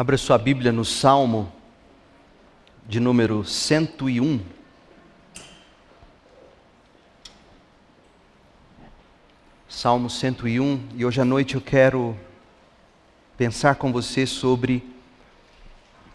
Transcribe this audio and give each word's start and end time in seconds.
Abra 0.00 0.16
sua 0.16 0.38
Bíblia 0.38 0.72
no 0.72 0.82
Salmo 0.82 1.52
de 2.88 2.98
número 2.98 3.44
101. 3.44 4.40
Salmo 9.68 10.08
101, 10.08 10.88
e 10.94 11.04
hoje 11.04 11.20
à 11.20 11.24
noite 11.26 11.54
eu 11.54 11.60
quero 11.60 12.16
pensar 13.36 13.74
com 13.74 13.92
você 13.92 14.24
sobre 14.24 14.82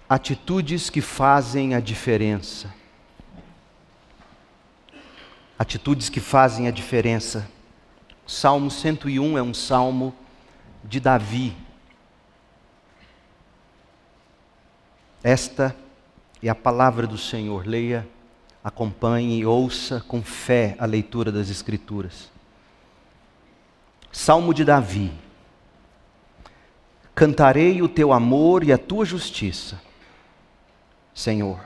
atitudes 0.09 0.89
que 0.89 0.99
fazem 0.99 1.75
a 1.75 1.79
diferença. 1.79 2.73
Atitudes 5.59 6.09
que 6.09 6.19
fazem 6.19 6.67
a 6.67 6.71
diferença. 6.71 7.47
Salmo 8.25 8.71
101 8.71 9.37
é 9.37 9.43
um 9.43 9.53
salmo 9.53 10.11
de 10.83 10.99
Davi. 10.99 11.64
Esta 15.25 15.75
é 16.39 16.47
a 16.49 16.53
palavra 16.53 17.07
do 17.07 17.17
Senhor. 17.17 17.65
Leia, 17.65 18.07
acompanhe 18.63 19.39
e 19.39 19.45
ouça 19.45 20.05
com 20.07 20.21
fé 20.21 20.75
a 20.77 20.85
leitura 20.85 21.31
das 21.31 21.49
Escrituras. 21.49 22.31
Salmo 24.11 24.53
de 24.53 24.63
Davi. 24.63 25.11
Cantarei 27.15 27.81
o 27.81 27.89
teu 27.89 28.13
amor 28.13 28.63
e 28.63 28.71
a 28.71 28.77
tua 28.77 29.03
justiça, 29.03 29.81
Senhor. 31.11 31.59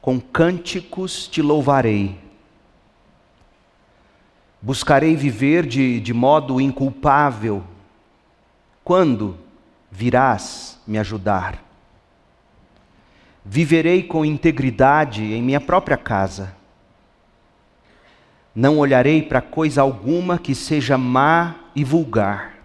Com 0.00 0.20
cânticos 0.20 1.26
te 1.26 1.42
louvarei. 1.42 2.20
Buscarei 4.62 5.16
viver 5.16 5.66
de, 5.66 5.98
de 5.98 6.14
modo 6.14 6.60
inculpável. 6.60 7.64
Quando 8.84 9.36
virás 9.90 10.78
me 10.86 10.98
ajudar? 10.98 11.65
Viverei 13.48 14.02
com 14.02 14.24
integridade 14.24 15.22
em 15.22 15.40
minha 15.40 15.60
própria 15.60 15.96
casa. 15.96 16.54
Não 18.52 18.78
olharei 18.78 19.22
para 19.22 19.40
coisa 19.40 19.82
alguma 19.82 20.36
que 20.36 20.52
seja 20.52 20.98
má 20.98 21.54
e 21.74 21.84
vulgar. 21.84 22.56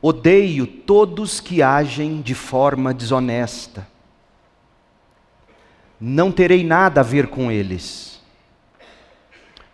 Odeio 0.00 0.66
todos 0.66 1.40
que 1.40 1.62
agem 1.62 2.22
de 2.22 2.34
forma 2.34 2.94
desonesta. 2.94 3.86
Não 6.00 6.32
terei 6.32 6.64
nada 6.64 7.02
a 7.02 7.04
ver 7.04 7.28
com 7.28 7.52
eles. 7.52 8.20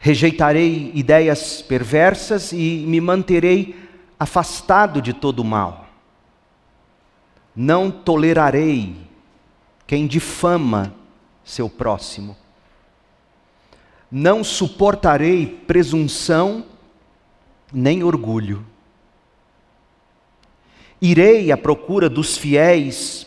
Rejeitarei 0.01 0.91
ideias 0.95 1.63
perversas 1.63 2.53
e 2.53 2.85
me 2.87 3.01
manterei 3.01 3.89
afastado 4.19 5.01
de 5.01 5.13
todo 5.13 5.41
o 5.41 5.45
mal. 5.45 5.88
Não 7.61 7.91
tolerarei 7.91 8.95
quem 9.85 10.07
difama 10.07 10.95
seu 11.45 11.69
próximo. 11.69 12.37
Não 14.09 14.45
suportarei 14.45 15.45
presunção 15.67 16.65
nem 17.73 18.05
orgulho. 18.05 18.65
Irei 21.03 21.51
à 21.51 21.57
procura 21.57 22.09
dos 22.09 22.39
fiéis 22.39 23.27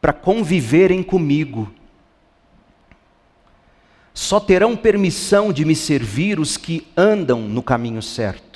para 0.00 0.12
conviverem 0.12 1.00
comigo. 1.00 1.72
Só 4.12 4.40
terão 4.40 4.76
permissão 4.76 5.52
de 5.52 5.64
me 5.64 5.76
servir 5.76 6.40
os 6.40 6.56
que 6.56 6.88
andam 6.96 7.42
no 7.42 7.62
caminho 7.62 8.02
certo. 8.02 8.49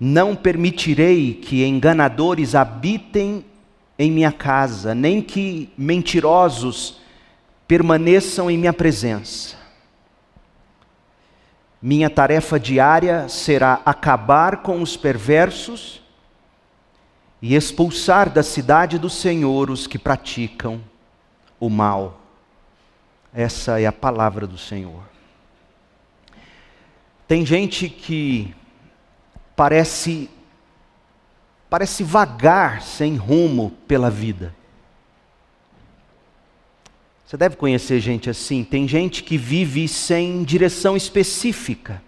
Não 0.00 0.34
permitirei 0.34 1.34
que 1.34 1.62
enganadores 1.62 2.54
habitem 2.54 3.44
em 3.98 4.10
minha 4.10 4.32
casa, 4.32 4.94
nem 4.94 5.20
que 5.20 5.70
mentirosos 5.76 6.98
permaneçam 7.68 8.50
em 8.50 8.56
minha 8.56 8.72
presença. 8.72 9.56
Minha 11.82 12.08
tarefa 12.08 12.58
diária 12.58 13.28
será 13.28 13.82
acabar 13.84 14.62
com 14.62 14.80
os 14.80 14.96
perversos 14.96 16.02
e 17.42 17.54
expulsar 17.54 18.30
da 18.30 18.42
cidade 18.42 18.98
do 18.98 19.10
Senhor 19.10 19.70
os 19.70 19.86
que 19.86 19.98
praticam 19.98 20.80
o 21.58 21.68
mal. 21.68 22.20
Essa 23.34 23.80
é 23.80 23.86
a 23.86 23.92
palavra 23.92 24.46
do 24.46 24.58
Senhor. 24.58 25.02
Tem 27.28 27.46
gente 27.46 27.88
que 27.88 28.54
parece 29.60 30.30
parece 31.68 32.02
vagar 32.02 32.80
sem 32.80 33.14
rumo 33.16 33.74
pela 33.86 34.08
vida. 34.08 34.54
Você 37.26 37.36
deve 37.36 37.56
conhecer 37.56 38.00
gente 38.00 38.30
assim. 38.30 38.64
Tem 38.64 38.88
gente 38.88 39.22
que 39.22 39.36
vive 39.36 39.86
sem 39.86 40.42
direção 40.44 40.96
específica. 40.96 42.02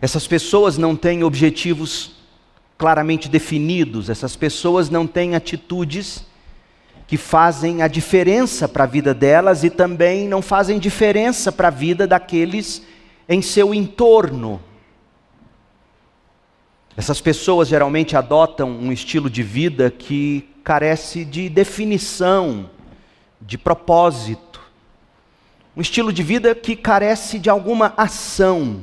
Essas 0.00 0.26
pessoas 0.26 0.78
não 0.78 0.96
têm 0.96 1.22
objetivos 1.22 2.12
claramente 2.78 3.28
definidos, 3.28 4.08
essas 4.08 4.34
pessoas 4.34 4.88
não 4.88 5.06
têm 5.06 5.34
atitudes 5.34 6.24
que 7.06 7.18
fazem 7.18 7.82
a 7.82 7.86
diferença 7.86 8.66
para 8.66 8.84
a 8.84 8.86
vida 8.86 9.12
delas 9.12 9.62
e 9.62 9.68
também 9.68 10.26
não 10.26 10.40
fazem 10.40 10.78
diferença 10.78 11.52
para 11.52 11.68
a 11.68 11.70
vida 11.70 12.06
daqueles 12.06 12.80
em 13.28 13.42
seu 13.42 13.74
entorno. 13.74 14.58
Essas 16.96 17.20
pessoas 17.20 17.68
geralmente 17.68 18.16
adotam 18.16 18.70
um 18.70 18.92
estilo 18.92 19.28
de 19.28 19.42
vida 19.42 19.90
que 19.90 20.48
carece 20.62 21.24
de 21.24 21.48
definição, 21.48 22.70
de 23.40 23.58
propósito. 23.58 24.60
Um 25.76 25.80
estilo 25.80 26.12
de 26.12 26.22
vida 26.22 26.54
que 26.54 26.76
carece 26.76 27.38
de 27.40 27.50
alguma 27.50 27.92
ação. 27.96 28.80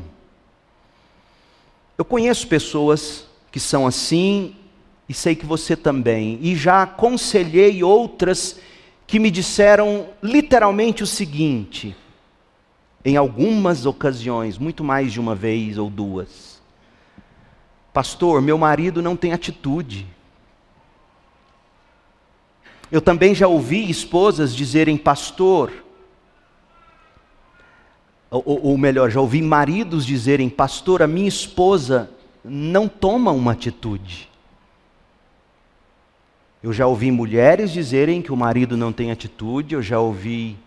Eu 1.98 2.04
conheço 2.04 2.48
pessoas 2.48 3.26
que 3.50 3.60
são 3.60 3.88
assim 3.88 4.56
e 5.08 5.14
sei 5.14 5.36
que 5.36 5.46
você 5.46 5.76
também, 5.76 6.40
e 6.42 6.56
já 6.56 6.84
aconselhei 6.84 7.84
outras 7.84 8.60
que 9.06 9.20
me 9.20 9.30
disseram 9.30 10.08
literalmente 10.24 11.04
o 11.04 11.08
seguinte, 11.08 11.94
em 13.04 13.18
algumas 13.18 13.86
ocasiões, 13.86 14.58
muito 14.58 14.86
mais 14.86 15.12
de 15.12 15.20
uma 15.20 15.36
vez 15.36 15.78
ou 15.78 15.90
duas. 15.90 16.51
Pastor, 17.94 18.42
meu 18.42 18.58
marido 18.58 19.02
não 19.02 19.16
tem 19.16 19.34
atitude. 19.34 20.08
Eu 22.92 23.02
também 23.02 23.34
já 23.34 23.48
ouvi 23.48 23.90
esposas 23.90 24.56
dizerem, 24.56 24.98
pastor, 24.98 25.72
ou, 28.30 28.44
ou, 28.46 28.78
melhor, 28.78 29.10
já 29.10 29.20
ouvi 29.20 29.42
maridos 29.42 30.06
dizerem, 30.06 30.50
pastor, 30.50 31.02
a 31.02 31.08
minha 31.08 31.28
esposa 31.28 32.10
não 32.44 32.88
toma 32.88 33.32
uma 33.32 33.52
atitude. 33.52 34.30
Eu 36.64 36.72
já 36.72 36.86
ouvi 36.86 37.12
mulheres 37.12 37.72
dizerem 37.72 38.22
que 38.22 38.32
o 38.32 38.38
marido 38.38 38.78
não 38.78 38.94
tem 38.94 39.12
atitude, 39.12 39.74
eu 39.74 39.82
já 39.82 40.00
ouvi 40.00 40.58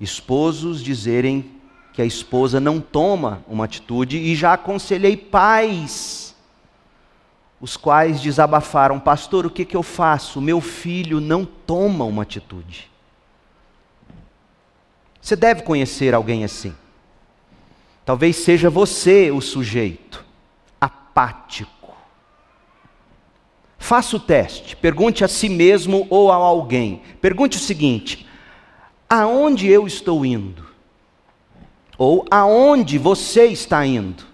esposos 0.00 0.82
dizerem 0.82 1.52
que 1.92 2.02
a 2.02 2.04
esposa 2.04 2.58
não 2.58 2.80
toma 2.80 3.44
uma 3.46 3.64
atitude, 3.64 4.16
e 4.16 4.34
já 4.34 4.54
aconselhei 4.54 5.16
pais 5.16 6.23
os 7.64 7.78
quais 7.78 8.20
desabafaram: 8.20 9.00
Pastor, 9.00 9.46
o 9.46 9.50
que, 9.50 9.64
que 9.64 9.74
eu 9.74 9.82
faço? 9.82 10.38
Meu 10.38 10.60
filho 10.60 11.18
não 11.18 11.46
toma 11.46 12.04
uma 12.04 12.22
atitude. 12.22 12.90
Você 15.18 15.34
deve 15.34 15.62
conhecer 15.62 16.12
alguém 16.12 16.44
assim. 16.44 16.76
Talvez 18.04 18.36
seja 18.36 18.68
você 18.68 19.30
o 19.30 19.40
sujeito 19.40 20.22
apático. 20.78 21.96
Faça 23.78 24.14
o 24.16 24.20
teste, 24.20 24.76
pergunte 24.76 25.24
a 25.24 25.28
si 25.28 25.48
mesmo 25.48 26.06
ou 26.10 26.30
a 26.30 26.34
alguém. 26.34 27.00
Pergunte 27.18 27.56
o 27.56 27.60
seguinte: 27.60 28.28
aonde 29.08 29.68
eu 29.68 29.86
estou 29.86 30.26
indo? 30.26 30.66
Ou 31.96 32.26
aonde 32.30 32.98
você 32.98 33.46
está 33.46 33.86
indo? 33.86 34.33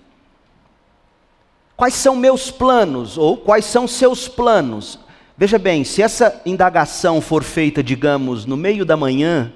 Quais 1.80 1.94
são 1.94 2.14
meus 2.14 2.50
planos? 2.50 3.16
Ou 3.16 3.38
quais 3.38 3.64
são 3.64 3.88
seus 3.88 4.28
planos? 4.28 4.98
Veja 5.34 5.58
bem, 5.58 5.82
se 5.82 6.02
essa 6.02 6.38
indagação 6.44 7.22
for 7.22 7.42
feita, 7.42 7.82
digamos, 7.82 8.44
no 8.44 8.54
meio 8.54 8.84
da 8.84 8.98
manhã, 8.98 9.50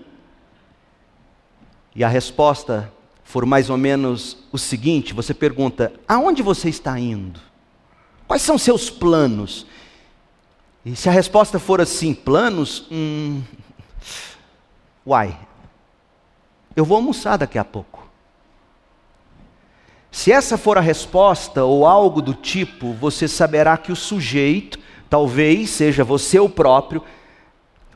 e 1.94 2.02
a 2.02 2.08
resposta 2.08 2.90
for 3.24 3.44
mais 3.44 3.68
ou 3.68 3.76
menos 3.76 4.38
o 4.50 4.56
seguinte: 4.56 5.12
você 5.12 5.34
pergunta, 5.34 5.92
aonde 6.08 6.42
você 6.42 6.70
está 6.70 6.98
indo? 6.98 7.38
Quais 8.26 8.40
são 8.40 8.56
seus 8.56 8.88
planos? 8.88 9.66
E 10.82 10.96
se 10.96 11.10
a 11.10 11.12
resposta 11.12 11.58
for 11.58 11.78
assim, 11.78 12.14
planos, 12.14 12.86
hum, 12.90 13.42
uai, 15.06 15.38
eu 16.74 16.86
vou 16.86 16.96
almoçar 16.96 17.36
daqui 17.36 17.58
a 17.58 17.64
pouco. 17.66 18.03
Se 20.14 20.30
essa 20.30 20.56
for 20.56 20.78
a 20.78 20.80
resposta 20.80 21.64
ou 21.64 21.84
algo 21.84 22.22
do 22.22 22.34
tipo, 22.34 22.92
você 22.92 23.26
saberá 23.26 23.76
que 23.76 23.90
o 23.90 23.96
sujeito, 23.96 24.78
talvez 25.10 25.70
seja 25.70 26.04
você 26.04 26.38
o 26.38 26.48
próprio, 26.48 27.02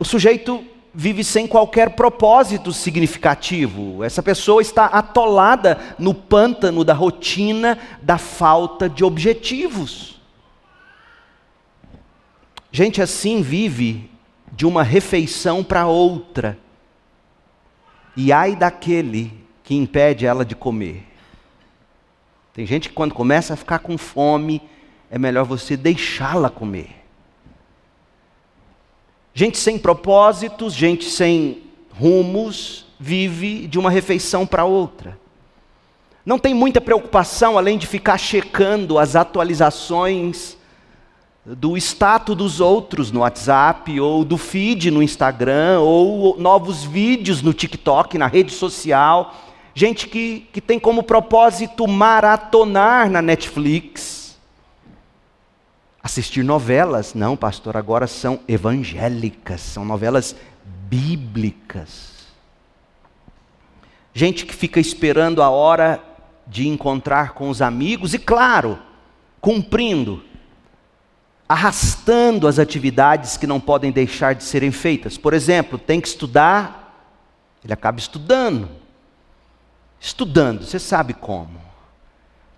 o 0.00 0.04
sujeito 0.04 0.64
vive 0.92 1.22
sem 1.22 1.46
qualquer 1.46 1.90
propósito 1.90 2.72
significativo. 2.72 4.02
Essa 4.02 4.20
pessoa 4.20 4.60
está 4.60 4.86
atolada 4.86 5.78
no 5.96 6.12
pântano 6.12 6.82
da 6.82 6.92
rotina, 6.92 7.78
da 8.02 8.18
falta 8.18 8.88
de 8.88 9.04
objetivos. 9.04 10.20
Gente 12.72 13.00
assim 13.00 13.42
vive 13.42 14.10
de 14.50 14.66
uma 14.66 14.82
refeição 14.82 15.62
para 15.62 15.86
outra. 15.86 16.58
E 18.16 18.32
ai 18.32 18.56
daquele 18.56 19.32
que 19.62 19.76
impede 19.76 20.26
ela 20.26 20.44
de 20.44 20.56
comer. 20.56 21.06
Tem 22.58 22.66
gente 22.66 22.88
que 22.88 22.94
quando 22.96 23.14
começa 23.14 23.54
a 23.54 23.56
ficar 23.56 23.78
com 23.78 23.96
fome, 23.96 24.60
é 25.08 25.16
melhor 25.16 25.44
você 25.44 25.76
deixá-la 25.76 26.50
comer. 26.50 26.90
Gente 29.32 29.56
sem 29.56 29.78
propósitos, 29.78 30.74
gente 30.74 31.04
sem 31.04 31.62
rumos, 31.96 32.84
vive 32.98 33.68
de 33.68 33.78
uma 33.78 33.92
refeição 33.92 34.44
para 34.44 34.64
outra. 34.64 35.16
Não 36.26 36.36
tem 36.36 36.52
muita 36.52 36.80
preocupação 36.80 37.56
além 37.56 37.78
de 37.78 37.86
ficar 37.86 38.18
checando 38.18 38.98
as 38.98 39.14
atualizações 39.14 40.56
do 41.46 41.76
status 41.76 42.34
dos 42.34 42.60
outros 42.60 43.12
no 43.12 43.20
WhatsApp, 43.20 44.00
ou 44.00 44.24
do 44.24 44.36
feed 44.36 44.90
no 44.90 45.00
Instagram, 45.00 45.78
ou 45.78 46.36
novos 46.36 46.82
vídeos 46.82 47.40
no 47.40 47.54
TikTok, 47.54 48.18
na 48.18 48.26
rede 48.26 48.50
social. 48.50 49.32
Gente 49.78 50.08
que, 50.08 50.40
que 50.52 50.60
tem 50.60 50.76
como 50.76 51.04
propósito 51.04 51.86
maratonar 51.86 53.08
na 53.08 53.22
Netflix 53.22 54.36
assistir 56.02 56.42
novelas. 56.42 57.14
Não, 57.14 57.36
pastor, 57.36 57.76
agora 57.76 58.08
são 58.08 58.40
evangélicas, 58.48 59.60
são 59.60 59.84
novelas 59.84 60.34
bíblicas. 60.64 62.26
Gente 64.12 64.44
que 64.44 64.52
fica 64.52 64.80
esperando 64.80 65.44
a 65.44 65.48
hora 65.48 66.02
de 66.44 66.66
encontrar 66.66 67.34
com 67.34 67.48
os 67.48 67.62
amigos 67.62 68.14
e, 68.14 68.18
claro, 68.18 68.80
cumprindo, 69.40 70.24
arrastando 71.48 72.48
as 72.48 72.58
atividades 72.58 73.36
que 73.36 73.46
não 73.46 73.60
podem 73.60 73.92
deixar 73.92 74.34
de 74.34 74.42
serem 74.42 74.72
feitas. 74.72 75.16
Por 75.16 75.32
exemplo, 75.32 75.78
tem 75.78 76.00
que 76.00 76.08
estudar, 76.08 77.14
ele 77.62 77.72
acaba 77.72 78.00
estudando. 78.00 78.77
Estudando, 80.00 80.64
você 80.64 80.78
sabe 80.78 81.12
como. 81.14 81.60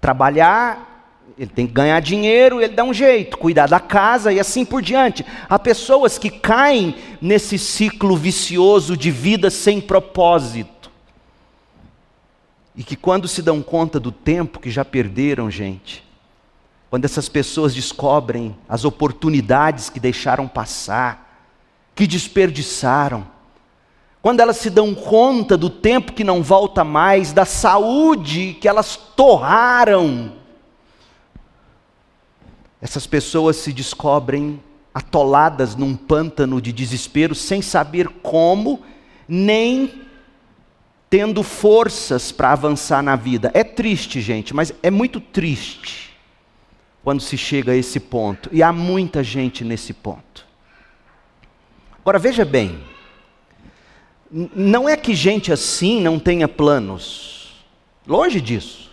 Trabalhar, 0.00 0.90
ele 1.38 1.50
tem 1.50 1.66
que 1.66 1.72
ganhar 1.72 2.00
dinheiro, 2.00 2.60
ele 2.60 2.74
dá 2.74 2.84
um 2.84 2.92
jeito, 2.92 3.38
cuidar 3.38 3.66
da 3.66 3.80
casa 3.80 4.32
e 4.32 4.38
assim 4.38 4.64
por 4.64 4.82
diante. 4.82 5.24
Há 5.48 5.58
pessoas 5.58 6.18
que 6.18 6.30
caem 6.30 6.94
nesse 7.20 7.58
ciclo 7.58 8.16
vicioso 8.16 8.96
de 8.96 9.10
vida 9.10 9.50
sem 9.50 9.80
propósito. 9.80 10.90
E 12.76 12.84
que 12.84 12.96
quando 12.96 13.26
se 13.26 13.42
dão 13.42 13.62
conta 13.62 13.98
do 13.98 14.12
tempo 14.12 14.60
que 14.60 14.70
já 14.70 14.84
perderam, 14.84 15.50
gente, 15.50 16.04
quando 16.90 17.04
essas 17.04 17.28
pessoas 17.28 17.74
descobrem 17.74 18.56
as 18.68 18.84
oportunidades 18.84 19.88
que 19.88 20.00
deixaram 20.00 20.48
passar, 20.48 21.48
que 21.94 22.06
desperdiçaram, 22.06 23.26
quando 24.22 24.40
elas 24.40 24.58
se 24.58 24.68
dão 24.68 24.94
conta 24.94 25.56
do 25.56 25.70
tempo 25.70 26.12
que 26.12 26.22
não 26.22 26.42
volta 26.42 26.84
mais, 26.84 27.32
da 27.32 27.44
saúde 27.44 28.56
que 28.60 28.68
elas 28.68 28.96
torraram, 28.96 30.32
essas 32.82 33.06
pessoas 33.06 33.56
se 33.56 33.72
descobrem 33.72 34.60
atoladas 34.92 35.76
num 35.76 35.96
pântano 35.96 36.60
de 36.60 36.72
desespero, 36.72 37.34
sem 37.34 37.62
saber 37.62 38.08
como, 38.22 38.82
nem 39.28 40.02
tendo 41.08 41.42
forças 41.42 42.30
para 42.30 42.52
avançar 42.52 43.02
na 43.02 43.16
vida. 43.16 43.50
É 43.54 43.64
triste, 43.64 44.20
gente, 44.20 44.54
mas 44.54 44.72
é 44.82 44.90
muito 44.90 45.20
triste 45.20 46.16
quando 47.02 47.20
se 47.20 47.36
chega 47.36 47.72
a 47.72 47.76
esse 47.76 47.98
ponto. 47.98 48.48
E 48.52 48.62
há 48.62 48.72
muita 48.72 49.22
gente 49.22 49.64
nesse 49.64 49.92
ponto. 49.92 50.46
Agora 52.00 52.18
veja 52.18 52.44
bem, 52.44 52.82
não 54.30 54.88
é 54.88 54.96
que 54.96 55.14
gente 55.14 55.52
assim 55.52 56.00
não 56.00 56.18
tenha 56.18 56.46
planos. 56.46 57.52
Longe 58.06 58.40
disso. 58.40 58.90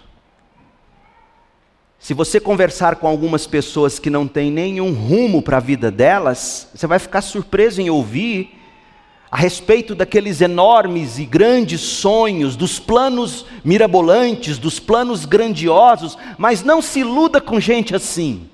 Se 2.00 2.14
você 2.14 2.40
conversar 2.40 2.96
com 2.96 3.08
algumas 3.08 3.46
pessoas 3.46 4.00
que 4.00 4.10
não 4.10 4.28
têm 4.28 4.50
nenhum 4.50 4.94
rumo 4.94 5.42
para 5.42 5.58
a 5.58 5.60
vida 5.60 5.92
delas, 5.92 6.70
você 6.74 6.88
vai 6.88 7.00
ficar 7.00 7.22
surpreso 7.22 7.82
em 7.82 7.90
ouvir 7.90 8.58
a 9.30 9.36
respeito 9.36 9.94
daqueles 9.94 10.40
enormes 10.40 11.20
e 11.20 11.26
grandes 11.26 11.82
sonhos, 11.82 12.56
dos 12.56 12.80
planos 12.80 13.46
mirabolantes, 13.64 14.58
dos 14.58 14.80
planos 14.80 15.26
grandiosos, 15.26 16.18
mas 16.38 16.64
não 16.64 16.82
se 16.82 17.02
iluda 17.02 17.42
com 17.42 17.60
gente 17.60 17.94
assim. 17.94 18.50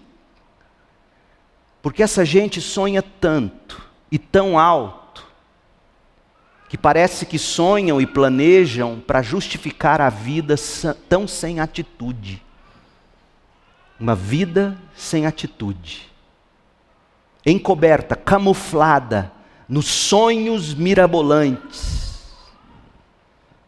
Porque 1.82 2.02
essa 2.02 2.26
gente 2.26 2.60
sonha 2.60 3.04
tanto 3.04 3.84
e 4.12 4.18
tão 4.18 4.58
alto, 4.58 5.03
que 6.74 6.78
parece 6.80 7.28
que 7.28 7.38
sonham 7.38 8.02
e 8.02 8.08
planejam 8.08 9.00
para 9.00 9.22
justificar 9.22 10.02
a 10.02 10.10
vida 10.10 10.56
tão 11.08 11.28
sem 11.28 11.60
atitude. 11.60 12.42
Uma 14.00 14.16
vida 14.16 14.76
sem 14.96 15.28
atitude, 15.28 16.10
encoberta, 17.46 18.16
camuflada 18.16 19.32
nos 19.70 19.86
sonhos 19.86 20.74
mirabolantes. 20.74 22.24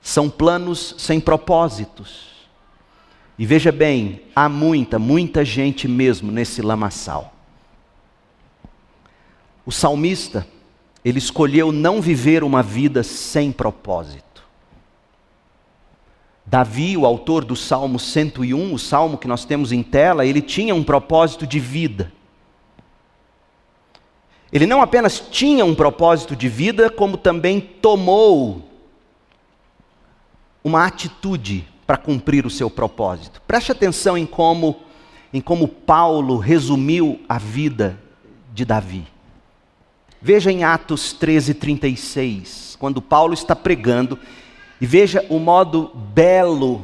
São 0.02 0.28
planos 0.28 0.96
sem 0.98 1.20
propósitos. 1.20 2.48
E 3.38 3.46
veja 3.46 3.72
bem, 3.72 4.24
há 4.36 4.50
muita, 4.50 4.98
muita 4.98 5.46
gente 5.46 5.88
mesmo 5.88 6.32
nesse 6.32 6.60
lamaçal. 6.60 7.36
O 9.64 9.72
salmista, 9.72 10.48
ele 11.06 11.20
escolheu 11.20 11.72
não 11.72 12.02
viver 12.02 12.44
uma 12.44 12.64
vida 12.64 13.04
sem 13.04 13.52
propósito. 13.52 14.44
Davi, 16.44 16.98
o 16.98 17.06
autor 17.06 17.46
do 17.46 17.56
Salmo 17.56 18.00
101, 18.00 18.74
o 18.74 18.80
salmo 18.80 19.16
que 19.16 19.28
nós 19.28 19.46
temos 19.46 19.72
em 19.72 19.84
tela, 19.84 20.26
ele 20.26 20.42
tinha 20.42 20.74
um 20.74 20.84
propósito 20.84 21.46
de 21.46 21.60
vida. 21.60 22.12
Ele 24.52 24.66
não 24.66 24.82
apenas 24.82 25.20
tinha 25.20 25.64
um 25.64 25.76
propósito 25.76 26.36
de 26.36 26.50
vida, 26.50 26.90
como 26.90 27.18
também 27.18 27.62
tomou 27.62 28.68
uma 30.64 30.86
atitude 30.86 31.68
para 31.86 31.98
cumprir 31.98 32.48
o 32.48 32.50
seu 32.50 32.70
propósito. 32.70 33.42
Preste 33.46 33.72
atenção 33.72 34.18
em 34.18 34.26
como, 34.26 34.78
em 35.32 35.40
como 35.40 35.68
Paulo 35.68 36.38
resumiu 36.38 37.20
a 37.30 37.38
vida 37.38 38.00
de 38.52 38.66
Davi. 38.66 39.15
Veja 40.26 40.52
em 40.52 40.64
Atos 40.64 41.14
13, 41.14 41.54
36, 41.54 42.76
quando 42.80 43.00
Paulo 43.00 43.36
está 43.36 43.56
pregando 43.56 44.18
e 44.82 44.86
veja 44.88 45.24
o 45.30 45.38
modo 45.38 45.92
belo 46.16 46.82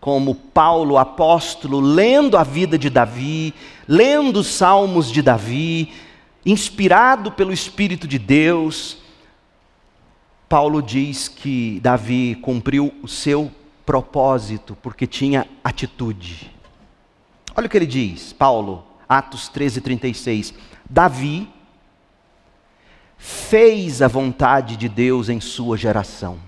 como 0.00 0.34
Paulo, 0.34 0.96
apóstolo, 0.96 1.78
lendo 1.80 2.34
a 2.34 2.42
vida 2.42 2.78
de 2.78 2.88
Davi, 2.88 3.52
lendo 3.86 4.38
os 4.38 4.46
salmos 4.46 5.12
de 5.12 5.20
Davi, 5.20 5.92
inspirado 6.46 7.30
pelo 7.30 7.52
Espírito 7.52 8.08
de 8.08 8.18
Deus, 8.18 9.02
Paulo 10.48 10.80
diz 10.80 11.28
que 11.28 11.78
Davi 11.80 12.36
cumpriu 12.36 12.90
o 13.02 13.06
seu 13.06 13.52
propósito 13.84 14.74
porque 14.80 15.06
tinha 15.06 15.46
atitude. 15.62 16.50
Olha 17.54 17.66
o 17.66 17.68
que 17.68 17.76
ele 17.76 17.84
diz, 17.84 18.32
Paulo, 18.32 18.82
Atos 19.06 19.46
13, 19.46 19.82
36. 19.82 20.54
Davi 20.88 21.54
fez 23.16 24.02
a 24.02 24.08
vontade 24.08 24.76
de 24.76 24.88
Deus 24.88 25.28
em 25.28 25.40
sua 25.40 25.76
geração. 25.76 26.38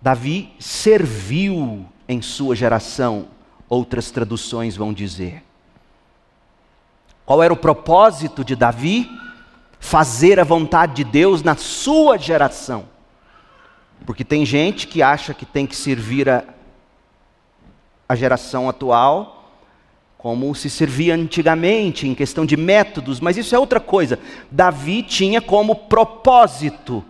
Davi 0.00 0.52
serviu 0.58 1.86
em 2.08 2.20
sua 2.20 2.56
geração, 2.56 3.28
outras 3.68 4.10
traduções 4.10 4.76
vão 4.76 4.92
dizer. 4.92 5.44
Qual 7.24 7.42
era 7.42 7.52
o 7.52 7.56
propósito 7.56 8.44
de 8.44 8.56
Davi? 8.56 9.08
Fazer 9.78 10.40
a 10.40 10.44
vontade 10.44 10.94
de 10.94 11.04
Deus 11.04 11.42
na 11.42 11.56
sua 11.56 12.18
geração. 12.18 12.86
Porque 14.04 14.24
tem 14.24 14.44
gente 14.44 14.88
que 14.88 15.02
acha 15.02 15.32
que 15.32 15.46
tem 15.46 15.66
que 15.66 15.76
servir 15.76 16.28
a, 16.28 16.44
a 18.08 18.16
geração 18.16 18.68
atual 18.68 19.41
como 20.22 20.54
se 20.54 20.70
servia 20.70 21.16
antigamente, 21.16 22.06
em 22.06 22.14
questão 22.14 22.46
de 22.46 22.56
métodos, 22.56 23.18
mas 23.18 23.36
isso 23.36 23.56
é 23.56 23.58
outra 23.58 23.80
coisa. 23.80 24.20
Davi 24.48 25.02
tinha 25.02 25.42
como 25.42 25.74
propósito 25.74 27.04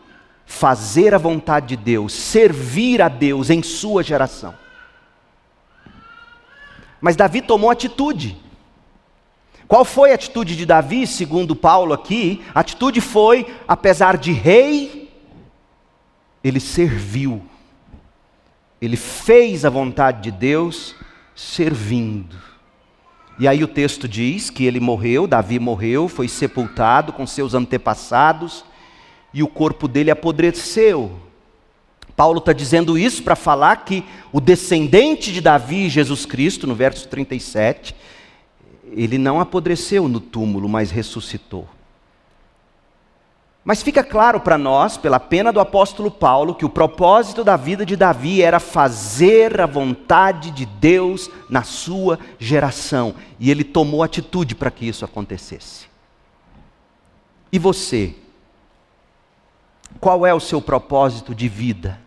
fazer 0.46 1.14
a 1.14 1.18
vontade 1.18 1.66
de 1.66 1.76
Deus, 1.76 2.14
servir 2.14 3.02
a 3.02 3.08
Deus 3.08 3.50
em 3.50 3.62
sua 3.62 4.02
geração. 4.02 4.54
Mas 7.02 7.14
Davi 7.14 7.42
tomou 7.42 7.68
atitude. 7.68 8.34
Qual 9.68 9.84
foi 9.84 10.12
a 10.12 10.14
atitude 10.14 10.56
de 10.56 10.64
Davi, 10.64 11.06
segundo 11.06 11.54
Paulo 11.54 11.92
aqui? 11.92 12.42
A 12.54 12.60
atitude 12.60 13.02
foi, 13.02 13.46
apesar 13.68 14.16
de 14.16 14.32
rei, 14.32 15.10
ele 16.42 16.60
serviu. 16.60 17.42
Ele 18.80 18.96
fez 18.96 19.66
a 19.66 19.70
vontade 19.70 20.22
de 20.22 20.30
Deus 20.30 20.96
servindo. 21.34 22.51
E 23.38 23.48
aí 23.48 23.64
o 23.64 23.68
texto 23.68 24.06
diz 24.06 24.50
que 24.50 24.64
ele 24.64 24.78
morreu, 24.78 25.26
Davi 25.26 25.58
morreu, 25.58 26.08
foi 26.08 26.28
sepultado 26.28 27.12
com 27.12 27.26
seus 27.26 27.54
antepassados, 27.54 28.64
e 29.32 29.42
o 29.42 29.48
corpo 29.48 29.88
dele 29.88 30.10
apodreceu. 30.10 31.10
Paulo 32.14 32.38
está 32.38 32.52
dizendo 32.52 32.98
isso 32.98 33.22
para 33.22 33.34
falar 33.34 33.84
que 33.84 34.04
o 34.32 34.40
descendente 34.40 35.32
de 35.32 35.40
Davi, 35.40 35.88
Jesus 35.88 36.26
Cristo, 36.26 36.66
no 36.66 36.74
verso 36.74 37.08
37, 37.08 37.96
ele 38.94 39.16
não 39.16 39.40
apodreceu 39.40 40.06
no 40.06 40.20
túmulo, 40.20 40.68
mas 40.68 40.90
ressuscitou. 40.90 41.66
Mas 43.64 43.80
fica 43.80 44.02
claro 44.02 44.40
para 44.40 44.58
nós, 44.58 44.96
pela 44.96 45.20
pena 45.20 45.52
do 45.52 45.60
apóstolo 45.60 46.10
Paulo, 46.10 46.54
que 46.54 46.64
o 46.64 46.70
propósito 46.70 47.44
da 47.44 47.56
vida 47.56 47.86
de 47.86 47.94
Davi 47.94 48.42
era 48.42 48.58
fazer 48.58 49.60
a 49.60 49.66
vontade 49.66 50.50
de 50.50 50.66
Deus 50.66 51.30
na 51.48 51.62
sua 51.62 52.18
geração. 52.40 53.14
E 53.38 53.50
ele 53.50 53.62
tomou 53.62 54.02
atitude 54.02 54.56
para 54.56 54.70
que 54.70 54.86
isso 54.86 55.04
acontecesse. 55.04 55.86
E 57.52 57.58
você? 57.58 58.16
Qual 60.00 60.26
é 60.26 60.34
o 60.34 60.40
seu 60.40 60.60
propósito 60.60 61.32
de 61.32 61.48
vida? 61.48 62.00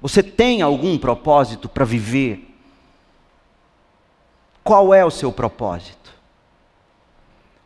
Você 0.00 0.22
tem 0.22 0.62
algum 0.62 0.96
propósito 0.96 1.68
para 1.68 1.84
viver? 1.84 2.48
Qual 4.64 4.94
é 4.94 5.04
o 5.04 5.10
seu 5.10 5.30
propósito? 5.32 6.14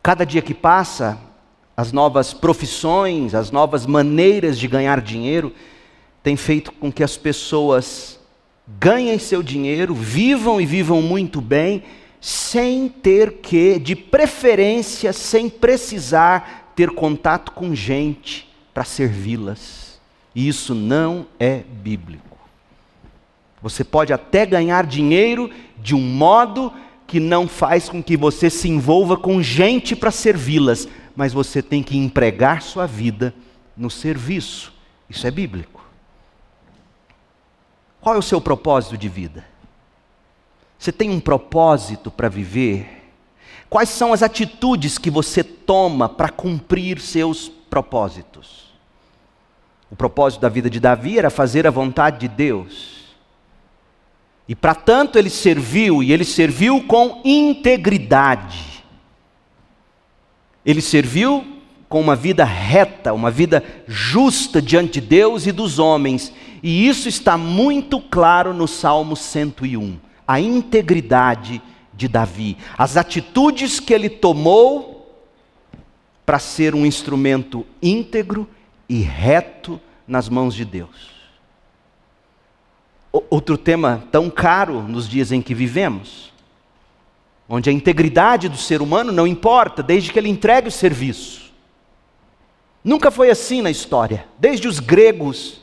Cada 0.01 0.25
dia 0.25 0.41
que 0.41 0.53
passa, 0.53 1.17
as 1.75 1.91
novas 1.91 2.33
profissões, 2.33 3.33
as 3.33 3.51
novas 3.51 3.85
maneiras 3.85 4.59
de 4.59 4.67
ganhar 4.67 5.01
dinheiro, 5.01 5.53
têm 6.21 6.35
feito 6.35 6.71
com 6.71 6.91
que 6.91 7.03
as 7.03 7.17
pessoas 7.17 8.19
ganhem 8.79 9.17
seu 9.19 9.43
dinheiro, 9.43 9.93
vivam 9.93 10.61
e 10.61 10.65
vivam 10.65 11.01
muito 11.01 11.41
bem, 11.41 11.83
sem 12.21 12.87
ter 12.87 13.33
que, 13.41 13.77
de 13.79 13.95
preferência, 13.95 15.11
sem 15.11 15.49
precisar 15.49 16.71
ter 16.75 16.91
contato 16.91 17.51
com 17.51 17.75
gente 17.75 18.49
para 18.73 18.83
servi-las. 18.83 19.99
E 20.33 20.47
isso 20.47 20.73
não 20.73 21.25
é 21.39 21.63
bíblico. 21.83 22.37
Você 23.61 23.83
pode 23.83 24.13
até 24.13 24.45
ganhar 24.45 24.85
dinheiro 24.85 25.49
de 25.81 25.93
um 25.95 26.01
modo 26.01 26.71
que 27.05 27.19
não 27.19 27.47
faz 27.47 27.89
com 27.89 28.01
que 28.01 28.17
você 28.17 28.49
se 28.49 28.67
envolva 28.67 29.15
com 29.15 29.41
gente 29.41 29.95
para 29.95 30.11
servi-las, 30.11 30.87
mas 31.15 31.33
você 31.33 31.61
tem 31.61 31.83
que 31.83 31.97
empregar 31.97 32.61
sua 32.61 32.85
vida 32.85 33.33
no 33.75 33.89
serviço. 33.89 34.73
Isso 35.09 35.25
é 35.27 35.31
bíblico. 35.31 35.83
Qual 38.01 38.15
é 38.15 38.17
o 38.17 38.23
seu 38.23 38.41
propósito 38.41 38.97
de 38.97 39.07
vida? 39.07 39.45
Você 40.77 40.91
tem 40.91 41.09
um 41.09 41.19
propósito 41.19 42.11
para 42.11 42.27
viver? 42.27 43.11
Quais 43.69 43.89
são 43.89 44.11
as 44.11 44.21
atitudes 44.21 44.97
que 44.97 45.09
você 45.09 45.43
toma 45.43 46.09
para 46.09 46.29
cumprir 46.29 46.99
seus 46.99 47.47
propósitos? 47.47 48.73
O 49.89 49.95
propósito 49.95 50.41
da 50.41 50.49
vida 50.49 50.69
de 50.69 50.79
Davi 50.79 51.17
era 51.17 51.29
fazer 51.29 51.65
a 51.65 51.71
vontade 51.71 52.19
de 52.19 52.27
Deus. 52.27 53.15
E 54.47 54.55
para 54.55 54.75
tanto 54.75 55.17
ele 55.17 55.29
serviu, 55.29 56.03
e 56.03 56.11
ele 56.11 56.25
serviu 56.25 56.83
com 56.83 57.21
integridade. 57.23 58.72
Ele 60.65 60.81
serviu 60.81 61.45
com 61.89 62.01
uma 62.01 62.15
vida 62.15 62.43
reta, 62.43 63.13
uma 63.13 63.29
vida 63.29 63.63
justa 63.87 64.61
diante 64.61 64.99
de 64.99 65.07
Deus 65.07 65.45
e 65.45 65.51
dos 65.51 65.77
homens. 65.77 66.33
E 66.63 66.87
isso 66.87 67.07
está 67.07 67.37
muito 67.37 67.99
claro 67.99 68.53
no 68.53 68.67
Salmo 68.67 69.15
101. 69.15 69.99
A 70.27 70.39
integridade 70.39 71.61
de 71.93 72.07
Davi, 72.07 72.57
as 72.75 72.97
atitudes 72.97 73.79
que 73.79 73.93
ele 73.93 74.09
tomou 74.09 75.23
para 76.25 76.39
ser 76.39 76.73
um 76.73 76.85
instrumento 76.85 77.65
íntegro 77.81 78.49
e 78.89 79.01
reto 79.01 79.79
nas 80.07 80.27
mãos 80.27 80.55
de 80.55 80.65
Deus. 80.65 81.11
Outro 83.29 83.57
tema 83.57 84.03
tão 84.11 84.29
caro 84.29 84.81
nos 84.81 85.07
dias 85.07 85.31
em 85.31 85.41
que 85.41 85.53
vivemos, 85.53 86.32
onde 87.47 87.69
a 87.69 87.73
integridade 87.73 88.49
do 88.49 88.57
ser 88.57 88.81
humano 88.81 89.11
não 89.11 89.27
importa, 89.27 89.83
desde 89.83 90.11
que 90.11 90.19
ele 90.19 90.29
entregue 90.29 90.67
o 90.67 90.71
serviço. 90.71 91.51
Nunca 92.83 93.11
foi 93.11 93.29
assim 93.29 93.61
na 93.61 93.71
história, 93.71 94.25
desde 94.37 94.67
os 94.67 94.79
gregos, 94.79 95.61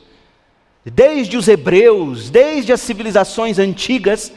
desde 0.83 1.37
os 1.37 1.47
hebreus, 1.47 2.29
desde 2.29 2.73
as 2.73 2.81
civilizações 2.81 3.59
antigas, 3.59 4.31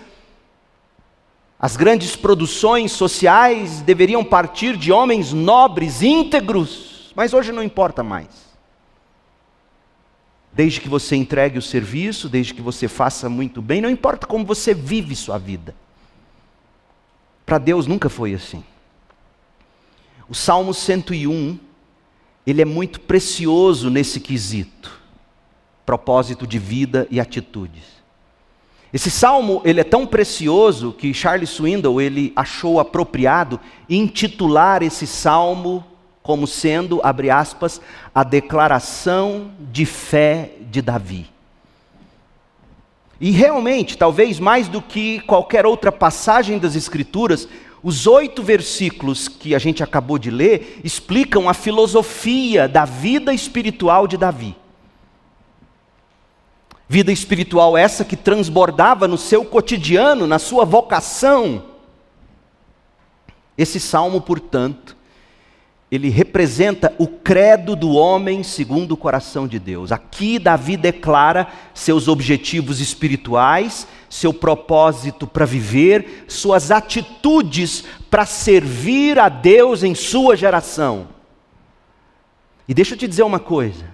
as 1.59 1.77
grandes 1.77 2.15
produções 2.15 2.93
sociais 2.93 3.81
deveriam 3.81 4.23
partir 4.23 4.77
de 4.77 4.93
homens 4.93 5.33
nobres, 5.33 6.03
íntegros, 6.03 7.13
mas 7.17 7.33
hoje 7.33 7.53
não 7.53 7.63
importa 7.63 8.03
mais 8.03 8.45
desde 10.55 10.81
que 10.81 10.89
você 10.89 11.17
entregue 11.17 11.59
o 11.59 11.63
serviço, 11.63 12.29
desde 12.29 12.55
que 12.55 12.63
você 12.63 12.87
faça 12.87 13.29
muito 13.29 13.61
bem, 13.61 13.81
não 13.81 13.91
importa 13.91 14.27
como 14.27 14.45
você 14.45 14.73
vive 14.73 15.17
sua 15.17 15.37
vida. 15.37 15.75
Para 17.45 17.59
Deus 17.59 17.87
nunca 17.87 18.09
foi 18.09 18.35
assim. 18.35 18.65
O 20.29 20.35
Salmo 20.35 20.73
101, 20.73 21.59
ele 22.47 22.63
é 22.63 22.65
muito 22.65 23.01
precioso 23.01 23.91
nesse 23.91 24.21
quesito, 24.21 25.01
propósito 25.85 26.47
de 26.47 26.59
vida 26.59 27.07
e 27.11 27.21
atitudes. 27.21 27.95
Esse 28.93 29.11
salmo, 29.11 29.61
ele 29.65 29.81
é 29.81 29.85
tão 29.85 30.07
precioso 30.07 30.93
que 30.93 31.13
Charles 31.13 31.51
Swindoll, 31.51 32.01
ele 32.01 32.33
achou 32.37 32.79
apropriado 32.79 33.61
intitular 33.91 34.83
esse 34.83 35.07
salmo 35.07 35.85
como 36.23 36.47
sendo, 36.47 37.01
abre 37.03 37.29
aspas, 37.29 37.83
a 38.15 38.25
declaração 38.25 39.51
de 39.61 39.85
fé 39.85 40.53
de 40.71 40.81
Davi. 40.81 41.34
E 43.25 43.31
realmente, 43.31 43.97
talvez 43.97 44.39
mais 44.39 44.69
do 44.69 44.83
que 44.83 45.19
qualquer 45.21 45.65
outra 45.65 45.91
passagem 45.91 46.59
das 46.59 46.77
Escrituras, 46.77 47.49
os 47.83 48.07
oito 48.07 48.43
versículos 48.43 49.29
que 49.29 49.55
a 49.55 49.59
gente 49.59 49.83
acabou 49.83 50.19
de 50.19 50.31
ler 50.31 50.83
explicam 50.85 51.49
a 51.49 51.55
filosofia 51.55 52.69
da 52.69 52.85
vida 52.85 53.33
espiritual 53.33 54.07
de 54.07 54.19
Davi. 54.19 54.55
Vida 56.87 57.11
espiritual 57.11 57.79
essa 57.79 58.05
que 58.05 58.15
transbordava 58.15 59.09
no 59.09 59.17
seu 59.17 59.43
cotidiano, 59.43 60.27
na 60.27 60.39
sua 60.39 60.67
vocação. 60.67 61.65
Esse 63.57 63.81
salmo, 63.81 64.21
portanto, 64.21 64.95
ele 65.95 66.09
representa 66.09 66.93
o 66.99 67.07
credo 67.07 67.77
do 67.77 67.93
homem 67.93 68.43
segundo 68.43 68.93
o 68.93 68.97
coração 68.97 69.47
de 69.47 69.59
Deus. 69.59 69.93
Aqui 69.93 70.39
Davi 70.39 70.77
declara 70.77 71.47
seus 71.73 72.09
objetivos 72.09 72.81
espirituais, 72.81 73.87
seu 74.09 74.33
propósito 74.33 75.27
para 75.27 75.45
viver, 75.45 76.25
suas 76.27 76.71
atitudes 76.71 77.85
para 78.11 78.27
servir 78.27 79.19
a 79.19 79.29
Deus 79.29 79.83
em 79.83 79.95
sua 79.95 80.37
geração. 80.37 81.09
E 82.67 82.75
deixa 82.75 82.95
eu 82.95 82.99
te 82.99 83.07
dizer 83.07 83.23
uma 83.23 83.41
coisa: 83.41 83.85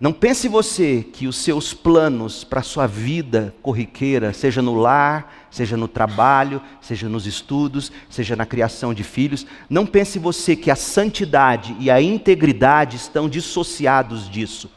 não 0.00 0.12
pense 0.12 0.46
você 0.46 1.02
que 1.02 1.26
os 1.26 1.36
seus 1.36 1.74
planos 1.74 2.44
para 2.44 2.60
a 2.60 2.62
sua 2.62 2.86
vida 2.86 3.52
corriqueira, 3.60 4.32
seja 4.32 4.62
no 4.62 4.74
lar, 4.74 5.48
seja 5.50 5.76
no 5.76 5.88
trabalho, 5.88 6.62
seja 6.80 7.08
nos 7.08 7.26
estudos, 7.26 7.90
seja 8.08 8.36
na 8.36 8.46
criação 8.46 8.94
de 8.94 9.02
filhos, 9.02 9.44
não 9.68 9.84
pense 9.84 10.16
você 10.20 10.54
que 10.54 10.70
a 10.70 10.76
santidade 10.76 11.76
e 11.80 11.90
a 11.90 12.00
integridade 12.00 12.96
estão 12.96 13.28
dissociados 13.28 14.30
disso. 14.30 14.70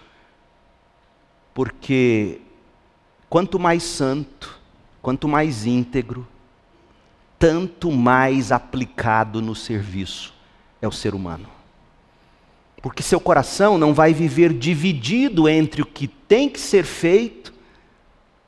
Porque 1.53 2.41
quanto 3.29 3.59
mais 3.59 3.83
santo, 3.83 4.59
quanto 5.03 5.27
mais 5.27 5.67
íntegro, 5.67 6.27
tanto 7.37 7.91
mais 7.91 8.51
aplicado 8.51 9.39
no 9.39 9.53
serviço 9.53 10.33
é 10.81 10.87
o 10.87 10.91
ser 10.91 11.13
humano. 11.13 11.60
Porque 12.81 13.03
seu 13.03 13.19
coração 13.19 13.77
não 13.77 13.93
vai 13.93 14.13
viver 14.13 14.53
dividido 14.53 15.47
entre 15.47 15.81
o 15.81 15.85
que 15.85 16.07
tem 16.07 16.49
que 16.49 16.59
ser 16.59 16.83
feito 16.83 17.53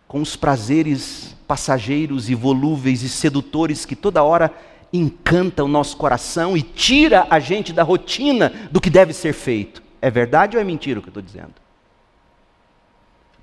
com 0.07 0.21
os 0.21 0.35
prazeres 0.35 1.35
passageiros 1.47 2.29
e 2.29 2.35
volúveis 2.35 3.03
e 3.03 3.09
sedutores 3.09 3.85
que 3.85 3.95
toda 3.95 4.23
hora 4.23 4.53
encanta 4.91 5.63
o 5.63 5.67
nosso 5.67 5.97
coração 5.97 6.55
e 6.55 6.61
tira 6.61 7.27
a 7.29 7.39
gente 7.39 7.73
da 7.73 7.83
rotina 7.83 8.49
do 8.71 8.79
que 8.79 8.89
deve 8.89 9.13
ser 9.13 9.33
feito. 9.33 9.81
É 10.01 10.09
verdade 10.09 10.55
ou 10.55 10.61
é 10.61 10.63
mentira 10.63 10.99
o 10.99 11.01
que 11.01 11.09
eu 11.09 11.11
estou 11.11 11.23
dizendo? 11.23 11.53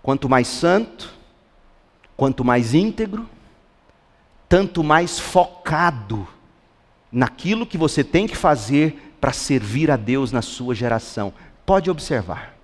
Quanto 0.03 0.29
mais 0.29 0.47
santo, 0.47 1.13
quanto 2.17 2.45
mais 2.45 2.75
íntegro, 2.75 3.29
tanto 4.49 4.83
mais 4.83 5.19
focado 5.19 6.27
naquilo 7.11 7.67
que 7.67 7.77
você 7.77 8.05
tem 8.05 8.27
que 8.27 8.37
fazer 8.37 9.10
para 9.21 9.33
servir 9.33 9.91
a 9.91 9.97
Deus 9.97 10.33
na 10.33 10.43
sua 10.43 10.75
geração. 10.75 11.33
Pode 11.67 11.91
observar. 11.91 12.55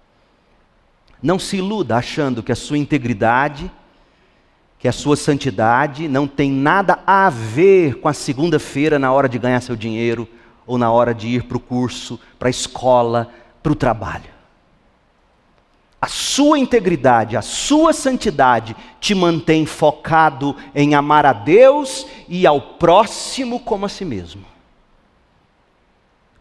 Não 1.23 1.39
se 1.39 1.57
iluda 1.57 1.97
achando 1.97 2.43
que 2.43 2.53
a 2.53 2.57
sua 2.57 2.79
integridade, 2.79 3.71
que 4.79 4.89
a 4.89 4.93
sua 4.93 5.17
santidade 5.17 6.09
não 6.09 6.27
tem 6.27 6.51
nada 6.51 6.99
a 7.07 7.29
ver 7.31 8.01
com 8.01 8.09
a 8.09 8.13
segunda-feira 8.13 8.99
na 8.99 9.13
hora 9.13 9.29
de 9.29 9.39
ganhar 9.39 9.61
seu 9.61 9.77
dinheiro 9.77 10.29
ou 10.67 10.79
na 10.79 10.91
hora 10.91 11.15
de 11.15 11.29
ir 11.29 11.45
para 11.45 11.57
o 11.57 11.61
curso, 11.61 12.19
para 12.39 12.49
a 12.49 12.51
escola, 12.51 13.31
para 13.63 13.73
o 13.73 13.77
trabalho. 13.77 14.37
A 16.01 16.09
sua 16.09 16.59
integridade, 16.59 17.37
a 17.37 17.43
sua 17.43 17.93
santidade 17.93 18.77
te 19.01 19.15
mantém 19.15 19.65
focado 19.65 20.55
em 20.75 20.95
amar 20.95 21.25
a 21.25 21.33
Deus 21.33 22.07
e 22.29 22.47
ao 22.47 22.61
próximo 22.61 23.59
como 23.59 23.87
a 23.87 23.89
si 23.89 24.05
mesmo. 24.05 24.56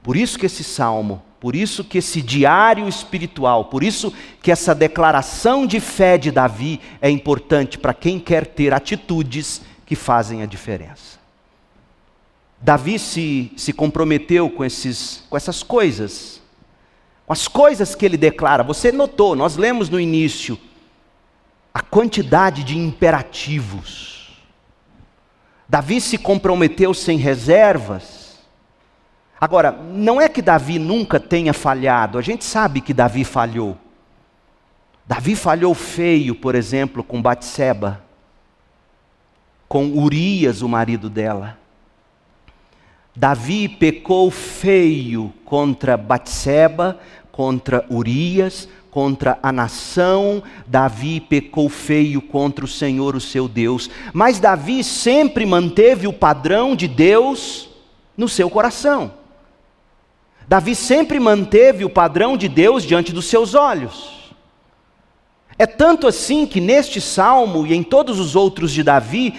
Por 0.06 0.16
isso 0.16 0.38
que 0.38 0.46
esse 0.46 0.64
salmo, 0.64 1.20
por 1.40 1.56
isso 1.56 1.84
que 1.84 1.98
esse 1.98 2.22
diário 2.22 2.88
espiritual, 2.88 3.66
por 3.66 3.84
isso 3.84 4.14
que 4.40 4.52
essa 4.52 4.76
declaração 4.76 5.66
de 5.66 5.80
fé 5.80 6.16
de 6.16 6.30
Davi 6.30 6.80
é 7.02 7.10
importante 7.10 7.80
para 7.80 7.92
quem 7.92 8.20
quer 8.20 8.46
ter 8.46 8.72
atitudes 8.72 9.64
que 9.84 9.96
fazem 9.96 10.44
a 10.44 10.46
diferença. 10.46 11.18
Davi 12.62 13.00
se, 13.00 13.52
se 13.58 13.74
comprometeu 13.74 14.48
com, 14.48 14.64
esses, 14.64 15.24
com 15.28 15.36
essas 15.36 15.64
coisas, 15.64 16.40
com 17.26 17.34
as 17.34 17.48
coisas 17.48 17.96
que 17.96 18.06
ele 18.06 18.16
declara. 18.16 18.62
Você 18.62 18.92
notou, 18.92 19.36
nós 19.36 19.58
lemos 19.58 19.90
no 19.90 20.00
início 20.00 20.56
a 21.74 21.82
quantidade 21.82 22.64
de 22.64 22.78
imperativos. 22.78 24.38
Davi 25.68 26.00
se 26.00 26.20
comprometeu 26.20 26.94
sem 26.94 27.18
reservas. 27.18 28.25
Agora, 29.40 29.72
não 29.72 30.22
é 30.22 30.30
que 30.30 30.42
Davi 30.42 30.80
nunca 30.80 31.20
tenha 31.20 31.54
falhado, 31.54 32.18
a 32.18 32.22
gente 32.22 32.46
sabe 32.46 32.82
que 32.82 32.94
Davi 32.94 33.24
falhou. 33.24 33.78
Davi 35.06 35.36
falhou 35.36 35.74
feio, 35.74 36.34
por 36.34 36.56
exemplo, 36.56 37.04
com 37.04 37.22
Batseba, 37.22 38.02
com 39.68 39.88
Urias, 39.92 40.62
o 40.62 40.70
marido 40.70 41.10
dela. 41.10 41.58
Davi 43.16 43.70
pecou 43.70 44.32
feio 44.32 45.34
contra 45.46 45.96
Batseba, 45.96 47.00
contra 47.32 47.86
Urias, 47.90 48.68
contra 48.90 49.38
a 49.44 49.52
nação, 49.52 50.42
Davi 50.66 51.20
pecou 51.20 51.68
feio 51.68 52.22
contra 52.22 52.64
o 52.64 52.68
Senhor, 52.68 53.16
o 53.16 53.22
seu 53.22 53.48
Deus. 53.48 53.90
Mas 54.14 54.40
Davi 54.40 54.84
sempre 54.84 55.46
manteve 55.46 56.08
o 56.08 56.14
padrão 56.14 56.76
de 56.76 56.88
Deus 56.88 57.70
no 58.18 58.30
seu 58.30 58.50
coração. 58.50 59.25
Davi 60.48 60.76
sempre 60.76 61.20
manteve 61.20 61.84
o 61.84 61.90
padrão 61.90 62.38
de 62.38 62.48
Deus 62.48 62.84
diante 62.84 63.12
dos 63.12 63.26
seus 63.26 63.56
olhos. 63.56 64.34
É 65.58 65.66
tanto 65.66 66.06
assim 66.08 66.46
que 66.46 66.60
neste 66.60 67.00
salmo 67.00 67.66
e 67.66 67.74
em 67.74 67.82
todos 67.82 68.20
os 68.20 68.36
outros 68.36 68.72
de 68.72 68.84
Davi, 68.84 69.34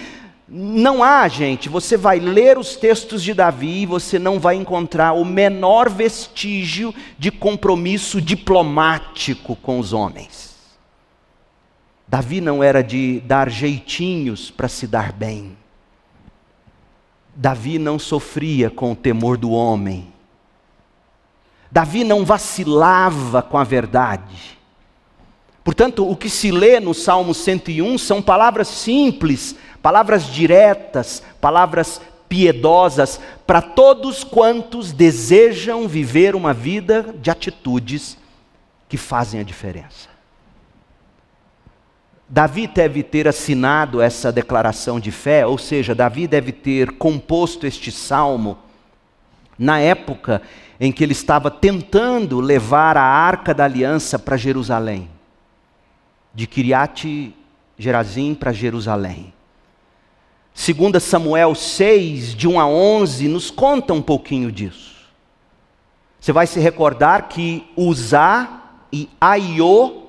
não 0.49 1.03
há, 1.03 1.27
gente, 1.27 1.69
você 1.69 1.95
vai 1.95 2.19
ler 2.19 2.57
os 2.57 2.75
textos 2.75 3.21
de 3.21 3.33
Davi 3.33 3.81
e 3.81 3.85
você 3.85 4.17
não 4.17 4.39
vai 4.39 4.55
encontrar 4.55 5.13
o 5.13 5.23
menor 5.23 5.89
vestígio 5.89 6.93
de 7.19 7.29
compromisso 7.29 8.21
diplomático 8.21 9.55
com 9.57 9.79
os 9.79 9.93
homens. 9.93 10.55
Davi 12.07 12.39
não 12.39 12.63
era 12.63 12.81
de 12.81 13.19
dar 13.25 13.49
jeitinhos 13.49 14.49
para 14.49 14.69
se 14.69 14.87
dar 14.87 15.11
bem. 15.11 15.57
Davi 17.35 17.77
não 17.77 17.99
sofria 17.99 18.69
com 18.69 18.93
o 18.93 18.95
temor 18.95 19.37
do 19.37 19.51
homem. 19.51 20.07
Davi 21.71 22.03
não 22.03 22.25
vacilava 22.25 23.41
com 23.41 23.57
a 23.57 23.63
verdade. 23.63 24.57
Portanto, 25.63 26.09
o 26.09 26.15
que 26.15 26.29
se 26.29 26.49
lê 26.49 26.79
no 26.79 26.93
Salmo 26.93 27.33
101 27.33 27.97
são 27.97 28.21
palavras 28.21 28.67
simples 28.67 29.55
palavras 29.87 30.25
diretas, 30.25 31.23
palavras 31.39 32.01
piedosas 32.27 33.21
para 33.45 33.61
todos 33.61 34.21
quantos 34.21 34.91
desejam 34.91 35.87
viver 35.87 36.35
uma 36.35 36.53
vida 36.53 37.15
de 37.21 37.31
atitudes 37.31 38.17
que 38.89 38.97
fazem 38.97 39.39
a 39.39 39.43
diferença. 39.43 40.09
Davi 42.27 42.67
deve 42.67 43.01
ter 43.01 43.29
assinado 43.29 44.01
essa 44.01 44.29
declaração 44.29 44.99
de 44.99 45.09
fé, 45.09 45.45
ou 45.45 45.57
seja, 45.57 45.95
Davi 45.95 46.27
deve 46.27 46.51
ter 46.51 46.91
composto 46.97 47.65
este 47.65 47.89
salmo 47.89 48.57
na 49.57 49.79
época 49.79 50.41
em 50.79 50.91
que 50.91 51.03
ele 51.03 51.13
estava 51.13 51.49
tentando 51.49 52.39
levar 52.39 52.97
a 52.97 53.03
arca 53.03 53.53
da 53.53 53.63
aliança 53.65 54.19
para 54.19 54.37
Jerusalém, 54.37 55.09
de 56.33 56.45
Kiriat 56.45 57.33
Gerazim 57.77 58.35
para 58.35 58.51
Jerusalém. 58.51 59.33
2 60.55 61.03
Samuel 61.03 61.53
6, 61.53 62.33
de 62.33 62.47
1 62.47 62.59
a 62.59 62.67
11, 62.67 63.27
nos 63.27 63.51
conta 63.51 63.93
um 63.93 64.01
pouquinho 64.01 64.51
disso. 64.51 64.95
Você 66.19 66.31
vai 66.31 66.47
se 66.47 66.59
recordar 66.59 67.27
que 67.29 67.65
Uzá 67.75 68.63
e 68.91 69.07
Aiô 69.21 70.03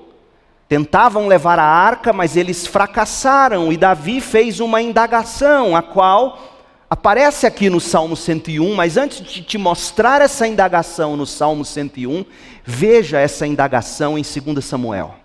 tentavam 0.67 1.27
levar 1.27 1.57
a 1.59 1.63
arca, 1.63 2.11
mas 2.13 2.35
eles 2.35 2.67
fracassaram, 2.67 3.71
e 3.71 3.77
Davi 3.77 4.21
fez 4.21 4.59
uma 4.59 4.81
indagação, 4.81 5.75
a 5.75 5.81
qual 5.81 6.48
aparece 6.89 7.45
aqui 7.45 7.69
no 7.69 7.79
Salmo 7.79 8.15
101, 8.15 8.73
mas 8.73 8.97
antes 8.97 9.21
de 9.21 9.43
te 9.43 9.57
mostrar 9.57 10.21
essa 10.21 10.47
indagação 10.47 11.15
no 11.15 11.25
Salmo 11.25 11.63
101, 11.63 12.25
veja 12.65 13.19
essa 13.19 13.45
indagação 13.45 14.17
em 14.17 14.23
2 14.23 14.65
Samuel, 14.65 15.15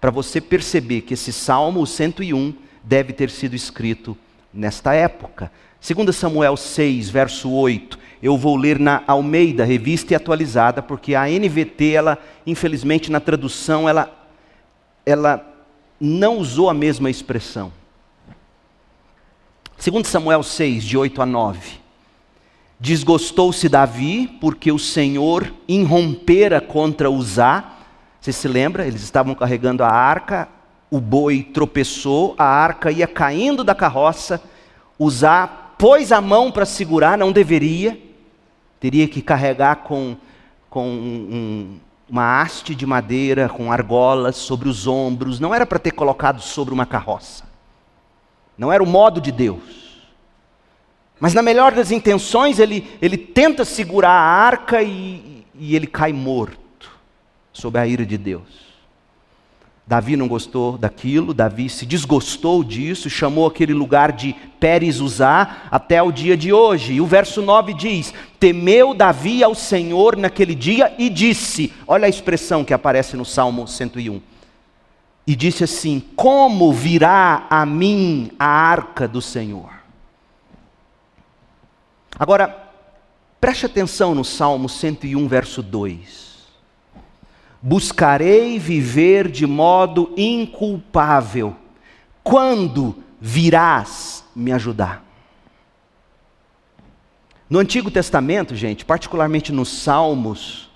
para 0.00 0.10
você 0.10 0.40
perceber 0.40 1.02
que 1.02 1.14
esse 1.14 1.32
Salmo 1.32 1.86
101 1.86 2.54
deve 2.82 3.12
ter 3.12 3.30
sido 3.30 3.54
escrito 3.54 4.16
nesta 4.52 4.94
época. 4.94 5.52
2 5.80 6.16
Samuel 6.16 6.56
6, 6.56 7.08
verso 7.08 7.52
8, 7.52 7.98
eu 8.20 8.36
vou 8.36 8.56
ler 8.56 8.78
na 8.78 9.04
Almeida, 9.06 9.64
revista 9.64 10.12
e 10.12 10.16
atualizada, 10.16 10.82
porque 10.82 11.14
a 11.14 11.28
NVT, 11.28 11.92
ela, 11.92 12.18
infelizmente, 12.44 13.12
na 13.12 13.20
tradução, 13.20 13.88
ela, 13.88 14.10
ela 15.04 15.54
não 16.00 16.38
usou 16.38 16.68
a 16.68 16.74
mesma 16.74 17.08
expressão. 17.08 17.72
2 19.78 20.06
Samuel 20.06 20.42
6, 20.42 20.84
de 20.84 20.96
8 20.96 21.22
a 21.22 21.26
9. 21.26 21.86
Desgostou-se 22.78 23.68
Davi, 23.68 24.26
porque 24.40 24.70
o 24.70 24.78
Senhor 24.78 25.52
irrompera 25.68 26.60
contra 26.60 27.10
Uzá. 27.10 27.64
Você 28.20 28.32
se 28.32 28.48
lembra? 28.48 28.86
Eles 28.86 29.02
estavam 29.02 29.34
carregando 29.34 29.82
a 29.82 29.88
arca, 29.88 30.48
o 30.90 31.00
boi 31.00 31.42
tropeçou, 31.42 32.34
a 32.38 32.44
arca 32.44 32.90
ia 32.90 33.06
caindo 33.06 33.64
da 33.64 33.74
carroça, 33.74 34.42
usar, 34.98 35.74
pôs 35.78 36.12
a 36.12 36.20
mão 36.20 36.50
para 36.50 36.64
segurar, 36.64 37.18
não 37.18 37.32
deveria, 37.32 38.00
teria 38.80 39.08
que 39.08 39.20
carregar 39.20 39.76
com, 39.76 40.16
com 40.68 40.88
um, 40.88 41.78
uma 42.08 42.40
haste 42.40 42.74
de 42.74 42.86
madeira, 42.86 43.48
com 43.48 43.72
argolas 43.72 44.36
sobre 44.36 44.68
os 44.68 44.86
ombros, 44.86 45.40
não 45.40 45.54
era 45.54 45.66
para 45.66 45.78
ter 45.78 45.92
colocado 45.92 46.40
sobre 46.40 46.72
uma 46.72 46.86
carroça, 46.86 47.44
não 48.56 48.72
era 48.72 48.82
o 48.82 48.86
modo 48.86 49.20
de 49.20 49.30
Deus. 49.30 49.60
Mas 51.18 51.32
na 51.32 51.42
melhor 51.42 51.72
das 51.72 51.90
intenções, 51.90 52.58
ele, 52.58 52.86
ele 53.00 53.16
tenta 53.16 53.64
segurar 53.64 54.10
a 54.10 54.20
arca 54.20 54.82
e, 54.82 55.44
e 55.54 55.74
ele 55.74 55.86
cai 55.86 56.12
morto 56.12 56.90
sob 57.52 57.78
a 57.78 57.86
ira 57.86 58.04
de 58.04 58.18
Deus. 58.18 58.66
Davi 59.86 60.16
não 60.16 60.26
gostou 60.26 60.76
daquilo, 60.76 61.32
Davi 61.32 61.70
se 61.70 61.86
desgostou 61.86 62.64
disso, 62.64 63.08
chamou 63.08 63.46
aquele 63.46 63.72
lugar 63.72 64.10
de 64.10 64.34
Pérez 64.58 65.00
Uzá 65.00 65.58
até 65.70 66.02
o 66.02 66.10
dia 66.10 66.36
de 66.36 66.52
hoje. 66.52 66.94
E 66.94 67.00
o 67.00 67.06
verso 67.06 67.40
9 67.40 67.72
diz: 67.72 68.12
Temeu 68.40 68.92
Davi 68.92 69.44
ao 69.44 69.54
Senhor 69.54 70.16
naquele 70.16 70.56
dia 70.56 70.92
e 70.98 71.08
disse: 71.08 71.72
Olha 71.86 72.06
a 72.06 72.08
expressão 72.08 72.64
que 72.64 72.74
aparece 72.74 73.16
no 73.16 73.24
Salmo 73.24 73.68
101. 73.68 74.20
E 75.26 75.34
disse 75.34 75.64
assim: 75.64 76.00
Como 76.14 76.72
virá 76.72 77.46
a 77.50 77.66
mim 77.66 78.30
a 78.38 78.46
arca 78.46 79.08
do 79.08 79.20
Senhor? 79.20 79.70
Agora, 82.18 82.70
preste 83.40 83.66
atenção 83.66 84.14
no 84.14 84.24
Salmo 84.24 84.68
101, 84.68 85.26
verso 85.28 85.62
2 85.62 86.26
buscarei 87.66 88.60
viver 88.60 89.28
de 89.28 89.44
modo 89.44 90.12
inculpável. 90.16 91.56
Quando 92.22 93.02
virás 93.20 94.24
me 94.36 94.52
ajudar? 94.52 95.04
No 97.50 97.58
Antigo 97.58 97.90
Testamento, 97.90 98.54
gente, 98.54 98.84
particularmente 98.84 99.50
nos 99.50 99.68
Salmos, 99.82 100.70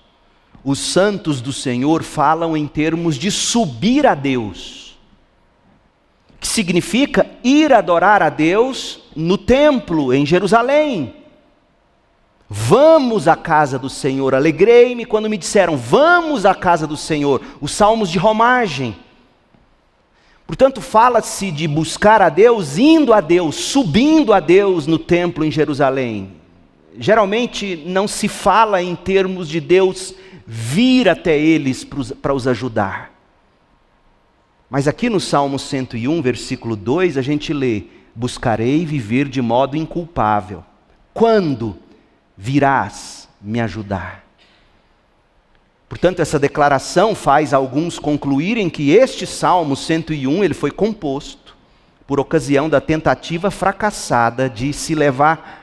os 0.63 0.79
santos 0.79 1.41
do 1.41 1.51
Senhor 1.51 2.03
falam 2.03 2.55
em 2.55 2.67
termos 2.67 3.15
de 3.15 3.31
subir 3.31 4.05
a 4.05 4.13
Deus, 4.13 4.97
que 6.39 6.47
significa 6.47 7.25
ir 7.43 7.73
adorar 7.73 8.21
a 8.21 8.29
Deus 8.29 8.99
no 9.15 9.37
templo, 9.37 10.13
em 10.13 10.25
Jerusalém. 10.25 11.15
Vamos 12.53 13.29
à 13.29 13.35
casa 13.37 13.79
do 13.79 13.89
Senhor. 13.89 14.35
Alegrei-me 14.35 15.05
quando 15.05 15.29
me 15.29 15.37
disseram: 15.37 15.77
Vamos 15.77 16.45
à 16.45 16.53
casa 16.53 16.85
do 16.85 16.97
Senhor. 16.97 17.41
Os 17.61 17.71
salmos 17.71 18.09
de 18.09 18.17
romagem. 18.17 18.93
Portanto, 20.45 20.81
fala-se 20.81 21.49
de 21.49 21.65
buscar 21.65 22.21
a 22.21 22.27
Deus, 22.27 22.77
indo 22.77 23.13
a 23.13 23.21
Deus, 23.21 23.55
subindo 23.55 24.33
a 24.33 24.41
Deus 24.41 24.85
no 24.85 24.99
templo 24.99 25.45
em 25.45 25.49
Jerusalém. 25.49 26.33
Geralmente 26.99 27.81
não 27.85 28.05
se 28.05 28.27
fala 28.27 28.81
em 28.83 28.97
termos 28.97 29.47
de 29.47 29.61
Deus 29.61 30.13
vir 30.53 31.07
até 31.07 31.39
eles 31.39 31.87
para 32.21 32.33
os 32.33 32.45
ajudar. 32.45 33.09
Mas 34.69 34.85
aqui 34.85 35.09
no 35.09 35.17
Salmo 35.17 35.57
101, 35.57 36.21
versículo 36.21 36.75
2, 36.75 37.15
a 37.15 37.21
gente 37.21 37.53
lê: 37.53 37.83
Buscarei 38.13 38.85
viver 38.85 39.29
de 39.29 39.41
modo 39.41 39.77
inculpável. 39.77 40.61
Quando 41.13 41.77
virás 42.35 43.29
me 43.41 43.61
ajudar? 43.61 44.25
Portanto, 45.87 46.19
essa 46.19 46.37
declaração 46.37 47.15
faz 47.15 47.53
alguns 47.53 47.97
concluírem 47.97 48.69
que 48.69 48.91
este 48.91 49.25
Salmo 49.25 49.77
101 49.77 50.43
ele 50.43 50.53
foi 50.53 50.71
composto 50.71 51.55
por 52.05 52.19
ocasião 52.19 52.67
da 52.67 52.81
tentativa 52.81 53.49
fracassada 53.49 54.49
de 54.49 54.73
se 54.73 54.95
levar 54.95 55.60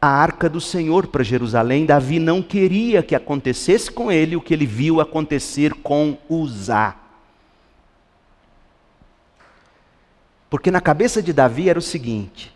a 0.00 0.08
arca 0.08 0.48
do 0.48 0.60
Senhor 0.60 1.08
para 1.08 1.22
Jerusalém. 1.22 1.84
Davi 1.84 2.18
não 2.18 2.42
queria 2.42 3.02
que 3.02 3.14
acontecesse 3.14 3.90
com 3.90 4.10
ele 4.10 4.34
o 4.34 4.40
que 4.40 4.54
ele 4.54 4.66
viu 4.66 5.00
acontecer 5.00 5.74
com 5.74 6.16
Uzá. 6.28 6.96
Porque 10.48 10.70
na 10.70 10.80
cabeça 10.80 11.22
de 11.22 11.32
Davi 11.32 11.68
era 11.68 11.78
o 11.78 11.82
seguinte: 11.82 12.52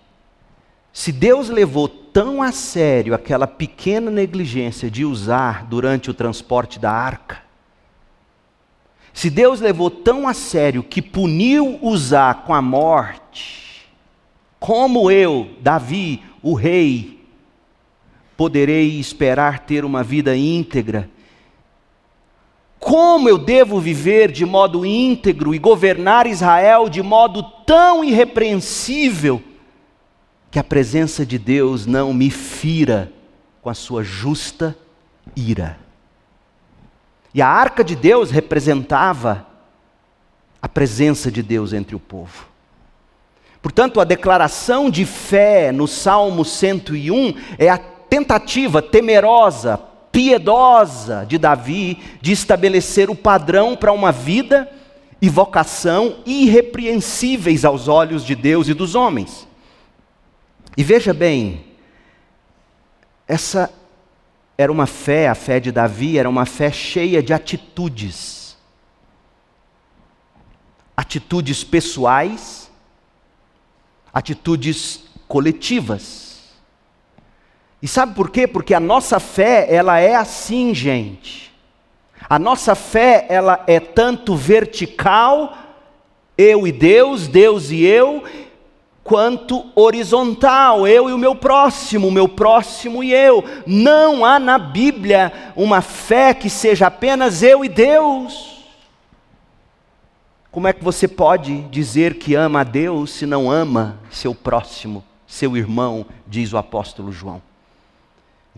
se 0.93 1.13
Deus 1.13 1.49
levou 1.49 1.87
tão 1.87 2.43
a 2.43 2.51
sério 2.51 3.15
aquela 3.15 3.47
pequena 3.47 4.11
negligência 4.11 4.91
de 4.91 5.05
usar 5.05 5.65
durante 5.67 6.11
o 6.11 6.15
transporte 6.15 6.79
da 6.79 6.91
arca, 6.91 7.43
se 9.13 9.31
Deus 9.31 9.61
levou 9.61 9.91
tão 9.91 10.27
a 10.27 10.35
sério 10.35 10.83
que 10.83 11.01
puniu 11.01 11.79
usar 11.81 12.43
com 12.45 12.53
a 12.53 12.61
morte, 12.61 13.89
como 14.59 15.09
eu, 15.09 15.51
Davi, 15.61 16.21
o 16.43 16.55
rei, 16.55 17.14
poderei 18.37 18.99
esperar 18.99 19.61
ter 19.61 19.85
uma 19.85 20.03
vida 20.03 20.37
íntegra? 20.37 21.09
Como 22.79 23.29
eu 23.29 23.39
devo 23.39 23.81
viver 23.81 24.31
de 24.31 24.45
modo 24.45 24.85
íntegro 24.85 25.55
e 25.55 25.59
governar 25.59 26.27
Israel 26.27 26.89
de 26.89 27.03
modo 27.03 27.43
tão 27.65 28.05
irrepreensível? 28.05 29.43
que 30.55 30.59
a 30.61 30.63
presença 30.63 31.27
de 31.27 31.37
Deus 31.37 31.85
não 31.85 32.15
me 32.15 32.31
fira 32.31 33.13
com 33.61 33.69
a 33.69 33.75
sua 33.75 34.05
justa 34.05 34.79
ira. 35.35 35.77
E 37.35 37.43
a 37.43 37.49
arca 37.49 37.83
de 37.83 37.97
Deus 37.97 38.31
representava 38.31 39.45
a 40.63 40.69
presença 40.69 41.29
de 41.29 41.43
Deus 41.43 41.73
entre 41.73 41.97
o 41.97 41.99
povo. 41.99 42.47
Portanto, 43.61 44.01
a 44.01 44.05
declaração 44.05 44.89
de 44.89 45.05
fé 45.05 45.73
no 45.73 45.89
Salmo 45.89 46.45
101 46.45 47.35
é 47.59 47.69
a 47.69 47.77
tentativa 48.15 48.81
temerosa, 48.81 49.77
piedosa 50.13 51.27
de 51.27 51.37
Davi 51.37 52.01
de 52.23 52.31
estabelecer 52.31 53.11
o 53.11 53.17
padrão 53.17 53.75
para 53.75 53.93
uma 53.93 54.13
vida 54.13 54.71
e 55.21 55.29
vocação 55.29 56.19
irrepreensíveis 56.25 57.65
aos 57.65 57.89
olhos 57.89 58.25
de 58.25 58.37
Deus 58.37 58.69
e 58.69 58.75
dos 58.75 58.95
homens. 58.95 59.49
E 60.77 60.85
veja 60.85 61.13
bem, 61.13 61.65
essa 63.27 63.69
era 64.57 64.71
uma 64.71 64.87
fé, 64.87 65.27
a 65.27 65.35
fé 65.35 65.59
de 65.59 65.73
Davi 65.73 66.17
era 66.17 66.31
uma 66.31 66.47
fé 66.47 66.71
cheia 66.71 67.21
de 67.21 67.33
atitudes. 67.33 68.57
Atitudes 70.97 71.65
pessoais, 71.65 72.71
atitudes 74.13 75.03
coletivas. 75.27 76.24
E 77.85 77.87
sabe 77.87 78.15
por 78.15 78.31
quê? 78.31 78.47
Porque 78.47 78.73
a 78.73 78.81
nossa 78.81 79.21
fé, 79.21 79.67
ela 79.69 80.01
é 80.01 80.15
assim, 80.15 80.75
gente. 80.75 81.53
A 82.27 82.39
nossa 82.39 82.75
fé, 82.75 83.27
ela 83.29 83.63
é 83.67 83.79
tanto 83.79 84.35
vertical, 84.35 85.55
eu 86.39 86.67
e 86.67 86.73
Deus, 86.73 87.29
Deus 87.29 87.71
e 87.71 87.85
eu, 87.85 88.25
quanto 89.03 89.67
horizontal, 89.75 90.89
eu 90.89 91.11
e 91.11 91.13
o 91.13 91.19
meu 91.19 91.35
próximo, 91.35 92.09
o 92.09 92.11
meu 92.11 92.27
próximo 92.27 93.05
e 93.05 93.13
eu. 93.13 93.45
Não 93.67 94.25
há 94.25 94.39
na 94.39 94.57
Bíblia 94.57 95.53
uma 95.55 95.83
fé 95.83 96.33
que 96.33 96.49
seja 96.49 96.87
apenas 96.87 97.43
eu 97.43 97.63
e 97.67 97.69
Deus. 97.69 98.65
Como 100.51 100.67
é 100.67 100.73
que 100.73 100.83
você 100.83 101.07
pode 101.07 101.61
dizer 101.65 102.15
que 102.15 102.35
ama 102.35 102.63
a 102.63 102.65
Deus 102.65 103.11
se 103.11 103.27
não 103.27 103.51
ama 103.51 104.01
seu 104.11 104.35
próximo, 104.35 105.05
seu 105.27 105.55
irmão, 105.55 106.07
diz 106.27 106.51
o 106.51 106.57
apóstolo 106.57 107.13
João? 107.13 107.43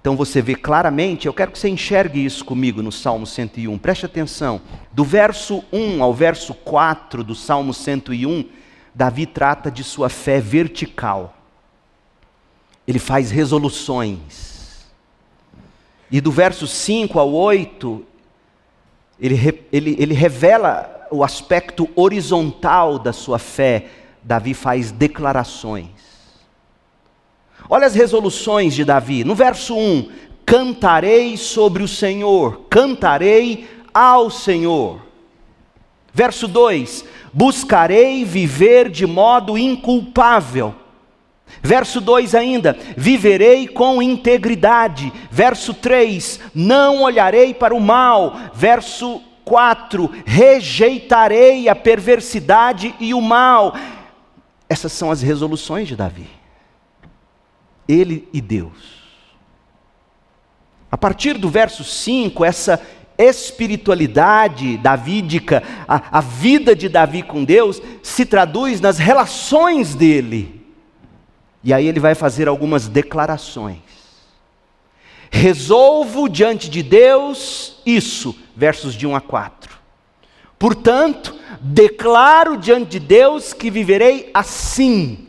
Então 0.06 0.14
você 0.14 0.40
vê 0.40 0.54
claramente, 0.54 1.26
eu 1.26 1.32
quero 1.34 1.50
que 1.50 1.58
você 1.58 1.68
enxergue 1.68 2.24
isso 2.24 2.44
comigo 2.44 2.80
no 2.80 2.92
Salmo 2.92 3.26
101, 3.26 3.76
preste 3.76 4.06
atenção. 4.06 4.60
Do 4.92 5.02
verso 5.02 5.64
1 5.72 6.00
ao 6.00 6.14
verso 6.14 6.54
4 6.54 7.24
do 7.24 7.34
Salmo 7.34 7.74
101, 7.74 8.44
Davi 8.94 9.26
trata 9.26 9.68
de 9.68 9.82
sua 9.82 10.08
fé 10.08 10.40
vertical. 10.40 11.36
Ele 12.86 13.00
faz 13.00 13.32
resoluções. 13.32 14.86
E 16.08 16.20
do 16.20 16.30
verso 16.30 16.68
5 16.68 17.18
ao 17.18 17.32
8, 17.32 18.06
ele, 19.18 19.64
ele, 19.72 19.96
ele 19.98 20.14
revela 20.14 21.08
o 21.10 21.24
aspecto 21.24 21.88
horizontal 21.96 22.96
da 22.96 23.12
sua 23.12 23.40
fé. 23.40 23.88
Davi 24.22 24.54
faz 24.54 24.92
declarações. 24.92 25.95
Olha 27.68 27.86
as 27.86 27.94
resoluções 27.94 28.74
de 28.74 28.84
Davi. 28.84 29.24
No 29.24 29.34
verso 29.34 29.76
1: 29.76 30.08
Cantarei 30.44 31.36
sobre 31.36 31.82
o 31.82 31.88
Senhor, 31.88 32.66
cantarei 32.70 33.68
ao 33.92 34.30
Senhor. 34.30 35.00
Verso 36.12 36.48
2: 36.48 37.04
buscarei 37.36 38.24
viver 38.24 38.88
de 38.88 39.06
modo 39.06 39.58
inculpável. 39.58 40.74
Verso 41.62 42.00
2 42.00 42.34
ainda, 42.34 42.76
viverei 42.96 43.68
com 43.68 44.02
integridade. 44.02 45.12
Verso 45.30 45.74
3, 45.74 46.40
não 46.54 47.02
olharei 47.02 47.52
para 47.52 47.74
o 47.74 47.80
mal. 47.80 48.36
Verso 48.54 49.20
4, 49.44 50.10
rejeitarei 50.24 51.68
a 51.68 51.74
perversidade 51.74 52.94
e 52.98 53.12
o 53.12 53.20
mal. 53.20 53.74
Essas 54.68 54.92
são 54.92 55.10
as 55.10 55.20
resoluções 55.20 55.86
de 55.86 55.94
Davi. 55.94 56.28
Ele 57.88 58.28
e 58.32 58.40
Deus. 58.40 58.96
A 60.90 60.96
partir 60.96 61.34
do 61.34 61.48
verso 61.48 61.84
5, 61.84 62.44
essa 62.44 62.80
espiritualidade 63.18 64.76
davídica, 64.78 65.62
a, 65.88 66.18
a 66.18 66.20
vida 66.20 66.74
de 66.74 66.88
Davi 66.88 67.22
com 67.22 67.44
Deus, 67.44 67.80
se 68.02 68.26
traduz 68.26 68.80
nas 68.80 68.98
relações 68.98 69.94
dele. 69.94 70.64
E 71.64 71.72
aí 71.72 71.86
ele 71.86 71.98
vai 71.98 72.14
fazer 72.14 72.46
algumas 72.46 72.88
declarações. 72.88 73.78
Resolvo 75.30 76.28
diante 76.28 76.70
de 76.70 76.82
Deus 76.82 77.80
isso, 77.84 78.36
versos 78.54 78.94
de 78.94 79.06
1 79.06 79.16
a 79.16 79.20
4. 79.20 79.76
Portanto, 80.58 81.34
declaro 81.60 82.56
diante 82.56 82.92
de 82.92 83.00
Deus 83.00 83.52
que 83.52 83.70
viverei 83.70 84.30
assim, 84.32 85.25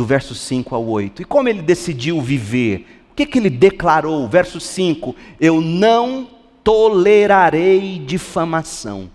do 0.00 0.06
verso 0.06 0.34
5 0.34 0.74
ao 0.74 0.86
8. 0.86 1.20
E 1.20 1.24
como 1.26 1.46
ele 1.46 1.60
decidiu 1.60 2.22
viver? 2.22 3.02
O 3.12 3.14
que, 3.14 3.26
que 3.26 3.38
ele 3.38 3.50
declarou? 3.50 4.26
Verso 4.26 4.58
5: 4.58 5.14
Eu 5.38 5.60
não 5.60 6.30
tolerarei 6.64 7.98
difamação. 7.98 9.10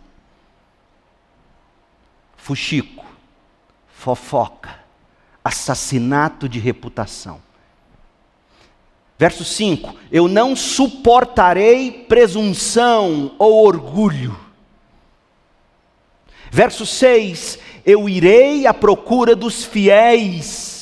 Fuxico, 2.38 3.04
fofoca, 3.88 4.76
assassinato 5.44 6.48
de 6.48 6.60
reputação. 6.60 7.42
Verso 9.18 9.44
5: 9.44 9.96
Eu 10.12 10.28
não 10.28 10.56
suportarei 10.56 12.06
presunção 12.08 13.34
ou 13.40 13.66
orgulho. 13.66 14.40
Verso 16.52 16.86
6: 16.86 17.58
Eu 17.84 18.08
irei 18.08 18.68
à 18.68 18.74
procura 18.74 19.36
dos 19.36 19.64
fiéis 19.64 20.75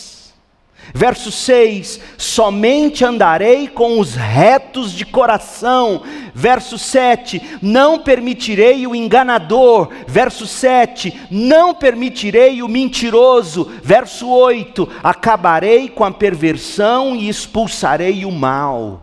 Verso 0.93 1.31
6: 1.31 1.99
Somente 2.19 3.03
andarei 3.03 3.67
com 3.67 3.99
os 3.99 4.13
retos 4.13 4.93
de 4.93 5.03
coração. 5.03 6.03
Verso 6.35 6.77
7: 6.77 7.41
Não 7.63 7.97
permitirei 7.97 8.85
o 8.85 8.93
enganador. 8.93 9.89
Verso 10.07 10.45
7: 10.45 11.27
Não 11.31 11.73
permitirei 11.73 12.61
o 12.61 12.67
mentiroso. 12.67 13.71
Verso 13.81 14.29
8: 14.29 14.87
Acabarei 15.01 15.89
com 15.89 16.03
a 16.03 16.11
perversão 16.11 17.15
e 17.15 17.27
expulsarei 17.27 18.23
o 18.23 18.31
mal. 18.31 19.01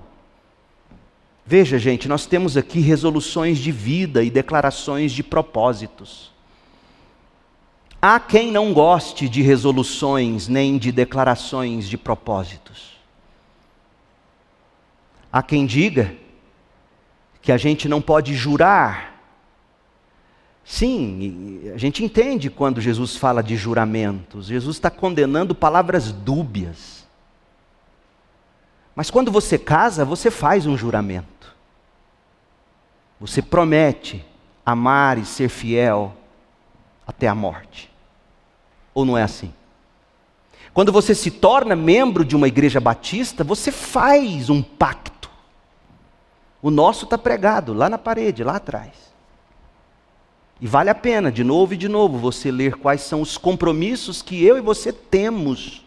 Veja, 1.45 1.77
gente, 1.77 2.07
nós 2.07 2.25
temos 2.25 2.57
aqui 2.57 2.79
resoluções 2.79 3.59
de 3.59 3.73
vida 3.73 4.23
e 4.23 4.31
declarações 4.31 5.11
de 5.11 5.25
propósitos. 5.25 6.31
Há 8.03 8.19
quem 8.19 8.51
não 8.51 8.73
goste 8.73 9.29
de 9.29 9.43
resoluções 9.43 10.49
nem 10.49 10.79
de 10.79 10.91
declarações 10.91 11.87
de 11.87 11.99
propósitos. 11.99 12.99
Há 15.31 15.43
quem 15.43 15.67
diga 15.67 16.15
que 17.43 17.53
a 17.53 17.59
gente 17.59 17.89
não 17.89 18.01
pode 18.01 18.35
jurar. 18.35 19.21
Sim, 20.65 21.71
a 21.75 21.77
gente 21.77 22.03
entende 22.03 22.49
quando 22.49 22.81
Jesus 22.81 23.17
fala 23.17 23.43
de 23.43 23.55
juramentos. 23.55 24.47
Jesus 24.47 24.77
está 24.77 24.91
condenando 24.91 25.55
palavras 25.55 26.11
dúbias. 26.11 27.07
Mas 28.95 29.11
quando 29.11 29.31
você 29.31 29.59
casa, 29.59 30.05
você 30.05 30.31
faz 30.31 30.67
um 30.67 30.77
juramento. 30.77 31.55
Você 33.21 33.43
promete 33.43 34.25
amar 34.65 35.19
e 35.19 35.25
ser 35.27 35.51
fiel 35.51 36.17
até 37.07 37.29
a 37.29 37.35
morte. 37.35 37.90
Ou 38.95 39.05
não 39.05 39.17
é 39.17 39.23
assim? 39.23 39.53
Quando 40.73 40.93
você 40.93 41.15
se 41.15 41.31
torna 41.31 41.75
membro 41.75 42.25
de 42.25 42.37
uma 42.37 42.49
igreja 42.49 42.81
batista, 42.81 43.43
você 43.43 43.73
faz 43.73 44.49
um 44.49 44.63
pacto. 44.63 45.31
O 46.63 46.71
nosso 46.71 47.05
está 47.05 47.19
pregado 47.19 47.73
lá 47.73 47.89
na 47.89 47.99
parede, 47.99 48.45
lá 48.45 48.57
atrás. 48.57 48.93
E 50.61 50.67
vale 50.67 50.91
a 50.91 50.95
pena, 50.95 51.33
de 51.33 51.43
novo 51.43 51.75
e 51.75 51.77
de 51.77 51.89
novo, 51.89 52.19
você 52.19 52.51
ler 52.51 52.77
quais 52.77 53.01
são 53.01 53.23
os 53.23 53.39
compromissos 53.39 54.21
que 54.21 54.45
eu 54.45 54.59
e 54.59 54.61
você 54.61 54.93
temos 54.93 55.85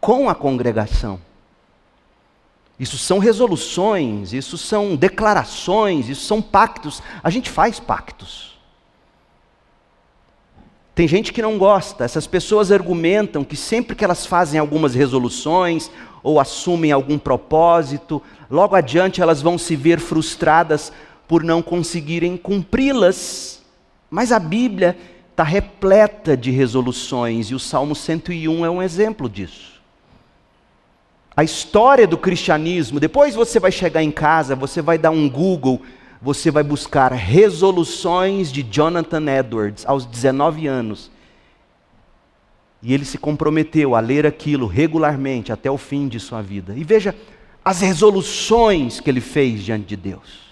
com 0.00 0.30
a 0.30 0.34
congregação. 0.34 1.20
Isso 2.78 2.96
são 2.96 3.18
resoluções, 3.18 4.32
isso 4.32 4.56
são 4.56 4.96
declarações, 4.96 6.08
isso 6.08 6.24
são 6.24 6.40
pactos. 6.40 7.02
A 7.22 7.30
gente 7.30 7.50
faz 7.50 7.80
pactos. 7.80 8.53
Tem 10.94 11.08
gente 11.08 11.32
que 11.32 11.42
não 11.42 11.58
gosta, 11.58 12.04
essas 12.04 12.26
pessoas 12.26 12.70
argumentam 12.70 13.42
que 13.42 13.56
sempre 13.56 13.96
que 13.96 14.04
elas 14.04 14.24
fazem 14.24 14.60
algumas 14.60 14.94
resoluções 14.94 15.90
ou 16.22 16.38
assumem 16.38 16.92
algum 16.92 17.18
propósito, 17.18 18.22
logo 18.48 18.76
adiante 18.76 19.20
elas 19.20 19.42
vão 19.42 19.58
se 19.58 19.74
ver 19.74 19.98
frustradas 19.98 20.92
por 21.26 21.42
não 21.42 21.60
conseguirem 21.60 22.36
cumpri-las. 22.36 23.62
Mas 24.08 24.30
a 24.30 24.38
Bíblia 24.38 24.96
está 25.30 25.42
repleta 25.42 26.36
de 26.36 26.52
resoluções 26.52 27.48
e 27.48 27.54
o 27.54 27.58
Salmo 27.58 27.96
101 27.96 28.64
é 28.64 28.70
um 28.70 28.80
exemplo 28.82 29.28
disso 29.28 29.74
a 31.36 31.42
história 31.42 32.06
do 32.06 32.16
cristianismo, 32.16 33.00
depois 33.00 33.34
você 33.34 33.58
vai 33.58 33.72
chegar 33.72 34.02
em 34.02 34.10
casa, 34.10 34.54
você 34.54 34.80
vai 34.80 34.96
dar 34.96 35.10
um 35.10 35.28
Google, 35.28 35.82
você 36.24 36.50
vai 36.50 36.62
buscar 36.62 37.12
resoluções 37.12 38.50
de 38.50 38.62
Jonathan 38.62 39.30
Edwards 39.30 39.84
aos 39.84 40.06
19 40.06 40.66
anos. 40.66 41.10
E 42.82 42.94
ele 42.94 43.04
se 43.04 43.18
comprometeu 43.18 43.94
a 43.94 44.00
ler 44.00 44.26
aquilo 44.26 44.66
regularmente 44.66 45.52
até 45.52 45.70
o 45.70 45.76
fim 45.76 46.08
de 46.08 46.18
sua 46.18 46.40
vida. 46.40 46.72
E 46.74 46.82
veja 46.82 47.14
as 47.62 47.82
resoluções 47.82 49.00
que 49.00 49.10
ele 49.10 49.20
fez 49.20 49.62
diante 49.62 49.84
de 49.84 49.96
Deus. 49.96 50.44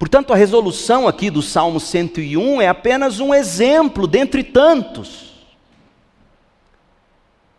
Portanto, 0.00 0.32
a 0.32 0.36
resolução 0.36 1.06
aqui 1.06 1.30
do 1.30 1.40
Salmo 1.40 1.78
101 1.78 2.60
é 2.60 2.66
apenas 2.66 3.20
um 3.20 3.32
exemplo 3.32 4.08
dentre 4.08 4.42
tantos 4.42 5.32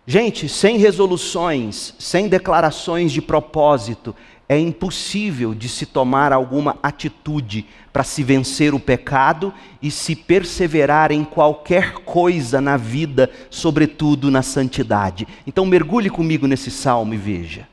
Gente, 0.05 0.49
sem 0.49 0.77
resoluções, 0.77 1.93
sem 1.97 2.27
declarações 2.27 3.11
de 3.11 3.21
propósito, 3.21 4.13
é 4.47 4.59
impossível 4.59 5.53
de 5.53 5.69
se 5.69 5.85
tomar 5.85 6.33
alguma 6.33 6.77
atitude 6.83 7.65
para 7.91 8.03
se 8.03 8.23
vencer 8.23 8.73
o 8.73 8.79
pecado 8.79 9.53
e 9.81 9.89
se 9.89 10.15
perseverar 10.15 11.11
em 11.11 11.23
qualquer 11.23 11.93
coisa 11.99 12.59
na 12.59 12.77
vida, 12.77 13.29
sobretudo 13.49 14.29
na 14.29 14.41
santidade. 14.41 15.27
Então 15.47 15.65
mergulhe 15.65 16.09
comigo 16.09 16.47
nesse 16.47 16.69
salmo 16.69 17.13
e 17.13 17.17
veja. 17.17 17.67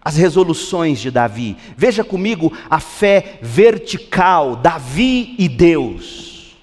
As 0.00 0.16
resoluções 0.16 1.00
de 1.00 1.10
Davi. 1.10 1.56
Veja 1.76 2.04
comigo 2.04 2.52
a 2.68 2.78
fé 2.78 3.38
vertical, 3.40 4.56
Davi 4.56 5.34
e 5.38 5.48
Deus. 5.48 6.56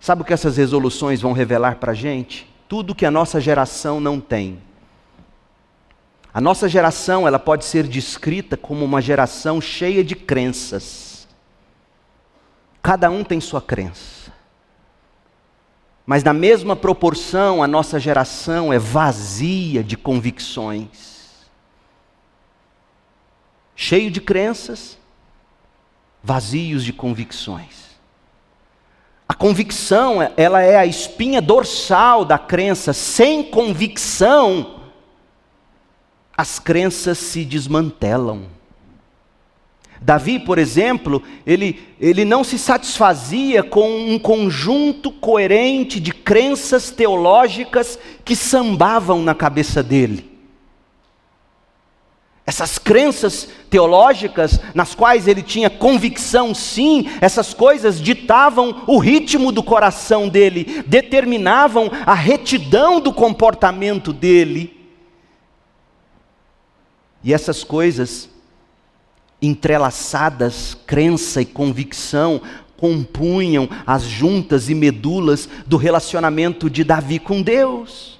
Sabe 0.00 0.22
o 0.22 0.24
que 0.24 0.32
essas 0.32 0.56
resoluções 0.56 1.20
vão 1.20 1.32
revelar 1.32 1.76
para 1.76 1.92
a 1.92 1.94
gente? 1.94 2.48
tudo 2.68 2.94
que 2.94 3.06
a 3.06 3.10
nossa 3.10 3.40
geração 3.40 3.98
não 3.98 4.20
tem. 4.20 4.58
A 6.32 6.40
nossa 6.40 6.68
geração, 6.68 7.26
ela 7.26 7.38
pode 7.38 7.64
ser 7.64 7.86
descrita 7.86 8.56
como 8.56 8.84
uma 8.84 9.00
geração 9.00 9.60
cheia 9.60 10.04
de 10.04 10.14
crenças. 10.14 11.26
Cada 12.82 13.10
um 13.10 13.24
tem 13.24 13.40
sua 13.40 13.60
crença. 13.60 14.32
Mas 16.06 16.24
na 16.24 16.32
mesma 16.32 16.74
proporção, 16.74 17.62
a 17.62 17.66
nossa 17.66 17.98
geração 18.00 18.72
é 18.72 18.78
vazia 18.78 19.82
de 19.82 19.96
convicções. 19.96 21.46
Cheio 23.76 24.10
de 24.10 24.20
crenças, 24.20 24.98
vazios 26.22 26.84
de 26.84 26.92
convicções. 26.92 27.88
A 29.28 29.34
convicção, 29.34 30.32
ela 30.36 30.62
é 30.62 30.76
a 30.76 30.86
espinha 30.86 31.42
dorsal 31.42 32.24
da 32.24 32.38
crença. 32.38 32.94
Sem 32.94 33.42
convicção, 33.42 34.77
as 36.38 36.60
crenças 36.60 37.18
se 37.18 37.44
desmantelam. 37.44 38.44
Davi, 40.00 40.38
por 40.38 40.56
exemplo, 40.56 41.20
ele, 41.44 41.82
ele 42.00 42.24
não 42.24 42.44
se 42.44 42.56
satisfazia 42.56 43.64
com 43.64 44.08
um 44.08 44.20
conjunto 44.20 45.10
coerente 45.10 45.98
de 45.98 46.12
crenças 46.12 46.92
teológicas 46.92 47.98
que 48.24 48.36
sambavam 48.36 49.20
na 49.20 49.34
cabeça 49.34 49.82
dele. 49.82 50.30
Essas 52.46 52.78
crenças 52.78 53.48
teológicas, 53.68 54.60
nas 54.72 54.94
quais 54.94 55.26
ele 55.26 55.42
tinha 55.42 55.68
convicção, 55.68 56.54
sim, 56.54 57.08
essas 57.20 57.52
coisas 57.52 58.00
ditavam 58.00 58.84
o 58.86 58.98
ritmo 58.98 59.50
do 59.50 59.62
coração 59.62 60.28
dele, 60.28 60.84
determinavam 60.86 61.90
a 62.06 62.14
retidão 62.14 63.00
do 63.00 63.12
comportamento 63.12 64.12
dele. 64.12 64.77
E 67.22 67.32
essas 67.32 67.64
coisas, 67.64 68.28
entrelaçadas, 69.42 70.76
crença 70.86 71.40
e 71.42 71.46
convicção, 71.46 72.40
compunham 72.76 73.68
as 73.86 74.04
juntas 74.04 74.68
e 74.68 74.74
medulas 74.74 75.48
do 75.66 75.76
relacionamento 75.76 76.70
de 76.70 76.84
Davi 76.84 77.18
com 77.18 77.42
Deus. 77.42 78.18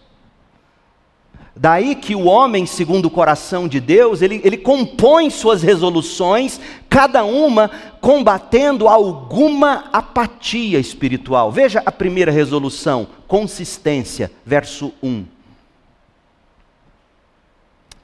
Daí 1.60 1.96
que 1.96 2.14
o 2.14 2.24
homem, 2.24 2.66
segundo 2.66 3.06
o 3.06 3.10
coração 3.10 3.66
de 3.66 3.80
Deus, 3.80 4.22
ele, 4.22 4.40
ele 4.44 4.56
compõe 4.56 5.28
suas 5.28 5.60
resoluções, 5.60 6.60
cada 6.88 7.24
uma 7.24 7.68
combatendo 8.00 8.86
alguma 8.86 9.86
apatia 9.92 10.78
espiritual. 10.78 11.50
Veja 11.50 11.82
a 11.84 11.90
primeira 11.90 12.30
resolução, 12.30 13.08
consistência, 13.26 14.30
verso 14.46 14.92
1. 15.02 15.37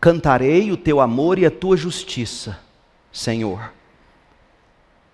Cantarei 0.05 0.71
o 0.71 0.77
teu 0.77 1.01
amor 1.01 1.38
e 1.38 1.47
a 1.47 1.51
tua 1.51 1.79
justiça, 1.79 2.61
Senhor. 3.11 3.73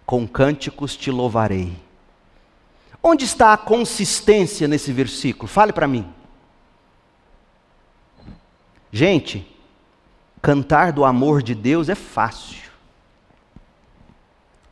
Com 0.05 0.26
cânticos 0.26 0.96
te 0.96 1.12
louvarei. 1.12 1.76
Onde 3.00 3.24
está 3.24 3.53
a 3.53 3.57
consistência 3.57 4.66
nesse 4.66 4.92
versículo? 4.92 5.46
Fale 5.46 5.72
para 5.72 5.87
mim. 5.87 6.12
Gente, 8.90 9.46
cantar 10.42 10.90
do 10.90 11.05
amor 11.05 11.40
de 11.40 11.55
Deus 11.55 11.88
é 11.88 11.94
fácil. 11.94 12.68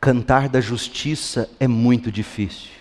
Cantar 0.01 0.49
da 0.49 0.59
justiça 0.59 1.49
é 1.61 1.65
muito 1.65 2.11
difícil. 2.11 2.71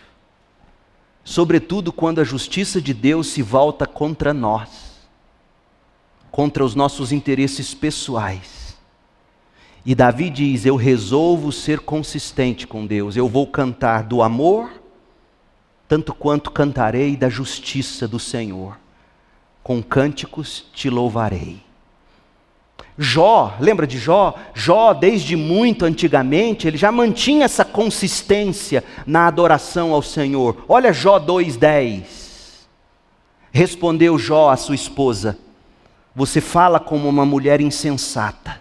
Sobretudo 1.22 1.92
quando 1.92 2.20
a 2.20 2.24
justiça 2.24 2.83
de 2.83 2.92
Deus 2.92 3.29
se 3.29 3.42
volta 3.42 3.87
contra 3.87 4.35
nós, 4.35 4.88
contra 6.38 6.64
os 6.64 6.77
nossos 6.77 7.11
interesses 7.11 7.74
pessoais. 7.74 8.79
E 9.85 9.92
Davi 9.92 10.31
diz: 10.31 10.64
Eu 10.64 10.77
resolvo 10.77 11.51
ser 11.51 11.81
consistente 11.81 12.64
com 12.64 12.87
Deus, 12.87 13.16
eu 13.16 13.29
vou 13.29 13.44
cantar 13.44 14.05
do 14.05 14.22
amor, 14.22 14.70
tanto 15.88 16.14
quanto 16.14 16.53
cantarei 16.53 17.16
da 17.16 17.29
justiça 17.29 18.07
do 18.07 18.20
Senhor 18.20 18.79
com 19.64 19.83
cânticos 19.83 20.66
te 20.72 20.88
louvarei. 20.88 21.61
Jó, 22.96 23.57
lembra 23.59 23.85
de 23.85 23.98
Jó? 23.98 24.37
Jó, 24.55 24.94
desde 24.94 25.35
muito 25.35 25.85
antigamente, 25.85 26.68
ele 26.68 26.77
já 26.79 26.92
mantinha 26.92 27.46
essa 27.46 27.64
consistência 27.64 28.85
na 29.05 29.27
adoração 29.27 29.92
ao 29.92 30.03
Senhor. 30.03 30.64
Olha 30.68 30.92
Jó 30.92 31.18
2,10. 31.18 32.05
Respondeu 33.51 34.16
Jó 34.16 34.51
à 34.51 34.57
sua 34.57 34.77
esposa: 34.77 35.37
Você 36.18 36.40
fala 36.40 36.81
como 36.81 37.09
uma 37.09 37.24
mulher 37.24 37.61
insensata. 37.61 38.61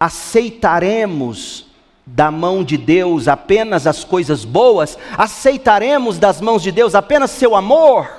Aceitaremos 0.00 1.70
da 2.04 2.28
mão 2.28 2.64
de 2.64 2.76
Deus 2.76 3.28
apenas 3.28 3.86
as 3.86 4.02
coisas 4.02 4.44
boas? 4.44 4.98
Aceitaremos 5.16 6.18
das 6.18 6.40
mãos 6.40 6.60
de 6.60 6.72
Deus 6.72 6.96
apenas 6.96 7.30
seu 7.30 7.54
amor? 7.54 8.10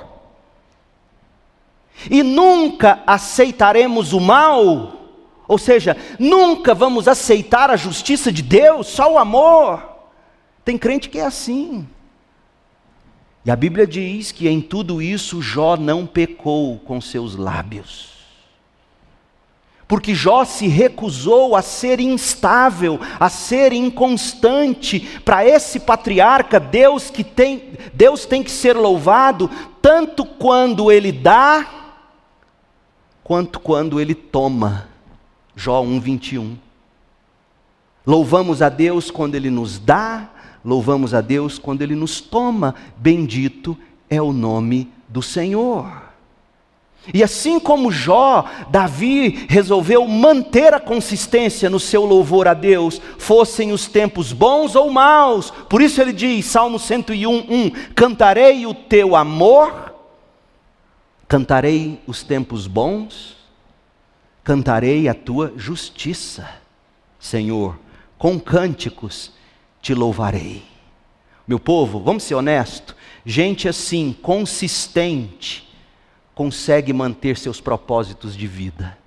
E 2.10 2.24
nunca 2.24 3.04
aceitaremos 3.06 4.14
o 4.14 4.22
mal, 4.22 4.94
ou 5.46 5.58
seja, 5.58 5.98
nunca 6.18 6.74
vamos 6.74 7.06
aceitar 7.06 7.70
a 7.70 7.76
justiça 7.76 8.32
de 8.32 8.42
Deus, 8.42 8.88
só 8.88 9.12
o 9.12 9.18
amor. 9.18 9.84
Tem 10.64 10.78
crente 10.78 11.10
que 11.10 11.20
é 11.20 11.26
assim. 11.26 11.86
E 13.44 13.50
a 13.50 13.56
Bíblia 13.56 13.88
diz 13.88 14.32
que 14.32 14.48
em 14.48 14.62
tudo 14.62 15.02
isso 15.02 15.42
Jó 15.42 15.76
não 15.76 16.06
pecou 16.06 16.78
com 16.80 17.02
seus 17.02 17.36
lábios. 17.36 18.12
Porque 19.88 20.16
Jó 20.16 20.46
se 20.46 20.68
recusou 20.68 21.54
a 21.54 21.62
ser 21.62 22.00
instável, 22.00 22.98
a 23.20 23.28
ser 23.28 23.74
inconstante. 23.74 25.02
Para 25.26 25.46
esse 25.46 25.82
patriarca, 25.82 26.62
Deus 26.62 27.10
que 27.10 27.26
tem, 27.26 27.74
Deus 27.94 28.26
tem 28.26 28.42
que 28.42 28.52
ser 28.52 28.78
louvado 28.78 29.50
tanto 29.82 30.24
quando 30.24 30.90
ele 30.90 31.12
dá, 31.12 31.68
quanto 33.22 33.60
quando 33.60 34.00
ele 34.00 34.16
toma. 34.16 34.88
Jó 35.58 35.84
1:21. 35.84 36.56
Louvamos 38.06 38.62
a 38.62 38.70
Deus 38.70 39.12
quando 39.12 39.36
ele 39.36 39.50
nos 39.50 39.78
dá, 39.78 40.30
louvamos 40.64 41.14
a 41.14 41.22
Deus 41.22 41.58
quando 41.58 41.82
ele 41.82 41.96
nos 41.96 42.22
toma. 42.22 42.76
Bendito 42.98 43.78
é 44.10 44.22
o 44.22 44.32
nome 44.32 44.92
do 45.08 45.22
Senhor. 45.22 46.12
E 47.14 47.24
assim 47.24 47.60
como 47.60 47.92
Jó, 47.92 48.46
Davi 48.70 49.48
resolveu 49.50 50.08
manter 50.08 50.72
a 50.74 50.80
consistência 50.80 51.68
no 51.68 51.80
seu 51.80 52.06
louvor 52.06 52.48
a 52.48 52.54
Deus, 52.54 53.02
fossem 53.18 53.72
os 53.72 53.88
tempos 53.88 54.32
bons 54.32 54.76
ou 54.76 54.92
maus. 54.92 55.50
Por 55.50 55.82
isso 55.82 56.00
ele 56.00 56.14
diz, 56.14 56.46
Salmo 56.46 56.78
101, 56.78 57.46
1: 57.50 57.72
Cantarei 57.96 58.68
o 58.68 58.74
teu 58.76 59.16
amor, 59.16 59.96
cantarei 61.28 62.00
os 62.06 62.22
tempos 62.22 62.68
bons, 62.68 63.36
cantarei 64.44 65.08
a 65.08 65.16
tua 65.16 65.54
justiça, 65.58 66.48
Senhor, 67.20 67.80
com 68.16 68.40
cânticos 68.40 69.32
te 69.82 69.94
louvarei. 69.94 70.64
Meu 71.48 71.60
povo, 71.60 72.00
vamos 72.00 72.24
ser 72.24 72.36
honestos, 72.36 72.96
gente 73.26 73.68
assim, 73.68 74.16
consistente, 74.22 75.70
consegue 76.36 76.94
manter 76.94 77.38
seus 77.38 77.60
propósitos 77.60 78.38
de 78.38 78.48
vida. 78.48 78.98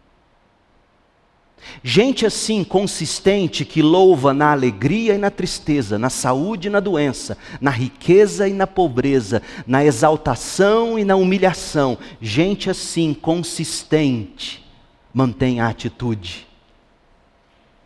Gente 1.82 2.26
assim, 2.26 2.62
consistente, 2.62 3.64
que 3.64 3.80
louva 3.80 4.34
na 4.34 4.52
alegria 4.52 5.14
e 5.14 5.18
na 5.18 5.30
tristeza, 5.30 5.98
na 5.98 6.10
saúde 6.10 6.68
e 6.68 6.70
na 6.70 6.80
doença, 6.80 7.38
na 7.60 7.70
riqueza 7.70 8.46
e 8.48 8.52
na 8.52 8.66
pobreza, 8.66 9.42
na 9.66 9.84
exaltação 9.84 10.98
e 10.98 11.04
na 11.04 11.16
humilhação. 11.16 11.96
Gente 12.20 12.68
assim, 12.68 13.14
consistente, 13.14 14.64
mantém 15.12 15.60
a 15.60 15.68
atitude. 15.68 16.46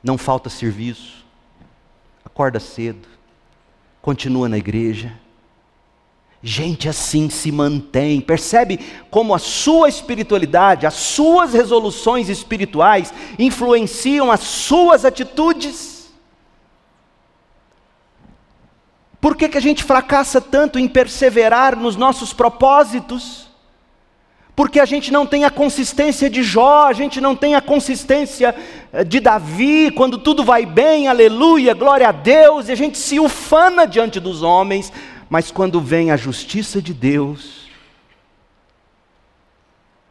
Não 0.03 0.19
falta 0.19 0.51
serviço, 0.51 1.18
acorda 2.39 2.61
cedo, 2.61 3.09
continua 4.01 4.49
na 4.49 4.57
igreja 4.57 5.13
Gente 6.43 6.89
assim 6.89 7.29
se 7.29 7.51
mantém. 7.51 8.21
Percebe 8.21 8.79
como 9.11 9.35
a 9.35 9.39
sua 9.39 9.89
espiritualidade, 9.89 10.87
as 10.87 10.95
suas 10.95 11.53
resoluções 11.53 12.29
espirituais 12.29 13.13
influenciam 13.39 14.31
as 14.31 14.41
suas 14.41 15.05
atitudes? 15.05 16.13
Por 19.21 19.37
que, 19.37 19.49
que 19.49 19.59
a 19.59 19.61
gente 19.61 19.83
fracassa 19.83 20.41
tanto 20.41 20.79
em 20.79 20.87
perseverar 20.87 21.77
nos 21.77 21.97
nossos 21.97 22.33
propósitos? 22.33 23.48
Porque 24.59 24.81
a 24.81 24.85
gente 24.85 25.13
não 25.13 25.25
tem 25.25 25.45
a 25.45 25.51
consistência 25.53 26.29
de 26.29 26.43
Jó, 26.43 26.89
a 26.89 26.93
gente 26.93 27.21
não 27.21 27.37
tem 27.37 27.55
a 27.55 27.61
consistência 27.61 28.53
eh, 28.93 29.05
de 29.05 29.21
Davi, 29.21 29.93
quando 29.93 30.19
tudo 30.19 30.43
vai 30.43 30.67
bem, 30.67 31.07
aleluia, 31.07 31.75
glória 31.75 32.09
a 32.09 32.11
Deus, 32.11 32.69
e 32.69 32.73
a 32.73 32.75
gente 32.75 32.99
se 32.99 33.21
ufana 33.21 33.87
diante 33.87 34.19
dos 34.19 34.43
homens, 34.43 34.93
mas 35.31 35.53
quando 35.53 35.81
vem 35.81 36.11
a 36.11 36.17
justiça 36.17 36.83
de 36.83 36.93
Deus, 36.93 37.69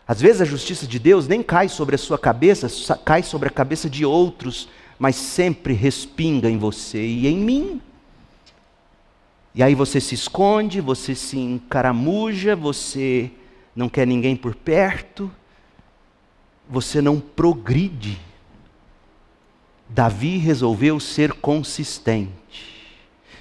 às 0.07 0.21
vezes 0.21 0.39
a 0.39 0.45
justiça 0.45 0.87
de 0.87 0.97
Deus 0.97 1.27
nem 1.27 1.43
cai 1.43 1.67
sobre 1.67 1.95
a 1.95 1.97
sua 1.97 2.17
cabeça, 2.17 2.95
cai 3.03 3.23
sobre 3.23 3.49
a 3.49 3.51
cabeça 3.51 3.89
de 3.89 4.05
outros, 4.05 4.69
mas 4.97 5.17
sempre 5.17 5.73
respinga 5.73 6.49
em 6.49 6.57
você 6.57 7.05
e 7.05 7.27
em 7.27 7.35
mim. 7.35 7.81
E 9.53 9.61
aí 9.61 9.75
você 9.75 9.99
se 9.99 10.15
esconde, 10.15 10.79
você 10.79 11.15
se 11.15 11.37
encaramuja, 11.37 12.55
você 12.55 13.29
não 13.77 13.87
quer 13.87 14.07
ninguém 14.07 14.35
por 14.35 14.55
perto, 14.55 15.31
você 16.67 16.99
não 16.99 17.19
progride. 17.19 18.19
Davi 19.87 20.37
resolveu 20.37 20.99
ser 20.99 21.31
consistente. 21.33 22.31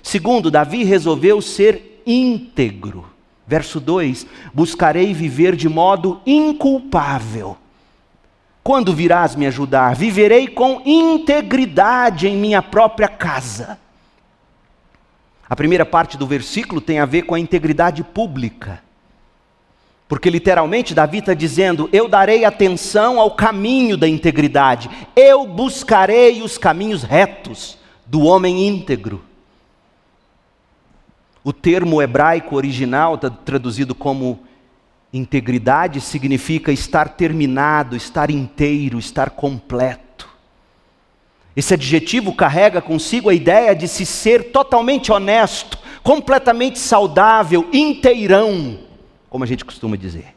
Segundo, 0.02 0.50
Davi 0.50 0.84
resolveu 0.84 1.40
ser 1.40 2.02
íntegro. 2.06 3.06
Verso 3.46 3.80
2: 3.80 4.26
Buscarei 4.52 5.14
viver 5.14 5.56
de 5.56 5.70
modo 5.70 6.20
inculpável. 6.26 7.56
Quando 8.62 8.92
virás 8.92 9.34
me 9.34 9.46
ajudar? 9.46 9.96
Viverei 9.96 10.48
com 10.48 10.82
integridade 10.84 12.28
em 12.28 12.36
minha 12.36 12.60
própria 12.60 13.08
casa. 13.08 13.78
A 15.48 15.56
primeira 15.56 15.86
parte 15.86 16.18
do 16.18 16.26
versículo 16.26 16.80
tem 16.80 16.98
a 16.98 17.06
ver 17.06 17.22
com 17.22 17.34
a 17.34 17.40
integridade 17.40 18.04
pública. 18.04 18.84
Porque 20.08 20.30
literalmente 20.30 20.94
Davi 20.94 21.18
está 21.18 21.34
dizendo: 21.34 21.88
Eu 21.92 22.08
darei 22.08 22.44
atenção 22.44 23.20
ao 23.20 23.32
caminho 23.32 23.96
da 23.96 24.08
integridade, 24.08 24.88
eu 25.16 25.46
buscarei 25.46 26.42
os 26.42 26.56
caminhos 26.56 27.02
retos 27.02 27.76
do 28.04 28.22
homem 28.22 28.66
íntegro. 28.66 29.24
O 31.42 31.52
termo 31.52 32.02
hebraico 32.02 32.56
original, 32.56 33.14
está 33.14 33.30
traduzido 33.30 33.94
como 33.94 34.40
integridade, 35.12 36.00
significa 36.00 36.72
estar 36.72 37.10
terminado, 37.10 37.96
estar 37.96 38.30
inteiro, 38.30 38.98
estar 38.98 39.30
completo. 39.30 40.28
Esse 41.54 41.74
adjetivo 41.74 42.34
carrega 42.34 42.82
consigo 42.82 43.30
a 43.30 43.34
ideia 43.34 43.74
de 43.74 43.88
se 43.88 44.04
ser 44.04 44.50
totalmente 44.50 45.10
honesto, 45.10 45.78
completamente 46.02 46.78
saudável, 46.78 47.68
inteirão, 47.72 48.85
como 49.28 49.44
a 49.44 49.46
gente 49.46 49.64
costuma 49.64 49.96
dizer. 49.96 50.34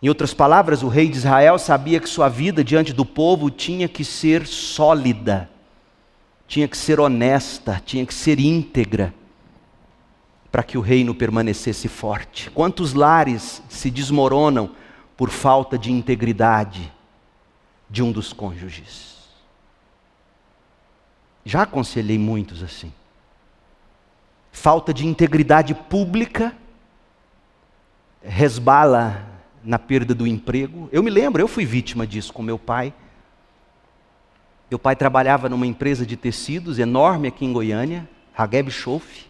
Em 0.00 0.08
outras 0.08 0.32
palavras, 0.32 0.82
o 0.82 0.88
rei 0.88 1.08
de 1.08 1.16
Israel 1.16 1.58
sabia 1.58 1.98
que 1.98 2.08
sua 2.08 2.28
vida 2.28 2.62
diante 2.62 2.92
do 2.92 3.04
povo 3.04 3.50
tinha 3.50 3.88
que 3.88 4.04
ser 4.04 4.46
sólida, 4.46 5.50
tinha 6.46 6.68
que 6.68 6.76
ser 6.76 7.00
honesta, 7.00 7.82
tinha 7.84 8.06
que 8.06 8.14
ser 8.14 8.38
íntegra 8.38 9.12
para 10.52 10.62
que 10.62 10.78
o 10.78 10.80
reino 10.80 11.14
permanecesse 11.14 11.88
forte. 11.88 12.48
Quantos 12.50 12.94
lares 12.94 13.62
se 13.68 13.90
desmoronam 13.90 14.70
por 15.16 15.30
falta 15.30 15.76
de 15.76 15.90
integridade 15.90 16.92
de 17.90 18.02
um 18.02 18.12
dos 18.12 18.32
cônjuges? 18.32 19.18
Já 21.44 21.62
aconselhei 21.62 22.18
muitos 22.18 22.62
assim. 22.62 22.92
Falta 24.52 24.94
de 24.94 25.06
integridade 25.06 25.74
pública 25.74 26.54
resbala 28.28 29.26
na 29.64 29.78
perda 29.78 30.14
do 30.14 30.26
emprego. 30.26 30.88
Eu 30.92 31.02
me 31.02 31.10
lembro, 31.10 31.42
eu 31.42 31.48
fui 31.48 31.64
vítima 31.64 32.06
disso 32.06 32.32
com 32.32 32.42
meu 32.42 32.58
pai. 32.58 32.92
Meu 34.70 34.78
pai 34.78 34.94
trabalhava 34.94 35.48
numa 35.48 35.66
empresa 35.66 36.04
de 36.04 36.16
tecidos 36.16 36.78
enorme 36.78 37.28
aqui 37.28 37.44
em 37.44 37.52
Goiânia, 37.52 38.08
Hageb 38.36 38.70
Schoff 38.70 39.28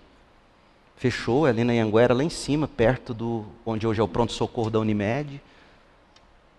fechou 0.99 1.47
ali 1.47 1.63
na 1.63 1.73
Anguera, 1.73 2.13
lá 2.13 2.25
em 2.25 2.29
cima, 2.29 2.67
perto 2.67 3.15
do 3.15 3.45
onde 3.65 3.87
hoje 3.87 4.01
é 4.01 4.03
o 4.03 4.09
pronto-socorro 4.09 4.69
da 4.69 4.81
Unimed. 4.81 5.41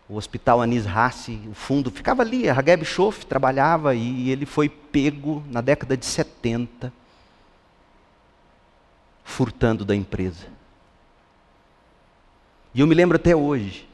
O 0.08 0.16
hospital 0.16 0.62
Anis 0.62 0.86
Rassi, 0.86 1.40
o 1.52 1.54
fundo, 1.54 1.92
ficava 1.92 2.24
ali, 2.24 2.50
a 2.50 2.58
Hageb 2.58 2.84
Schoff 2.84 3.26
trabalhava 3.26 3.94
e 3.94 4.32
ele 4.32 4.46
foi 4.46 4.68
pego 4.68 5.44
na 5.52 5.62
década 5.62 5.96
de 5.96 6.06
70, 6.06 6.92
furtando 9.24 9.86
da 9.86 9.96
empresa. 9.96 10.48
E 12.80 12.82
eu 12.82 12.88
me 12.88 12.96
lembro 12.96 13.18
até 13.18 13.36
hoje, 13.36 13.86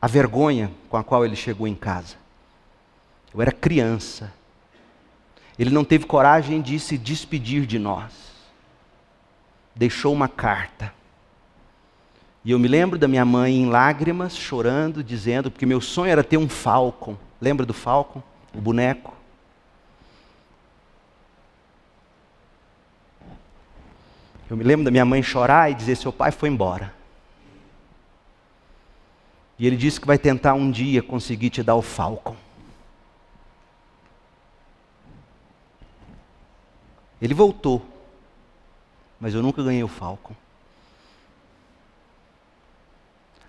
a 0.00 0.06
vergonha 0.06 0.70
com 0.88 0.96
a 0.96 1.04
qual 1.04 1.26
ele 1.26 1.36
chegou 1.36 1.68
em 1.68 1.74
casa. 1.74 2.16
Eu 3.34 3.42
era 3.42 3.52
criança. 3.52 4.32
Ele 5.58 5.68
não 5.68 5.84
teve 5.84 6.06
coragem 6.06 6.62
de 6.62 6.80
se 6.80 6.96
despedir 6.96 7.66
de 7.66 7.78
nós. 7.78 8.10
Deixou 9.76 10.10
uma 10.10 10.26
carta. 10.26 10.90
E 12.42 12.50
eu 12.50 12.58
me 12.58 12.66
lembro 12.66 12.98
da 12.98 13.06
minha 13.06 13.26
mãe 13.26 13.54
em 13.54 13.68
lágrimas, 13.68 14.34
chorando, 14.34 15.04
dizendo, 15.04 15.50
porque 15.50 15.66
meu 15.66 15.82
sonho 15.82 16.10
era 16.10 16.24
ter 16.24 16.38
um 16.38 16.48
falcon. 16.48 17.14
Lembra 17.38 17.66
do 17.66 17.74
falcon? 17.74 18.22
O 18.54 18.58
boneco? 18.58 19.14
Eu 24.48 24.56
me 24.56 24.64
lembro 24.64 24.86
da 24.86 24.90
minha 24.90 25.04
mãe 25.04 25.22
chorar 25.22 25.70
e 25.70 25.74
dizer: 25.74 25.94
seu 25.98 26.10
pai 26.10 26.32
foi 26.32 26.48
embora. 26.48 26.96
E 29.58 29.66
ele 29.66 29.76
disse 29.76 30.00
que 30.00 30.06
vai 30.06 30.18
tentar 30.18 30.54
um 30.54 30.70
dia 30.70 31.02
conseguir 31.02 31.50
te 31.50 31.62
dar 31.62 31.74
o 31.74 31.82
falcon. 31.82 32.36
Ele 37.20 37.34
voltou, 37.34 37.84
mas 39.18 39.34
eu 39.34 39.42
nunca 39.42 39.62
ganhei 39.62 39.82
o 39.82 39.88
falcon. 39.88 40.34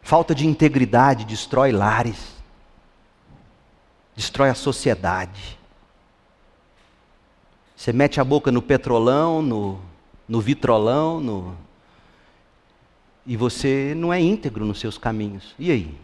Falta 0.02 0.34
de 0.34 0.48
integridade 0.48 1.24
destrói 1.24 1.72
lares, 1.72 2.36
destrói 4.16 4.50
a 4.50 4.56
sociedade. 4.56 5.60
Você 7.76 7.94
mete 7.94 8.20
a 8.20 8.24
boca 8.24 8.52
no 8.52 8.62
petrolão, 8.62 9.42
no, 9.42 9.80
no 10.28 10.42
vitrolão, 10.42 11.20
no... 11.22 11.69
e 13.30 13.38
você 13.38 13.94
não 13.96 14.12
é 14.12 14.20
íntegro 14.20 14.66
nos 14.66 14.80
seus 14.80 14.98
caminhos. 14.98 15.54
E 15.60 15.70
aí? 15.70 15.96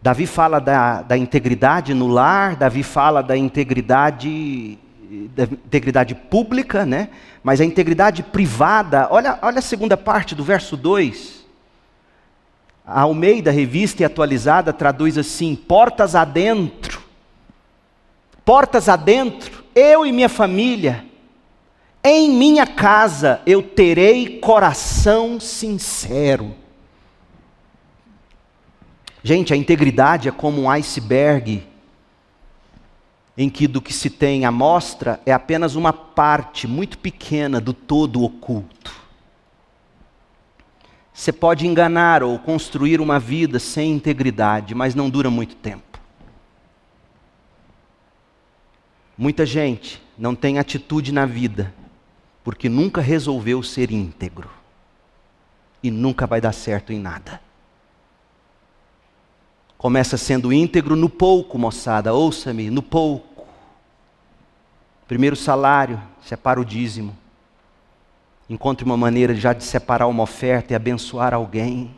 Davi 0.00 0.26
fala 0.26 0.58
da, 0.58 1.02
da 1.02 1.18
integridade 1.18 1.92
no 1.92 2.06
lar, 2.06 2.56
Davi 2.56 2.82
fala 2.82 3.22
da 3.22 3.36
integridade, 3.36 4.78
da 5.36 5.42
integridade 5.44 6.14
pública, 6.14 6.86
né? 6.86 7.10
mas 7.42 7.60
a 7.60 7.64
integridade 7.66 8.22
privada, 8.22 9.06
olha, 9.10 9.38
olha 9.42 9.58
a 9.58 9.62
segunda 9.62 9.98
parte 9.98 10.34
do 10.34 10.42
verso 10.42 10.78
2. 10.78 11.44
A 12.86 13.02
Almeida, 13.02 13.50
revista 13.50 14.00
e 14.00 14.06
atualizada, 14.06 14.72
traduz 14.72 15.18
assim: 15.18 15.54
portas 15.54 16.14
adentro, 16.14 17.02
portas 18.46 18.88
adentro, 18.88 19.62
eu 19.74 20.06
e 20.06 20.10
minha 20.10 20.30
família, 20.30 21.04
em 22.02 22.30
minha 22.30 22.66
casa 22.66 23.42
eu 23.46 23.62
terei 23.62 24.38
coração 24.38 25.38
sincero. 25.38 26.54
Gente, 29.22 29.52
a 29.52 29.56
integridade 29.56 30.28
é 30.28 30.32
como 30.32 30.62
um 30.62 30.70
iceberg 30.70 31.66
em 33.36 33.50
que 33.50 33.66
do 33.66 33.82
que 33.82 33.92
se 33.92 34.08
tem 34.08 34.44
a 34.44 34.50
mostra 34.50 35.20
é 35.26 35.32
apenas 35.32 35.74
uma 35.74 35.92
parte 35.92 36.66
muito 36.66 36.98
pequena 36.98 37.60
do 37.60 37.74
todo 37.74 38.22
oculto. 38.22 38.98
Você 41.12 41.32
pode 41.32 41.66
enganar 41.66 42.22
ou 42.22 42.38
construir 42.38 42.98
uma 42.98 43.18
vida 43.18 43.58
sem 43.58 43.92
integridade, 43.92 44.74
mas 44.74 44.94
não 44.94 45.10
dura 45.10 45.28
muito 45.28 45.54
tempo. 45.54 46.00
Muita 49.18 49.44
gente 49.44 50.02
não 50.16 50.34
tem 50.34 50.58
atitude 50.58 51.12
na 51.12 51.26
vida 51.26 51.74
porque 52.42 52.68
nunca 52.68 53.00
resolveu 53.00 53.62
ser 53.62 53.90
íntegro 53.90 54.50
e 55.82 55.90
nunca 55.90 56.26
vai 56.26 56.40
dar 56.40 56.52
certo 56.52 56.92
em 56.92 56.98
nada. 56.98 57.40
Começa 59.76 60.16
sendo 60.16 60.52
íntegro 60.52 60.94
no 60.94 61.08
pouco, 61.08 61.58
moçada, 61.58 62.12
ouça-me, 62.12 62.70
no 62.70 62.82
pouco. 62.82 63.46
Primeiro 65.08 65.34
salário, 65.34 66.00
separa 66.22 66.60
o 66.60 66.64
dízimo. 66.64 67.16
Encontre 68.48 68.84
uma 68.84 68.96
maneira 68.96 69.34
já 69.34 69.52
de 69.52 69.64
separar 69.64 70.06
uma 70.06 70.22
oferta 70.22 70.72
e 70.72 70.76
abençoar 70.76 71.32
alguém. 71.32 71.94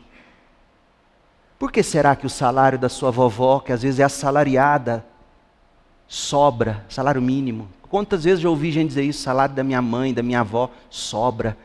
Por 1.59 1.71
que 1.71 1.83
será 1.83 2.15
que 2.15 2.25
o 2.25 2.29
salário 2.29 2.77
da 2.77 2.89
sua 2.89 3.11
vovó, 3.11 3.59
que 3.59 3.71
às 3.71 3.81
vezes 3.81 3.99
é 3.99 4.03
assalariada, 4.03 5.05
sobra, 6.07 6.85
salário 6.87 7.21
mínimo? 7.21 7.67
Quantas 7.93 8.23
vezes 8.23 8.39
já 8.39 8.49
ouvi 8.49 8.71
gente 8.71 8.87
dizer 8.87 9.03
isso? 9.03 9.21
Salário 9.21 9.53
da 9.53 9.63
minha 9.63 9.79
mãe, 9.79 10.11
da 10.11 10.23
minha 10.23 10.39
avó, 10.39 10.71
sobra. 10.89 11.55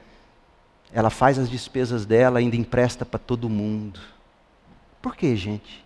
Ela 0.93 1.09
faz 1.09 1.39
as 1.39 1.49
despesas 1.49 2.05
dela, 2.05 2.39
ainda 2.39 2.55
empresta 2.55 3.07
para 3.07 3.19
todo 3.19 3.49
mundo. 3.49 3.99
Por 5.01 5.17
que, 5.17 5.35
gente? 5.35 5.83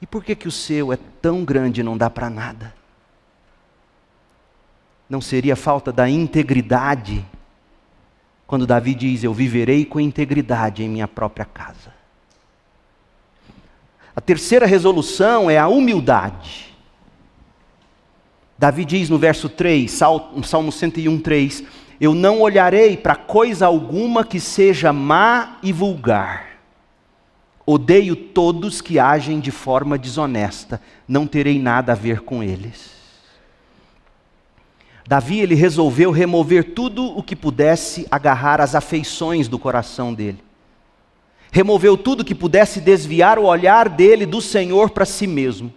E 0.00 0.06
por 0.06 0.24
que, 0.24 0.34
que 0.34 0.48
o 0.48 0.50
seu 0.50 0.90
é 0.90 0.96
tão 0.96 1.44
grande 1.44 1.82
e 1.82 1.84
não 1.84 1.98
dá 1.98 2.08
para 2.08 2.30
nada? 2.30 2.72
Não 5.06 5.20
seria 5.20 5.54
falta 5.54 5.92
da 5.92 6.08
integridade 6.08 7.22
quando 8.46 8.66
Davi 8.66 8.94
diz: 8.94 9.22
Eu 9.22 9.34
viverei 9.34 9.84
com 9.84 10.00
integridade 10.00 10.82
em 10.82 10.88
minha 10.88 11.06
própria 11.06 11.44
casa. 11.44 11.92
A 14.16 14.20
terceira 14.22 14.64
resolução 14.64 15.50
é 15.50 15.58
a 15.58 15.68
humildade. 15.68 16.71
Davi 18.62 18.84
diz 18.84 19.08
no 19.08 19.18
verso 19.18 19.48
3, 19.48 19.90
Salmo 19.90 20.70
101, 20.70 21.18
3: 21.18 21.64
Eu 22.00 22.14
não 22.14 22.40
olharei 22.40 22.96
para 22.96 23.16
coisa 23.16 23.66
alguma 23.66 24.24
que 24.24 24.38
seja 24.38 24.92
má 24.92 25.58
e 25.64 25.72
vulgar 25.72 26.52
Odeio 27.66 28.14
todos 28.14 28.80
que 28.80 28.98
agem 28.98 29.40
de 29.40 29.50
forma 29.50 29.96
desonesta, 29.96 30.80
não 31.08 31.26
terei 31.26 31.58
nada 31.58 31.90
a 31.90 31.94
ver 31.96 32.20
com 32.20 32.40
eles. 32.40 32.92
Davi 35.08 35.40
ele 35.40 35.54
resolveu 35.54 36.12
remover 36.12 36.72
tudo 36.72 37.04
o 37.04 37.22
que 37.22 37.34
pudesse 37.34 38.06
agarrar 38.10 38.60
as 38.60 38.76
afeições 38.76 39.48
do 39.48 39.58
coração 39.58 40.14
dele. 40.14 40.38
Removeu 41.50 41.96
tudo 41.96 42.24
que 42.24 42.34
pudesse 42.34 42.80
desviar 42.80 43.38
o 43.38 43.44
olhar 43.44 43.88
dele 43.88 44.24
do 44.24 44.40
Senhor 44.40 44.90
para 44.90 45.04
si 45.04 45.26
mesmo. 45.26 45.72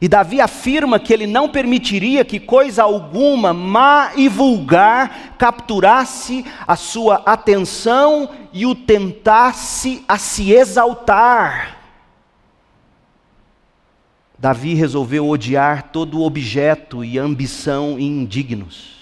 E 0.00 0.08
Davi 0.08 0.40
afirma 0.40 0.98
que 0.98 1.12
ele 1.12 1.26
não 1.26 1.48
permitiria 1.48 2.24
que 2.24 2.38
coisa 2.38 2.82
alguma 2.82 3.54
má 3.54 4.12
e 4.14 4.28
vulgar 4.28 5.34
capturasse 5.38 6.44
a 6.66 6.76
sua 6.76 7.22
atenção 7.24 8.28
e 8.52 8.66
o 8.66 8.74
tentasse 8.74 10.04
a 10.06 10.18
se 10.18 10.52
exaltar. 10.52 11.76
Davi 14.38 14.74
resolveu 14.74 15.26
odiar 15.26 15.84
todo 15.84 16.22
objeto 16.22 17.02
e 17.02 17.18
ambição 17.18 17.98
indignos. 17.98 18.96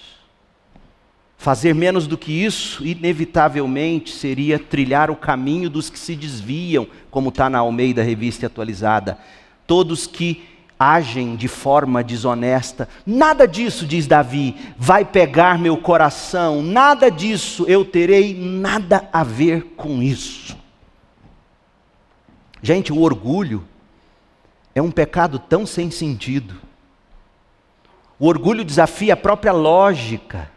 Fazer 1.37 1.75
menos 1.75 2.07
do 2.07 2.17
que 2.17 2.33
isso, 2.33 2.87
inevitavelmente, 2.87 4.13
seria 4.13 4.59
trilhar 4.59 5.11
o 5.11 5.17
caminho 5.17 5.69
dos 5.69 5.91
que 5.91 5.99
se 5.99 6.15
desviam, 6.15 6.87
como 7.11 7.31
está 7.31 7.51
na 7.51 7.59
Almeida 7.59 8.03
Revista 8.03 8.47
Atualizada. 8.47 9.19
Todos 9.67 10.07
que 10.07 10.54
agem 10.79 11.37
de 11.37 11.49
forma 11.49 12.03
desonesta. 12.03 12.89
Nada 13.07 13.47
disso, 13.47 13.87
diz 13.87 14.07
Davi, 14.07 14.57
vai 14.77 15.05
pegar 15.05 15.59
meu 15.59 15.77
coração, 15.77 16.63
nada 16.63 17.11
disso, 17.11 17.65
eu 17.67 17.85
terei 17.85 18.35
nada 18.35 19.09
a 19.13 19.23
ver 19.23 19.75
com 19.77 20.03
isso. 20.03 20.57
Gente, 22.63 22.93
o 22.93 23.01
orgulho 23.01 23.65
é 24.75 24.81
um 24.81 24.91
pecado 24.91 25.39
tão 25.39 25.67
sem 25.67 25.91
sentido. 25.91 26.55
O 28.19 28.27
orgulho 28.27 28.65
desafia 28.65 29.15
a 29.15 29.17
própria 29.17 29.53
lógica. 29.53 30.51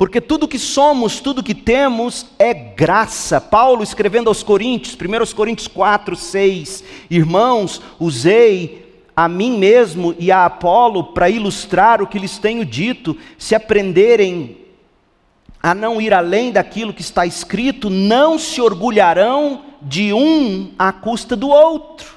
Porque 0.00 0.18
tudo 0.18 0.48
que 0.48 0.58
somos, 0.58 1.20
tudo 1.20 1.42
que 1.42 1.54
temos 1.54 2.24
é 2.38 2.54
graça. 2.54 3.38
Paulo 3.38 3.82
escrevendo 3.82 4.28
aos 4.28 4.42
Coríntios, 4.42 4.96
1 4.96 5.34
Coríntios 5.36 5.68
4, 5.68 6.16
6, 6.16 6.82
irmãos, 7.10 7.82
usei 7.98 9.04
a 9.14 9.28
mim 9.28 9.58
mesmo 9.58 10.14
e 10.18 10.32
a 10.32 10.46
Apolo 10.46 11.12
para 11.12 11.28
ilustrar 11.28 12.00
o 12.00 12.06
que 12.06 12.18
lhes 12.18 12.38
tenho 12.38 12.64
dito, 12.64 13.14
se 13.36 13.54
aprenderem 13.54 14.56
a 15.62 15.74
não 15.74 16.00
ir 16.00 16.14
além 16.14 16.50
daquilo 16.50 16.94
que 16.94 17.02
está 17.02 17.26
escrito, 17.26 17.90
não 17.90 18.38
se 18.38 18.58
orgulharão 18.58 19.66
de 19.82 20.14
um 20.14 20.72
à 20.78 20.92
custa 20.92 21.36
do 21.36 21.50
outro. 21.50 22.16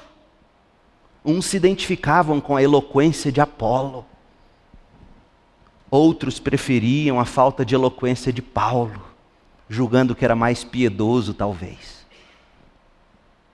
Uns 1.22 1.44
se 1.44 1.58
identificavam 1.58 2.40
com 2.40 2.56
a 2.56 2.62
eloquência 2.62 3.30
de 3.30 3.42
Apolo 3.42 4.06
Outros 5.94 6.40
preferiam 6.40 7.20
a 7.20 7.24
falta 7.24 7.64
de 7.64 7.72
eloquência 7.72 8.32
de 8.32 8.42
Paulo, 8.42 9.00
julgando 9.68 10.12
que 10.12 10.24
era 10.24 10.34
mais 10.34 10.64
piedoso, 10.64 11.32
talvez. 11.32 12.04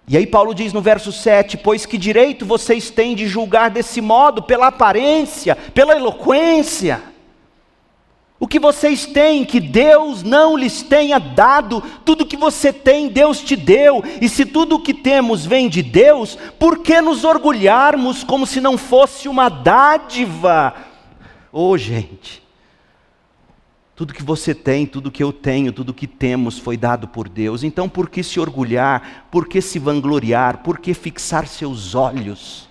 E 0.09 0.17
aí 0.17 0.27
Paulo 0.27 0.55
diz 0.55 0.73
no 0.73 0.81
verso 0.81 1.13
7: 1.13 1.59
Pois 1.59 1.85
que 1.85 1.99
direito 1.99 2.47
vocês 2.47 2.89
têm 2.89 3.15
de 3.15 3.27
julgar 3.27 3.69
desse 3.69 4.01
modo, 4.01 4.43
pela 4.43 4.69
aparência, 4.69 5.55
pela 5.55 5.95
eloquência? 5.95 7.03
O 8.39 8.49
que 8.49 8.59
vocês 8.59 9.05
têm 9.05 9.45
que 9.45 9.61
Deus 9.61 10.23
não 10.23 10.57
lhes 10.57 10.81
tenha 10.81 11.19
dado, 11.19 11.83
tudo 12.07 12.25
que 12.25 12.39
você 12.39 12.73
tem 12.73 13.11
Deus 13.11 13.43
te 13.43 13.55
deu, 13.55 14.03
e 14.19 14.31
se 14.31 14.47
tudo 14.47 14.77
o 14.77 14.83
que 14.83 14.95
temos 14.95 15.45
vem 15.45 15.69
de 15.69 15.83
Deus, 15.83 16.39
por 16.59 16.79
que 16.79 17.03
nos 17.03 17.23
orgulharmos 17.23 18.25
como 18.25 18.47
se 18.47 18.63
não 18.63 18.79
fosse 18.79 19.29
uma 19.29 19.51
dádiva? 19.51 20.89
Ô 21.53 21.71
oh, 21.71 21.79
gente, 21.79 22.43
tudo 23.97 24.15
que 24.15 24.23
você 24.23 24.55
tem, 24.55 24.87
tudo 24.87 25.11
que 25.11 25.23
eu 25.23 25.33
tenho, 25.33 25.73
tudo 25.73 25.93
que 25.93 26.07
temos 26.07 26.59
foi 26.59 26.77
dado 26.77 27.09
por 27.09 27.29
Deus, 27.29 27.65
então 27.65 27.89
por 27.89 28.09
que 28.09 28.23
se 28.23 28.39
orgulhar, 28.39 29.27
por 29.31 29.49
que 29.49 29.61
se 29.61 29.79
vangloriar, 29.79 30.59
por 30.59 30.79
que 30.79 30.95
fixar 30.95 31.47
seus 31.47 31.95
olhos 31.95 32.69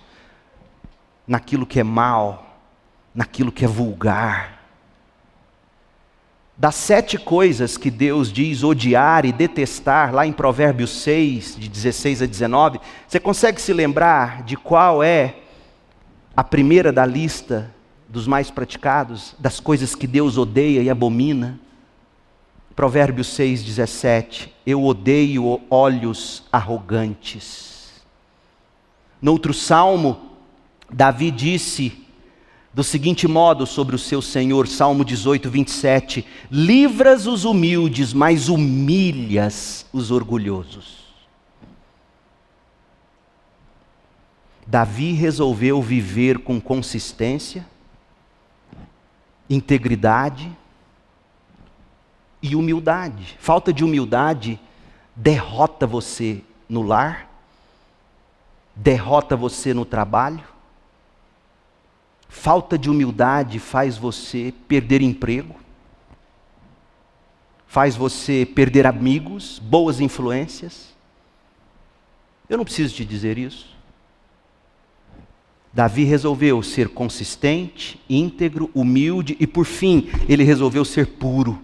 naquilo 1.26 1.66
que 1.66 1.78
é 1.78 1.84
mal, 1.84 2.58
naquilo 3.14 3.52
que 3.52 3.64
é 3.64 3.68
vulgar? 3.68 4.60
Das 6.56 6.74
sete 6.74 7.16
coisas 7.18 7.76
que 7.76 7.90
Deus 7.90 8.32
diz 8.32 8.64
odiar 8.64 9.24
e 9.24 9.32
detestar, 9.32 10.14
lá 10.14 10.26
em 10.26 10.32
Provérbios 10.32 10.90
6, 11.02 11.56
de 11.56 11.68
16 11.68 12.22
a 12.22 12.26
19, 12.26 12.80
você 13.06 13.20
consegue 13.20 13.60
se 13.60 13.72
lembrar 13.72 14.42
de 14.42 14.56
qual 14.56 15.02
é 15.02 15.36
a 16.34 16.42
primeira 16.42 16.90
da 16.90 17.06
lista 17.06 17.72
dos 18.10 18.26
mais 18.26 18.50
praticados, 18.50 19.34
das 19.38 19.60
coisas 19.60 19.94
que 19.94 20.06
Deus 20.06 20.36
odeia 20.36 20.82
e 20.82 20.90
abomina? 20.90 21.58
Provérbios 22.74 23.28
6, 23.28 23.62
17: 23.62 24.52
Eu 24.66 24.84
odeio 24.84 25.60
olhos 25.70 26.42
arrogantes. 26.50 28.02
No 29.22 29.32
outro 29.32 29.54
salmo, 29.54 30.30
Davi 30.90 31.30
disse: 31.30 32.06
do 32.72 32.84
seguinte 32.84 33.26
modo 33.26 33.66
sobre 33.66 33.96
o 33.96 33.98
seu 33.98 34.22
Senhor, 34.22 34.68
Salmo 34.68 35.04
18, 35.04 35.50
27, 35.50 36.24
livras 36.50 37.26
os 37.26 37.44
humildes, 37.44 38.12
mas 38.12 38.48
humilhas 38.48 39.84
os 39.92 40.10
orgulhosos. 40.10 41.00
Davi 44.64 45.12
resolveu 45.12 45.82
viver 45.82 46.38
com 46.38 46.60
consistência, 46.60 47.66
integridade 49.50 50.56
e 52.40 52.56
humildade. 52.56 53.36
Falta 53.38 53.72
de 53.72 53.84
humildade 53.84 54.58
derrota 55.14 55.86
você 55.86 56.42
no 56.66 56.80
lar, 56.80 57.28
derrota 58.74 59.36
você 59.36 59.74
no 59.74 59.84
trabalho, 59.84 60.42
Falta 62.30 62.78
de 62.78 62.88
humildade 62.88 63.58
faz 63.58 63.98
você 63.98 64.54
perder 64.68 65.02
emprego, 65.02 65.56
faz 67.66 67.96
você 67.96 68.46
perder 68.46 68.86
amigos, 68.86 69.58
boas 69.58 69.98
influências. 69.98 70.94
Eu 72.48 72.56
não 72.56 72.64
preciso 72.64 72.94
te 72.94 73.04
dizer 73.04 73.36
isso. 73.36 73.76
Davi 75.72 76.04
resolveu 76.04 76.62
ser 76.62 76.88
consistente, 76.88 78.00
íntegro, 78.08 78.70
humilde 78.74 79.36
e, 79.38 79.46
por 79.46 79.64
fim, 79.64 80.08
ele 80.28 80.42
resolveu 80.42 80.84
ser 80.84 81.06
puro. 81.06 81.60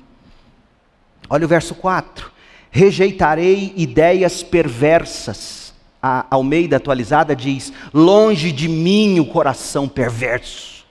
Olha 1.28 1.44
o 1.44 1.48
verso 1.48 1.74
4: 1.74 2.30
Rejeitarei 2.70 3.72
ideias 3.76 4.42
perversas 4.42 5.66
a 6.08 6.24
Almeida 6.30 6.76
atualizada 6.76 7.34
diz: 7.34 7.72
Longe 7.92 8.52
de 8.52 8.68
mim 8.68 9.18
o 9.18 9.26
coração 9.26 9.88
perverso. 9.88 10.84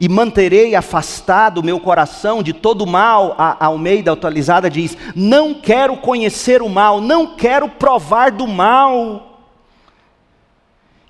E 0.00 0.08
manterei 0.08 0.74
afastado 0.74 1.58
o 1.58 1.62
meu 1.62 1.78
coração 1.78 2.42
de 2.42 2.54
todo 2.54 2.86
mal. 2.86 3.34
A 3.36 3.66
Almeida 3.66 4.12
atualizada 4.12 4.70
diz: 4.70 4.96
Não 5.14 5.52
quero 5.52 5.98
conhecer 5.98 6.62
o 6.62 6.70
mal, 6.70 7.02
não 7.02 7.36
quero 7.36 7.68
provar 7.68 8.30
do 8.30 8.46
mal. 8.48 9.31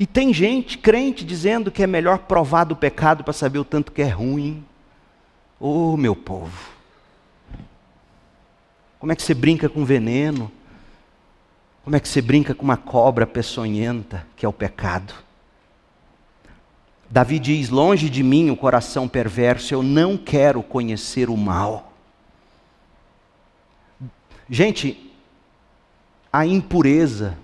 E 0.02 0.06
tem 0.06 0.34
gente 0.34 0.78
crente 0.78 1.24
dizendo 1.24 1.70
que 1.70 1.80
é 1.80 1.86
melhor 1.86 2.18
provar 2.18 2.64
do 2.64 2.74
pecado 2.74 3.22
para 3.22 3.32
saber 3.32 3.60
o 3.60 3.64
tanto 3.64 3.92
que 3.92 4.02
é 4.02 4.08
ruim. 4.08 4.64
Oh, 5.60 5.96
meu 5.96 6.16
povo. 6.16 6.72
Como 8.98 9.12
é 9.12 9.14
que 9.14 9.22
você 9.22 9.32
brinca 9.32 9.68
com 9.68 9.84
veneno? 9.84 10.50
Como 11.84 11.94
é 11.94 12.00
que 12.00 12.08
você 12.08 12.20
brinca 12.20 12.52
com 12.52 12.64
uma 12.64 12.76
cobra 12.76 13.28
peçonhenta, 13.28 14.26
que 14.34 14.44
é 14.44 14.48
o 14.48 14.52
pecado? 14.52 15.14
Davi 17.08 17.38
diz: 17.38 17.68
Longe 17.68 18.10
de 18.10 18.24
mim 18.24 18.50
o 18.50 18.56
coração 18.56 19.06
perverso, 19.06 19.72
eu 19.72 19.84
não 19.84 20.16
quero 20.16 20.64
conhecer 20.64 21.30
o 21.30 21.36
mal. 21.36 21.92
Gente, 24.50 25.12
a 26.32 26.44
impureza, 26.44 27.38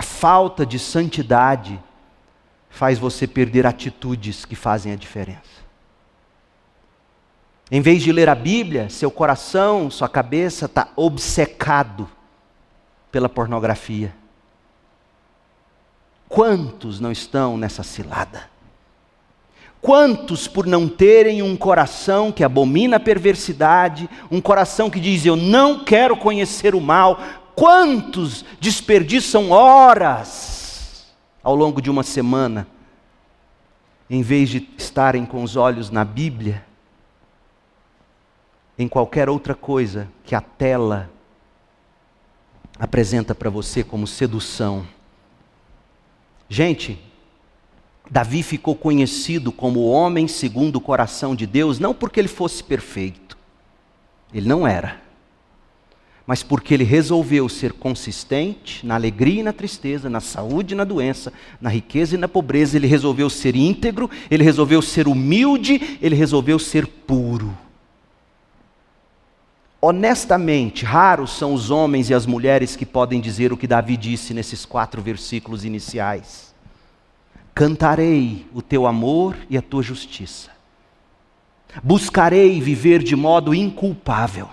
a 0.00 0.02
falta 0.02 0.64
de 0.64 0.78
santidade, 0.78 1.78
faz 2.70 2.98
você 2.98 3.26
perder 3.26 3.66
atitudes 3.66 4.46
que 4.46 4.56
fazem 4.56 4.94
a 4.94 4.96
diferença. 4.96 5.60
Em 7.70 7.82
vez 7.82 8.02
de 8.02 8.10
ler 8.10 8.26
a 8.26 8.34
Bíblia, 8.34 8.88
seu 8.88 9.10
coração, 9.10 9.90
sua 9.90 10.08
cabeça 10.08 10.64
está 10.64 10.88
obcecado 10.96 12.08
pela 13.12 13.28
pornografia. 13.28 14.16
Quantos 16.26 16.98
não 16.98 17.12
estão 17.12 17.58
nessa 17.58 17.82
cilada? 17.82 18.48
Quantos, 19.82 20.46
por 20.46 20.66
não 20.66 20.88
terem 20.88 21.42
um 21.42 21.56
coração 21.56 22.30
que 22.30 22.44
abomina 22.44 22.96
a 22.96 23.00
perversidade, 23.00 24.08
um 24.30 24.40
coração 24.40 24.88
que 24.88 25.00
diz 25.00 25.24
eu 25.24 25.36
não 25.36 25.84
quero 25.84 26.16
conhecer 26.16 26.74
o 26.74 26.80
mal, 26.80 27.18
quantos 27.54 28.44
desperdiçam 28.60 29.50
horas 29.50 31.12
ao 31.42 31.54
longo 31.54 31.80
de 31.80 31.90
uma 31.90 32.02
semana, 32.02 32.66
em 34.08 34.22
vez 34.22 34.48
de 34.48 34.68
estarem 34.76 35.24
com 35.24 35.42
os 35.42 35.56
olhos 35.56 35.90
na 35.90 36.04
Bíblia, 36.04 36.64
em 38.78 38.88
qualquer 38.88 39.28
outra 39.28 39.54
coisa 39.54 40.08
que 40.24 40.34
a 40.34 40.40
tela 40.40 41.10
apresenta 42.78 43.34
para 43.34 43.50
você 43.50 43.84
como 43.84 44.06
sedução. 44.06 44.86
Gente, 46.48 46.98
Davi 48.10 48.42
ficou 48.42 48.74
conhecido 48.74 49.52
como 49.52 49.80
o 49.80 49.90
homem 49.90 50.26
segundo 50.26 50.76
o 50.76 50.80
coração 50.80 51.36
de 51.36 51.46
Deus, 51.46 51.78
não 51.78 51.94
porque 51.94 52.18
ele 52.18 52.26
fosse 52.26 52.64
perfeito, 52.64 53.38
ele 54.32 54.48
não 54.48 54.66
era, 54.66 55.00
mas 56.26 56.42
porque 56.42 56.74
ele 56.74 56.84
resolveu 56.84 57.48
ser 57.48 57.72
consistente 57.72 58.86
na 58.86 58.94
alegria 58.94 59.40
e 59.40 59.42
na 59.42 59.52
tristeza, 59.52 60.08
na 60.08 60.20
saúde 60.20 60.74
e 60.74 60.76
na 60.76 60.84
doença, 60.84 61.32
na 61.60 61.70
riqueza 61.70 62.14
e 62.14 62.18
na 62.18 62.28
pobreza, 62.28 62.76
ele 62.76 62.86
resolveu 62.86 63.28
ser 63.28 63.56
íntegro, 63.56 64.08
ele 64.30 64.44
resolveu 64.44 64.80
ser 64.80 65.08
humilde, 65.08 65.98
ele 66.00 66.14
resolveu 66.14 66.58
ser 66.58 66.86
puro. 66.86 67.56
Honestamente, 69.82 70.84
raros 70.84 71.32
são 71.32 71.54
os 71.54 71.70
homens 71.70 72.10
e 72.10 72.14
as 72.14 72.26
mulheres 72.26 72.76
que 72.76 72.84
podem 72.84 73.18
dizer 73.18 73.50
o 73.50 73.56
que 73.56 73.66
Davi 73.66 73.96
disse 73.96 74.34
nesses 74.34 74.66
quatro 74.66 75.00
versículos 75.00 75.64
iniciais. 75.64 76.54
Cantarei 77.54 78.46
o 78.52 78.60
teu 78.60 78.86
amor 78.86 79.36
e 79.48 79.56
a 79.56 79.62
tua 79.62 79.82
justiça. 79.82 80.50
Buscarei 81.82 82.60
viver 82.60 83.02
de 83.02 83.16
modo 83.16 83.54
inculpável. 83.54 84.48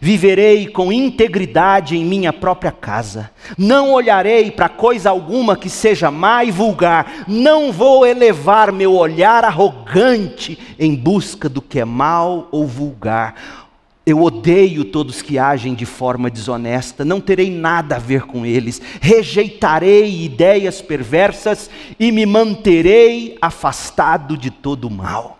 Viverei 0.00 0.66
com 0.66 0.92
integridade 0.92 1.96
em 1.96 2.04
minha 2.04 2.32
própria 2.32 2.72
casa. 2.72 3.30
Não 3.56 3.92
olharei 3.92 4.50
para 4.50 4.68
coisa 4.68 5.10
alguma 5.10 5.56
que 5.56 5.70
seja 5.70 6.10
má 6.10 6.44
e 6.44 6.50
vulgar. 6.50 7.24
Não 7.26 7.72
vou 7.72 8.06
elevar 8.06 8.72
meu 8.72 8.94
olhar 8.94 9.44
arrogante 9.44 10.58
em 10.78 10.94
busca 10.94 11.48
do 11.48 11.62
que 11.62 11.80
é 11.80 11.84
mal 11.84 12.48
ou 12.50 12.66
vulgar 12.66 13.66
eu 14.08 14.22
odeio 14.22 14.86
todos 14.86 15.20
que 15.20 15.38
agem 15.38 15.74
de 15.74 15.84
forma 15.84 16.30
desonesta, 16.30 17.04
não 17.04 17.20
terei 17.20 17.50
nada 17.50 17.96
a 17.96 17.98
ver 17.98 18.22
com 18.22 18.46
eles, 18.46 18.80
rejeitarei 19.02 20.24
ideias 20.24 20.80
perversas 20.80 21.68
e 22.00 22.10
me 22.10 22.24
manterei 22.24 23.36
afastado 23.42 24.34
de 24.34 24.50
todo 24.50 24.88
mal. 24.88 25.38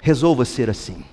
Resolva 0.00 0.46
ser 0.46 0.70
assim. 0.70 1.04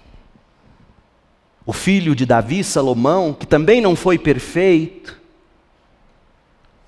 O 1.65 1.71
filho 1.71 2.15
de 2.15 2.25
Davi, 2.25 2.63
Salomão, 2.63 3.33
que 3.33 3.47
também 3.47 3.79
não 3.79 3.95
foi 3.95 4.17
perfeito, 4.17 5.21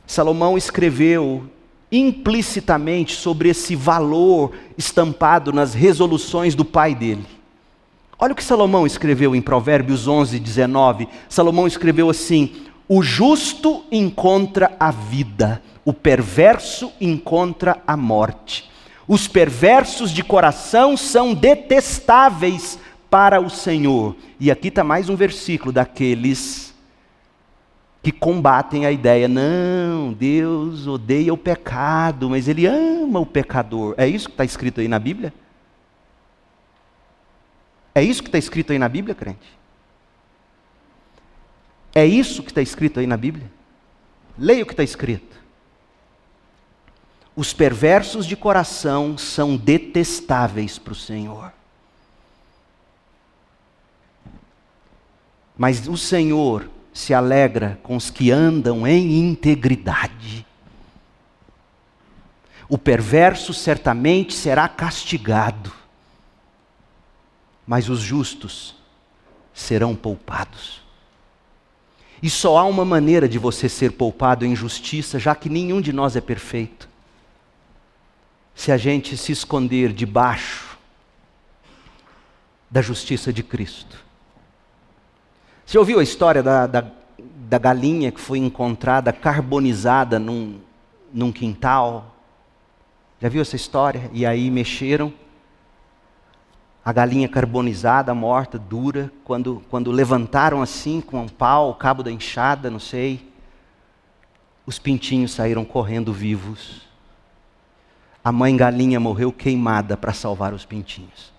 Salomão 0.05 0.57
escreveu 0.57 1.49
implicitamente 1.91 3.15
sobre 3.15 3.49
esse 3.49 3.76
valor 3.76 4.51
estampado 4.78 5.53
nas 5.53 5.73
resoluções 5.73 6.55
do 6.55 6.65
pai 6.65 6.93
dele. 6.93 7.26
Olha 8.19 8.34
o 8.34 8.36
que 8.36 8.43
Salomão 8.43 8.86
escreveu 8.86 9.36
em 9.36 9.41
Provérbios 9.41 10.07
11, 10.07 10.39
19. 10.39 11.07
Salomão 11.30 11.67
escreveu 11.67 12.09
assim: 12.09 12.53
O 12.88 13.01
justo 13.01 13.84
encontra 13.91 14.76
a 14.80 14.91
vida, 14.91 15.61
o 15.84 15.93
perverso 15.93 16.91
encontra 16.99 17.82
a 17.86 17.95
morte. 17.97 18.69
Os 19.07 19.28
perversos 19.28 20.11
de 20.11 20.23
coração 20.23 20.97
são 20.97 21.34
detestáveis 21.34 22.80
para 23.16 23.39
o 23.39 23.49
Senhor. 23.49 24.13
E 24.38 24.51
aqui 24.51 24.68
está 24.68 24.84
mais 24.84 25.07
um 25.07 25.16
versículo 25.16 25.72
daqueles 25.72 26.76
que 28.03 28.11
combatem 28.11 28.86
a 28.86 28.91
ideia, 28.91 29.26
não, 29.26 30.11
Deus 30.11 30.86
odeia 30.86 31.34
o 31.34 31.38
pecado, 31.38 32.30
mas 32.30 32.49
Ele 32.49 32.66
ama 32.66 33.22
o 33.22 33.26
pecador. 33.26 33.95
É 33.97 34.05
isso 34.05 34.28
que 34.28 34.34
está 34.34 34.43
escrito 34.43 34.82
aí 34.82 34.89
na 34.89 34.99
Bíblia? 34.99 35.34
É 37.95 38.03
isso 38.03 38.22
que 38.22 38.28
está 38.28 38.38
escrito 38.38 38.74
aí 38.74 38.78
na 38.78 38.89
Bíblia, 38.89 39.16
crente? 39.16 39.57
É 41.95 42.05
isso 42.05 42.43
que 42.43 42.51
está 42.51 42.61
escrito 42.61 42.99
aí 42.99 43.07
na 43.07 43.16
Bíblia? 43.16 43.49
Leia 44.38 44.63
o 44.63 44.66
que 44.66 44.74
está 44.74 44.84
escrito. 44.84 45.41
Os 47.34 47.53
perversos 47.53 48.26
de 48.26 48.36
coração 48.36 49.18
são 49.18 49.55
detestáveis 49.55 50.78
para 50.78 50.91
o 50.91 50.95
Senhor. 50.95 51.53
Mas 55.58 55.88
o 55.88 55.97
Senhor 55.97 56.70
se 56.93 57.14
alegra 57.14 57.80
com 57.84 57.95
os 57.95 58.10
que 58.10 58.32
andam 58.32 58.88
em 58.88 59.20
integridade. 59.20 60.45
O 62.68 62.78
perverso 62.78 63.53
certamente 63.53 64.34
será 64.34 64.68
castigado, 64.68 65.72
mas 67.68 67.89
os 67.89 67.99
justos 67.99 68.76
serão 69.53 69.95
poupados. 69.95 70.82
E 72.24 72.30
só 72.30 72.58
há 72.58 72.64
uma 72.64 72.86
maneira 72.86 73.28
de 73.28 73.38
você 73.38 73.70
ser 73.70 73.91
poupado 73.91 74.45
em 74.45 74.56
justiça, 74.56 75.20
já 75.20 75.36
que 75.36 75.49
nenhum 75.49 75.82
de 75.82 75.93
nós 75.93 76.16
é 76.16 76.22
perfeito. 76.22 76.89
Se 78.56 78.72
a 78.72 78.78
gente 78.78 79.18
se 79.18 79.32
esconder 79.32 79.91
debaixo 79.91 80.78
da 82.72 82.82
justiça 82.82 83.32
de 83.32 83.43
Cristo. 83.43 84.05
Você 85.66 85.80
ouviu 85.80 85.99
a 85.99 86.03
história 86.03 86.43
da, 86.43 86.68
da, 86.68 86.86
da 87.18 87.57
galinha 87.57 88.11
que 88.11 88.22
foi 88.22 88.38
encontrada 88.38 89.11
carbonizada 89.11 90.20
num, 90.20 90.59
num 91.11 91.32
quintal? 91.32 92.16
Já 93.20 93.30
viu 93.30 93.41
essa 93.41 93.55
história? 93.55 94.09
E 94.13 94.26
aí 94.26 94.51
mexeram. 94.51 95.11
A 96.84 96.93
galinha 96.93 97.28
carbonizada, 97.28 98.13
morta, 98.13 98.59
dura, 98.59 99.11
quando, 99.24 99.63
quando 99.72 99.91
levantaram 99.91 100.61
assim 100.61 101.01
com 101.01 101.22
um 101.22 101.28
pau, 101.28 101.72
o 101.72 101.74
cabo 101.74 102.03
da 102.03 102.11
enxada, 102.11 102.70
não 102.70 102.80
sei, 102.80 103.34
os 104.68 104.78
pintinhos 104.78 105.32
saíram 105.32 105.66
correndo 105.66 106.13
vivos. 106.13 106.84
A 108.24 108.32
mãe 108.32 108.55
galinha 108.55 108.99
morreu 108.99 109.32
queimada 109.32 109.97
para 109.97 110.13
salvar 110.13 110.53
os 110.53 110.63
pintinhos. 110.63 111.35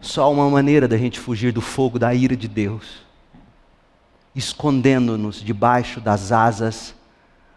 Só 0.00 0.32
uma 0.32 0.48
maneira 0.48 0.86
da 0.86 0.96
gente 0.96 1.18
fugir 1.18 1.52
do 1.52 1.60
fogo 1.60 1.98
da 1.98 2.14
ira 2.14 2.36
de 2.36 2.46
Deus, 2.46 3.02
escondendo-nos 4.34 5.42
debaixo 5.42 6.00
das 6.00 6.30
asas 6.30 6.94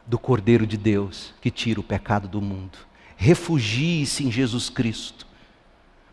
do 0.07 0.17
Cordeiro 0.17 0.65
de 0.65 0.77
Deus, 0.77 1.33
que 1.39 1.51
tira 1.51 1.79
o 1.79 1.83
pecado 1.83 2.27
do 2.27 2.41
mundo. 2.41 2.77
Refugie-se 3.15 4.25
em 4.25 4.31
Jesus 4.31 4.69
Cristo, 4.69 5.27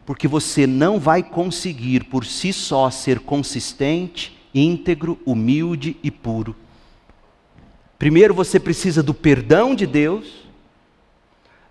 porque 0.05 0.29
você 0.29 0.66
não 0.66 1.01
vai 1.01 1.22
conseguir 1.22 2.05
por 2.05 2.26
si 2.26 2.53
só 2.53 2.91
ser 2.91 3.20
consistente, 3.20 4.39
íntegro, 4.55 5.18
humilde 5.24 5.97
e 6.03 6.11
puro. 6.11 6.55
Primeiro 7.99 8.35
você 8.35 8.61
precisa 8.61 9.03
do 9.03 9.14
perdão 9.14 9.74
de 9.74 9.87
Deus, 9.87 10.47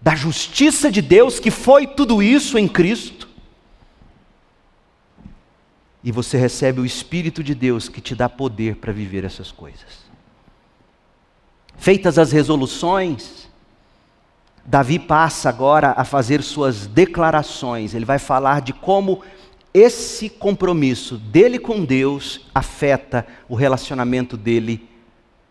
da 0.02 0.16
justiça 0.16 0.92
de 0.92 1.02
Deus, 1.02 1.40
que 1.40 1.52
foi 1.52 1.86
tudo 1.86 2.22
isso 2.22 2.58
em 2.58 2.68
Cristo 2.68 3.27
e 6.08 6.12
você 6.12 6.38
recebe 6.38 6.80
o 6.80 6.86
Espírito 6.86 7.44
de 7.44 7.54
Deus 7.54 7.90
que 7.90 8.00
te 8.00 8.16
dá 8.16 8.30
poder 8.30 8.78
para 8.78 8.94
viver 8.94 9.26
essas 9.26 9.52
coisas. 9.52 10.08
Feitas 11.76 12.18
as 12.18 12.32
resoluções, 12.32 13.50
Davi 14.64 15.00
passa 15.00 15.50
agora 15.50 15.94
a 15.98 16.06
fazer 16.06 16.42
suas 16.42 16.88
declarações. 16.88 17.94
Ele 17.94 18.06
vai 18.06 18.20
falar 18.20 18.62
de 18.62 18.72
como 18.72 19.22
esse 19.74 20.30
compromisso 20.30 21.18
dele 21.18 21.60
com 21.60 21.84
Deus 21.84 22.48
afeta 22.56 23.28
o 23.50 23.54
relacionamento 23.54 24.38
dele 24.38 24.88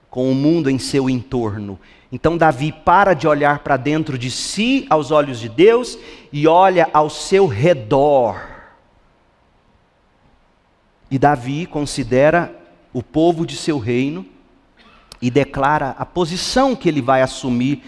com 0.08 0.32
o 0.32 0.34
mundo 0.34 0.70
em 0.70 0.78
seu 0.78 1.10
entorno. 1.10 1.78
Então, 2.10 2.34
Davi 2.34 2.72
para 2.72 3.12
de 3.12 3.28
olhar 3.28 3.58
para 3.58 3.76
dentro 3.76 4.16
de 4.16 4.30
si, 4.30 4.86
aos 4.88 5.10
olhos 5.10 5.38
de 5.38 5.50
Deus, 5.50 5.98
e 6.32 6.48
olha 6.48 6.88
ao 6.94 7.10
seu 7.10 7.46
redor 7.46 8.55
e 11.10 11.18
Davi 11.18 11.66
considera 11.66 12.54
o 12.92 13.02
povo 13.02 13.46
de 13.46 13.56
seu 13.56 13.78
reino 13.78 14.26
e 15.20 15.30
declara 15.30 15.94
a 15.98 16.04
posição 16.04 16.74
que 16.74 16.88
ele 16.88 17.00
vai 17.00 17.22
assumir 17.22 17.82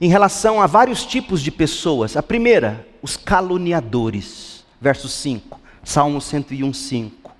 em 0.00 0.08
relação 0.08 0.60
a 0.60 0.66
vários 0.66 1.04
tipos 1.06 1.40
de 1.40 1.50
pessoas. 1.50 2.16
A 2.16 2.22
primeira, 2.22 2.86
os 3.00 3.16
caluniadores. 3.16 4.64
Verso 4.80 5.08
5, 5.08 5.60
Salmo 5.82 6.20
101, 6.20 6.72
5. 6.72 7.32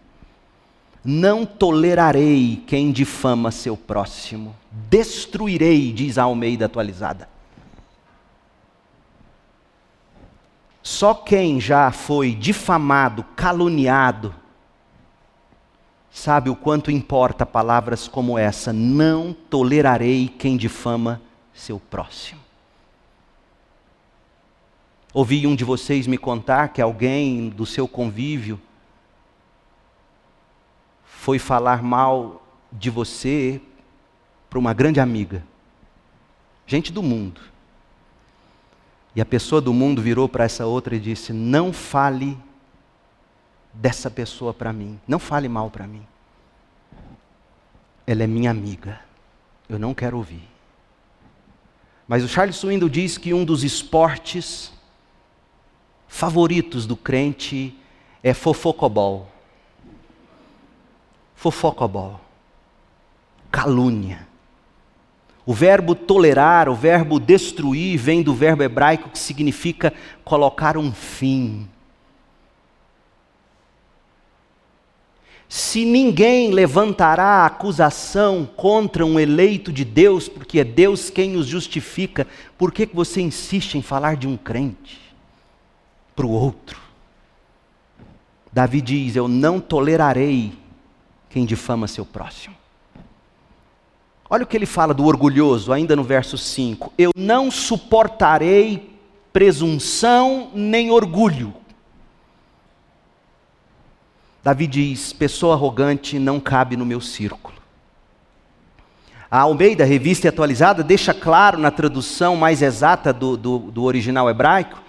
Não 1.04 1.44
tolerarei 1.44 2.62
quem 2.66 2.90
difama 2.90 3.50
seu 3.50 3.76
próximo, 3.76 4.56
destruirei, 4.88 5.92
diz 5.92 6.16
a 6.16 6.22
Almeida 6.22 6.64
atualizada. 6.64 7.28
Só 10.82 11.12
quem 11.12 11.60
já 11.60 11.90
foi 11.90 12.34
difamado, 12.34 13.24
caluniado, 13.36 14.34
sabe 16.14 16.48
o 16.48 16.54
quanto 16.54 16.92
importa 16.92 17.44
palavras 17.44 18.06
como 18.06 18.38
essa: 18.38 18.72
não 18.72 19.34
tolerarei 19.50 20.28
quem 20.28 20.56
difama 20.56 21.20
seu 21.52 21.80
próximo. 21.80 22.40
Ouvi 25.12 25.46
um 25.46 25.54
de 25.54 25.64
vocês 25.64 26.06
me 26.06 26.16
contar 26.16 26.68
que 26.68 26.80
alguém 26.80 27.48
do 27.48 27.66
seu 27.66 27.86
convívio 27.86 28.60
foi 31.04 31.38
falar 31.38 31.82
mal 31.82 32.46
de 32.72 32.90
você 32.90 33.60
para 34.48 34.58
uma 34.58 34.72
grande 34.72 35.00
amiga, 35.00 35.44
gente 36.66 36.92
do 36.92 37.02
mundo. 37.02 37.40
E 39.16 39.20
a 39.20 39.24
pessoa 39.24 39.60
do 39.60 39.72
mundo 39.72 40.02
virou 40.02 40.28
para 40.28 40.44
essa 40.44 40.64
outra 40.64 40.94
e 40.94 41.00
disse: 41.00 41.32
Não 41.32 41.72
fale 41.72 42.38
dessa 43.74 44.10
pessoa 44.10 44.54
para 44.54 44.72
mim. 44.72 44.98
Não 45.06 45.18
fale 45.18 45.48
mal 45.48 45.70
para 45.70 45.86
mim. 45.86 46.06
Ela 48.06 48.22
é 48.22 48.26
minha 48.26 48.50
amiga. 48.50 49.00
Eu 49.68 49.78
não 49.78 49.92
quero 49.92 50.16
ouvir. 50.16 50.48
Mas 52.06 52.22
o 52.22 52.28
Charles 52.28 52.56
Swindoll 52.56 52.88
diz 52.88 53.18
que 53.18 53.32
um 53.32 53.44
dos 53.44 53.64
esportes 53.64 54.72
favoritos 56.06 56.86
do 56.86 56.96
crente 56.96 57.76
é 58.22 58.32
fofocobol. 58.32 59.28
Fofocobol. 61.34 62.20
Calúnia. 63.50 64.26
O 65.46 65.52
verbo 65.52 65.94
tolerar, 65.94 66.68
o 66.68 66.74
verbo 66.74 67.20
destruir, 67.20 67.98
vem 67.98 68.22
do 68.22 68.34
verbo 68.34 68.62
hebraico 68.62 69.10
que 69.10 69.18
significa 69.18 69.92
colocar 70.24 70.76
um 70.76 70.92
fim. 70.92 71.68
Se 75.56 75.84
ninguém 75.84 76.50
levantará 76.50 77.46
acusação 77.46 78.44
contra 78.56 79.06
um 79.06 79.20
eleito 79.20 79.72
de 79.72 79.84
Deus, 79.84 80.28
porque 80.28 80.58
é 80.58 80.64
Deus 80.64 81.10
quem 81.10 81.36
os 81.36 81.46
justifica, 81.46 82.26
por 82.58 82.72
que, 82.72 82.84
você 82.92 83.20
insiste 83.20 83.76
em 83.76 83.80
falar 83.80 84.16
de 84.16 84.26
um 84.26 84.36
crente 84.36 85.00
para 86.16 86.26
o 86.26 86.32
outro? 86.32 86.80
Davi 88.52 88.80
diz: 88.80 89.14
Eu 89.14 89.28
não 89.28 89.60
tolerarei 89.60 90.52
quem 91.30 91.46
difama 91.46 91.86
seu 91.86 92.04
próximo. 92.04 92.56
Olha 94.28 94.42
o 94.42 94.48
que 94.48 94.56
ele 94.56 94.66
fala 94.66 94.92
do 94.92 95.06
orgulhoso, 95.06 95.72
ainda 95.72 95.94
no 95.94 96.02
verso 96.02 96.36
5: 96.36 96.92
Eu 96.98 97.12
não 97.14 97.48
suportarei 97.48 98.90
presunção 99.32 100.50
nem 100.52 100.90
orgulho. 100.90 101.54
Davi 104.44 104.66
diz: 104.66 105.14
pessoa 105.14 105.54
arrogante 105.54 106.18
não 106.18 106.38
cabe 106.38 106.76
no 106.76 106.84
meu 106.84 107.00
círculo. 107.00 107.56
A 109.30 109.40
Almeida, 109.40 109.86
revista 109.86 110.28
atualizada, 110.28 110.84
deixa 110.84 111.14
claro 111.14 111.58
na 111.58 111.70
tradução 111.70 112.36
mais 112.36 112.60
exata 112.60 113.10
do, 113.10 113.38
do, 113.38 113.58
do 113.58 113.82
original 113.82 114.28
hebraico 114.28 114.84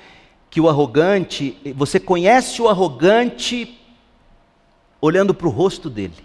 que 0.49 0.59
o 0.61 0.69
arrogante, 0.69 1.57
você 1.75 1.99
conhece 1.99 2.61
o 2.61 2.69
arrogante 2.69 3.81
olhando 5.01 5.33
para 5.33 5.47
o 5.47 5.51
rosto 5.51 5.89
dele. 5.89 6.23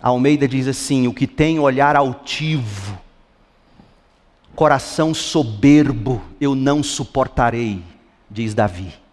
A 0.00 0.08
Almeida 0.08 0.46
diz 0.46 0.68
assim: 0.68 1.08
o 1.08 1.12
que 1.12 1.26
tem 1.26 1.58
olhar 1.58 1.96
altivo, 1.96 2.96
Coração 4.54 5.12
soberbo 5.12 6.22
eu 6.40 6.54
não 6.54 6.82
suportarei, 6.82 7.82
diz 8.30 8.54
Davi. 8.54 9.05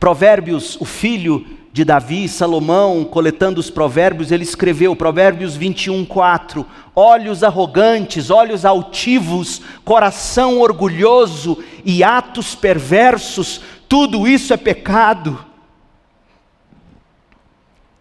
Provérbios, 0.00 0.80
o 0.80 0.86
filho 0.86 1.46
de 1.72 1.84
Davi, 1.84 2.26
Salomão, 2.26 3.04
coletando 3.04 3.60
os 3.60 3.70
provérbios, 3.70 4.32
ele 4.32 4.42
escreveu, 4.42 4.96
Provérbios 4.96 5.54
21, 5.54 6.06
4: 6.06 6.66
Olhos 6.96 7.44
arrogantes, 7.44 8.30
olhos 8.30 8.64
altivos, 8.64 9.60
coração 9.84 10.58
orgulhoso 10.58 11.62
e 11.84 12.02
atos 12.02 12.54
perversos, 12.54 13.60
tudo 13.86 14.26
isso 14.26 14.54
é 14.54 14.56
pecado. 14.56 15.44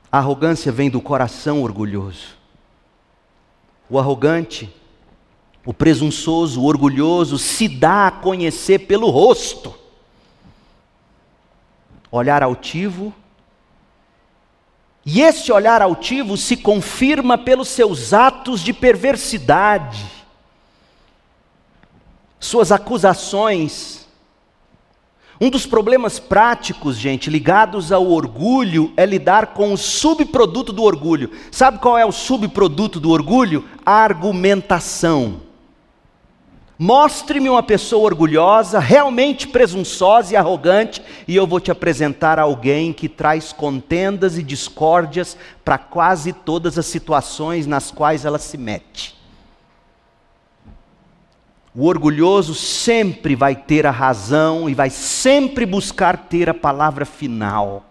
A 0.09 0.17
arrogância 0.19 0.71
vem 0.71 0.89
do 0.89 1.01
coração 1.01 1.61
orgulhoso. 1.61 2.39
O 3.89 3.99
arrogante, 3.99 4.73
o 5.65 5.73
presunçoso, 5.73 6.61
o 6.61 6.65
orgulhoso 6.65 7.37
se 7.37 7.67
dá 7.67 8.07
a 8.07 8.11
conhecer 8.11 8.79
pelo 8.87 9.09
rosto. 9.09 9.88
Olhar 12.11 12.43
altivo. 12.43 13.13
E 15.05 15.21
esse 15.21 15.51
olhar 15.51 15.81
altivo 15.81 16.37
se 16.37 16.57
confirma 16.57 17.37
pelos 17.37 17.67
seus 17.69 18.13
atos 18.13 18.61
de 18.61 18.73
perversidade. 18.73 20.05
Suas 22.39 22.71
acusações 22.71 23.99
um 25.41 25.49
dos 25.49 25.65
problemas 25.65 26.19
práticos, 26.19 26.97
gente, 26.97 27.29
ligados 27.29 27.93
ao 27.93 28.11
orgulho, 28.11 28.91
é 28.97 29.05
lidar 29.05 29.53
com 29.53 29.71
o 29.71 29.77
subproduto 29.77 30.73
do 30.73 30.83
orgulho. 30.83 31.31
Sabe 31.49 31.79
qual 31.79 31.97
é 31.97 32.05
o 32.05 32.11
subproduto 32.11 32.99
do 32.99 33.09
orgulho? 33.09 33.63
A 33.85 33.93
argumentação. 33.93 35.48
Mostre-me 36.81 37.49
uma 37.49 37.61
pessoa 37.61 38.05
orgulhosa, 38.05 38.79
realmente 38.79 39.49
presunçosa 39.49 40.33
e 40.33 40.37
arrogante, 40.37 41.03
e 41.27 41.35
eu 41.35 41.45
vou 41.45 41.59
te 41.59 41.69
apresentar 41.69 42.39
alguém 42.39 42.93
que 42.93 43.09
traz 43.09 43.51
contendas 43.51 44.37
e 44.37 44.41
discórdias 44.41 45.35
para 45.65 45.77
quase 45.77 46.31
todas 46.31 46.77
as 46.77 46.85
situações 46.85 47.67
nas 47.67 47.91
quais 47.91 48.23
ela 48.23 48.39
se 48.39 48.57
mete. 48.57 49.13
O 51.75 51.85
orgulhoso 51.85 52.55
sempre 52.55 53.35
vai 53.35 53.57
ter 53.57 53.85
a 53.85 53.91
razão 53.91 54.69
e 54.69 54.73
vai 54.73 54.89
sempre 54.89 55.65
buscar 55.65 56.29
ter 56.29 56.49
a 56.49 56.53
palavra 56.53 57.03
final. 57.03 57.83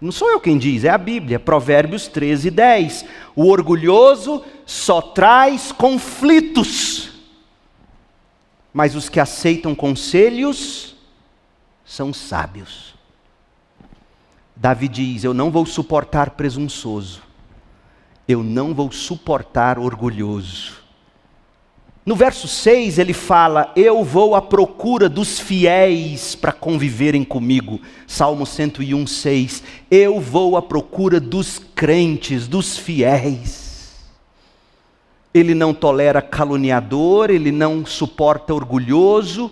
Não 0.00 0.12
sou 0.12 0.30
eu 0.30 0.38
quem 0.38 0.56
diz, 0.56 0.84
é 0.84 0.88
a 0.88 0.96
Bíblia, 0.96 1.40
Provérbios 1.40 2.06
13, 2.06 2.48
10. 2.48 3.04
O 3.34 3.48
orgulhoso 3.50 4.44
só 4.64 5.02
traz 5.02 5.72
conflitos, 5.72 7.13
mas 8.74 8.96
os 8.96 9.08
que 9.08 9.20
aceitam 9.20 9.72
conselhos 9.72 10.96
são 11.84 12.12
sábios. 12.12 12.92
Davi 14.56 14.88
diz: 14.88 15.22
Eu 15.22 15.32
não 15.32 15.48
vou 15.48 15.64
suportar 15.64 16.30
presunçoso, 16.30 17.22
eu 18.26 18.42
não 18.42 18.74
vou 18.74 18.90
suportar 18.90 19.78
orgulhoso. 19.78 20.82
No 22.04 22.16
verso 22.16 22.48
6 22.48 22.98
ele 22.98 23.12
fala: 23.12 23.72
Eu 23.76 24.02
vou 24.02 24.34
à 24.34 24.42
procura 24.42 25.08
dos 25.08 25.38
fiéis 25.38 26.34
para 26.34 26.52
conviverem 26.52 27.22
comigo. 27.22 27.80
Salmo 28.08 28.44
101, 28.44 29.06
6. 29.06 29.62
Eu 29.88 30.20
vou 30.20 30.56
à 30.56 30.62
procura 30.62 31.20
dos 31.20 31.60
crentes, 31.74 32.48
dos 32.48 32.76
fiéis. 32.76 33.63
Ele 35.34 35.52
não 35.52 35.74
tolera 35.74 36.22
caluniador, 36.22 37.28
ele 37.28 37.50
não 37.50 37.84
suporta 37.84 38.54
orgulhoso, 38.54 39.50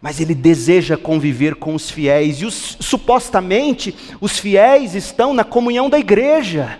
mas 0.00 0.20
ele 0.20 0.34
deseja 0.34 0.96
conviver 0.96 1.54
com 1.54 1.74
os 1.74 1.90
fiéis. 1.90 2.42
E 2.42 2.44
os, 2.44 2.76
supostamente 2.78 3.96
os 4.20 4.38
fiéis 4.38 4.94
estão 4.94 5.32
na 5.32 5.42
comunhão 5.42 5.88
da 5.88 5.98
igreja. 5.98 6.78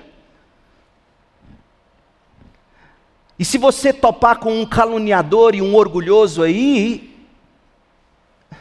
E 3.38 3.44
se 3.44 3.59
você 3.59 3.92
topar 3.92 4.38
com 4.38 4.61
um 4.61 4.66
caluniador 4.66 5.55
e 5.55 5.62
um 5.62 5.74
orgulhoso 5.74 6.42
aí, 6.42 7.16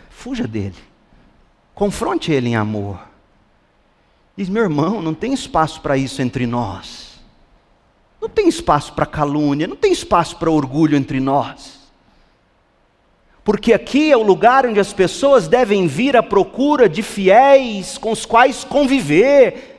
fuja 0.10 0.48
dele. 0.48 0.76
Confronte 1.76 2.32
ele 2.32 2.50
em 2.50 2.56
amor. 2.56 3.00
Diz, 4.38 4.48
meu 4.48 4.64
irmão, 4.64 5.02
não 5.02 5.14
tem 5.14 5.34
espaço 5.34 5.82
para 5.82 5.98
isso 5.98 6.22
entre 6.22 6.48
nós. 6.48 7.11
Não 8.22 8.30
tem 8.30 8.48
espaço 8.48 8.94
para 8.94 9.06
calúnia, 9.06 9.68
não 9.68 9.76
tem 9.76 9.92
espaço 9.92 10.38
para 10.38 10.52
orgulho 10.52 10.96
entre 10.96 11.20
nós. 11.20 11.82
Porque 13.44 13.74
aqui 13.74 14.12
é 14.12 14.18
o 14.18 14.22
lugar 14.22 14.68
onde 14.68 14.80
as 14.80 14.94
pessoas 14.94 15.48
devem 15.48 15.88
vir 15.88 16.16
à 16.16 16.22
procura 16.22 16.88
de 16.88 17.02
fiéis 17.02 17.98
com 17.98 18.12
os 18.12 18.26
quais 18.26 18.64
conviver, 18.64 19.72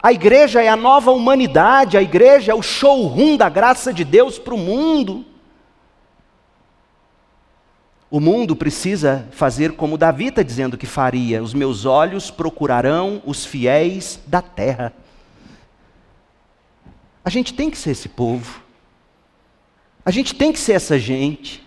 a 0.00 0.12
igreja 0.12 0.62
é 0.62 0.68
a 0.68 0.76
nova 0.76 1.10
humanidade, 1.10 1.96
a 1.96 2.02
igreja 2.02 2.52
é 2.52 2.54
o 2.54 2.62
showroom 2.62 3.36
da 3.36 3.48
graça 3.48 3.92
de 3.92 4.04
Deus 4.04 4.38
para 4.38 4.54
o 4.54 4.58
mundo. 4.58 5.24
O 8.08 8.20
mundo 8.20 8.54
precisa 8.54 9.26
fazer 9.32 9.72
como 9.72 9.98
Davi 9.98 10.28
está 10.28 10.42
dizendo 10.42 10.78
que 10.78 10.86
faria: 10.86 11.42
os 11.42 11.52
meus 11.52 11.84
olhos 11.84 12.30
procurarão 12.30 13.20
os 13.26 13.44
fiéis 13.44 14.20
da 14.24 14.40
terra. 14.40 14.94
A 17.28 17.30
gente 17.30 17.52
tem 17.52 17.68
que 17.68 17.76
ser 17.76 17.90
esse 17.90 18.08
povo, 18.08 18.62
a 20.02 20.10
gente 20.10 20.34
tem 20.34 20.50
que 20.50 20.58
ser 20.58 20.72
essa 20.72 20.98
gente. 20.98 21.62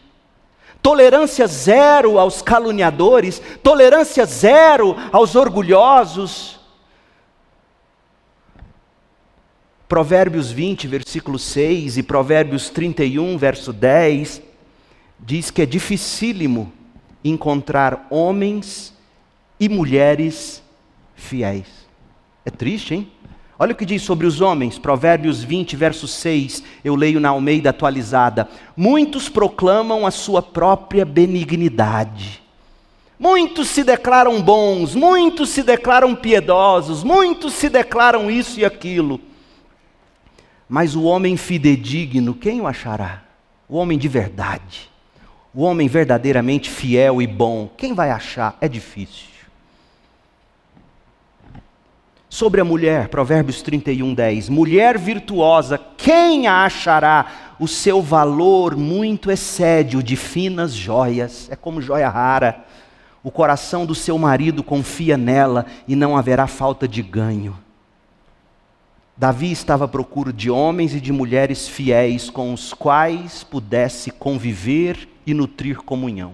Tolerância 0.82 1.46
zero 1.46 2.18
aos 2.18 2.42
caluniadores, 2.42 3.40
tolerância 3.62 4.26
zero 4.26 4.96
aos 5.12 5.36
orgulhosos. 5.36 6.60
Provérbios 9.88 10.50
20, 10.52 10.88
versículo 10.88 11.38
6 11.38 11.98
e 11.98 12.02
Provérbios 12.02 12.72
31, 12.72 13.38
verso 13.38 13.72
10, 13.72 14.42
diz 15.20 15.52
que 15.52 15.62
é 15.62 15.66
dificílimo 15.68 16.74
encontrar 17.24 18.08
homens 18.10 18.96
e 19.60 19.70
mulheres 19.70 20.64
fiéis. 21.14 21.68
É 22.44 22.50
triste, 22.50 22.96
hein? 22.96 23.12
Olha 23.62 23.74
o 23.74 23.76
que 23.76 23.86
diz 23.86 24.02
sobre 24.02 24.26
os 24.26 24.42
homens, 24.42 24.80
Provérbios 24.80 25.44
20, 25.44 25.76
verso 25.76 26.08
6, 26.08 26.64
eu 26.84 26.96
leio 26.96 27.20
na 27.20 27.30
Almeida 27.30 27.70
atualizada. 27.70 28.50
Muitos 28.76 29.30
proclamam 29.30 30.04
a 30.04 30.10
sua 30.10 30.42
própria 30.42 31.06
benignidade. 31.06 32.42
Muitos 33.20 33.68
se 33.68 33.84
declaram 33.84 34.42
bons, 34.42 34.96
muitos 34.96 35.50
se 35.50 35.62
declaram 35.62 36.16
piedosos, 36.16 37.04
muitos 37.04 37.54
se 37.54 37.70
declaram 37.70 38.32
isso 38.32 38.60
e 38.60 38.66
aquilo. 38.66 39.22
Mas 40.68 40.96
o 40.96 41.04
homem 41.04 41.38
fidedigno, 41.38 42.34
quem 42.34 42.62
o 42.62 42.66
achará? 42.66 43.22
O 43.70 43.78
homem 43.78 43.96
de 43.96 44.08
verdade. 44.08 44.90
O 45.54 45.62
homem 45.62 45.88
verdadeiramente 45.88 46.68
fiel 46.68 47.22
e 47.22 47.28
bom, 47.28 47.70
quem 47.78 47.94
vai 47.94 48.10
achar? 48.10 48.58
É 48.60 48.68
difícil. 48.68 49.31
Sobre 52.32 52.62
a 52.62 52.64
mulher, 52.64 53.10
Provérbios 53.10 53.62
31, 53.62 54.14
10. 54.14 54.48
Mulher 54.48 54.98
virtuosa, 54.98 55.78
quem 55.98 56.48
a 56.48 56.64
achará? 56.64 57.56
O 57.60 57.68
seu 57.68 58.02
valor 58.02 58.78
muito 58.78 59.30
excede 59.30 59.98
o 59.98 60.02
de 60.02 60.16
finas 60.16 60.74
joias, 60.74 61.50
é 61.52 61.58
como 61.58 61.82
joia 61.82 62.08
rara. 62.08 62.64
O 63.22 63.30
coração 63.30 63.86
do 63.86 63.94
seu 63.94 64.18
marido 64.18 64.64
confia 64.64 65.18
nela 65.18 65.66
e 65.86 65.94
não 65.94 66.16
haverá 66.16 66.48
falta 66.48 66.88
de 66.88 67.02
ganho. 67.02 67.60
Davi 69.18 69.52
estava 69.52 69.84
à 69.84 69.88
procura 69.90 70.32
de 70.32 70.50
homens 70.50 70.96
e 70.96 71.02
de 71.02 71.12
mulheres 71.12 71.68
fiéis 71.68 72.30
com 72.30 72.54
os 72.54 72.74
quais 72.74 73.44
pudesse 73.44 74.10
conviver 74.10 75.06
e 75.28 75.34
nutrir 75.34 75.82
comunhão. 75.82 76.32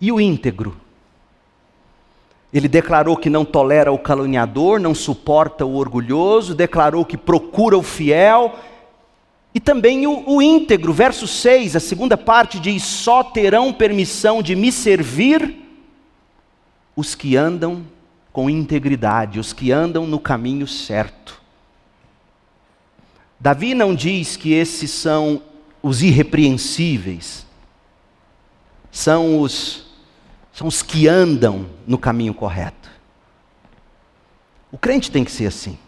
E 0.00 0.10
o 0.10 0.20
íntegro? 0.20 0.87
Ele 2.52 2.68
declarou 2.68 3.16
que 3.16 3.28
não 3.28 3.44
tolera 3.44 3.92
o 3.92 3.98
caluniador, 3.98 4.80
não 4.80 4.94
suporta 4.94 5.66
o 5.66 5.76
orgulhoso, 5.76 6.54
declarou 6.54 7.04
que 7.04 7.16
procura 7.16 7.76
o 7.76 7.82
fiel. 7.82 8.58
E 9.54 9.60
também 9.60 10.06
o, 10.06 10.24
o 10.26 10.40
íntegro, 10.40 10.92
verso 10.92 11.26
6, 11.26 11.76
a 11.76 11.80
segunda 11.80 12.16
parte 12.16 12.58
diz: 12.58 12.82
Só 12.84 13.22
terão 13.22 13.72
permissão 13.72 14.42
de 14.42 14.56
me 14.56 14.72
servir 14.72 15.56
os 16.96 17.14
que 17.14 17.36
andam 17.36 17.84
com 18.32 18.48
integridade, 18.48 19.38
os 19.38 19.52
que 19.52 19.70
andam 19.70 20.06
no 20.06 20.18
caminho 20.18 20.66
certo. 20.66 21.40
Davi 23.38 23.74
não 23.74 23.94
diz 23.94 24.36
que 24.36 24.52
esses 24.52 24.90
são 24.90 25.42
os 25.82 26.02
irrepreensíveis, 26.02 27.46
são 28.90 29.40
os, 29.40 29.87
são 30.58 30.66
os 30.66 30.82
que 30.82 31.06
andam 31.06 31.66
no 31.86 31.96
caminho 31.96 32.34
correto. 32.34 32.90
O 34.72 34.76
crente 34.76 35.08
tem 35.08 35.22
que 35.22 35.30
ser 35.30 35.46
assim. 35.46 35.78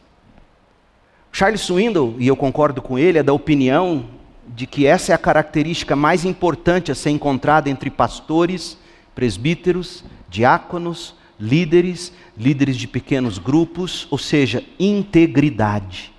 Charles 1.33 1.63
Swindoll, 1.63 2.15
e 2.21 2.29
eu 2.29 2.37
concordo 2.37 2.81
com 2.81 2.97
ele, 2.97 3.19
é 3.19 3.23
da 3.25 3.33
opinião 3.33 4.09
de 4.47 4.69
que 4.69 4.87
essa 4.87 5.11
é 5.11 5.15
a 5.17 5.19
característica 5.19 5.97
mais 5.97 6.25
importante 6.25 6.93
a 6.93 6.95
ser 6.95 7.11
encontrada 7.11 7.69
entre 7.69 7.91
pastores, 7.91 8.79
presbíteros, 9.13 10.05
diáconos, 10.29 11.17
líderes, 11.37 12.13
líderes 12.39 12.77
de 12.77 12.87
pequenos 12.87 13.39
grupos, 13.39 14.07
ou 14.09 14.19
seja, 14.19 14.63
integridade. 14.79 16.13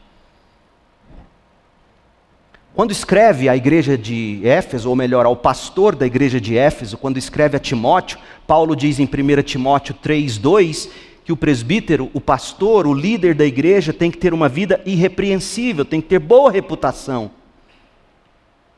Quando 2.81 2.89
escreve 2.89 3.47
à 3.47 3.55
igreja 3.55 3.95
de 3.95 4.41
Éfeso, 4.43 4.89
ou 4.89 4.95
melhor, 4.95 5.23
ao 5.23 5.35
pastor 5.35 5.95
da 5.95 6.03
igreja 6.03 6.41
de 6.41 6.57
Éfeso, 6.57 6.97
quando 6.97 7.15
escreve 7.15 7.55
a 7.55 7.59
Timóteo, 7.59 8.17
Paulo 8.47 8.75
diz 8.75 8.97
em 8.97 9.03
1 9.03 9.43
Timóteo 9.43 9.93
3,2 10.03 10.89
que 11.23 11.31
o 11.31 11.37
presbítero, 11.37 12.09
o 12.11 12.19
pastor, 12.19 12.87
o 12.87 12.93
líder 12.95 13.35
da 13.35 13.45
igreja 13.45 13.93
tem 13.93 14.09
que 14.09 14.17
ter 14.17 14.33
uma 14.33 14.49
vida 14.49 14.81
irrepreensível, 14.83 15.85
tem 15.85 16.01
que 16.01 16.07
ter 16.07 16.17
boa 16.17 16.49
reputação, 16.49 17.29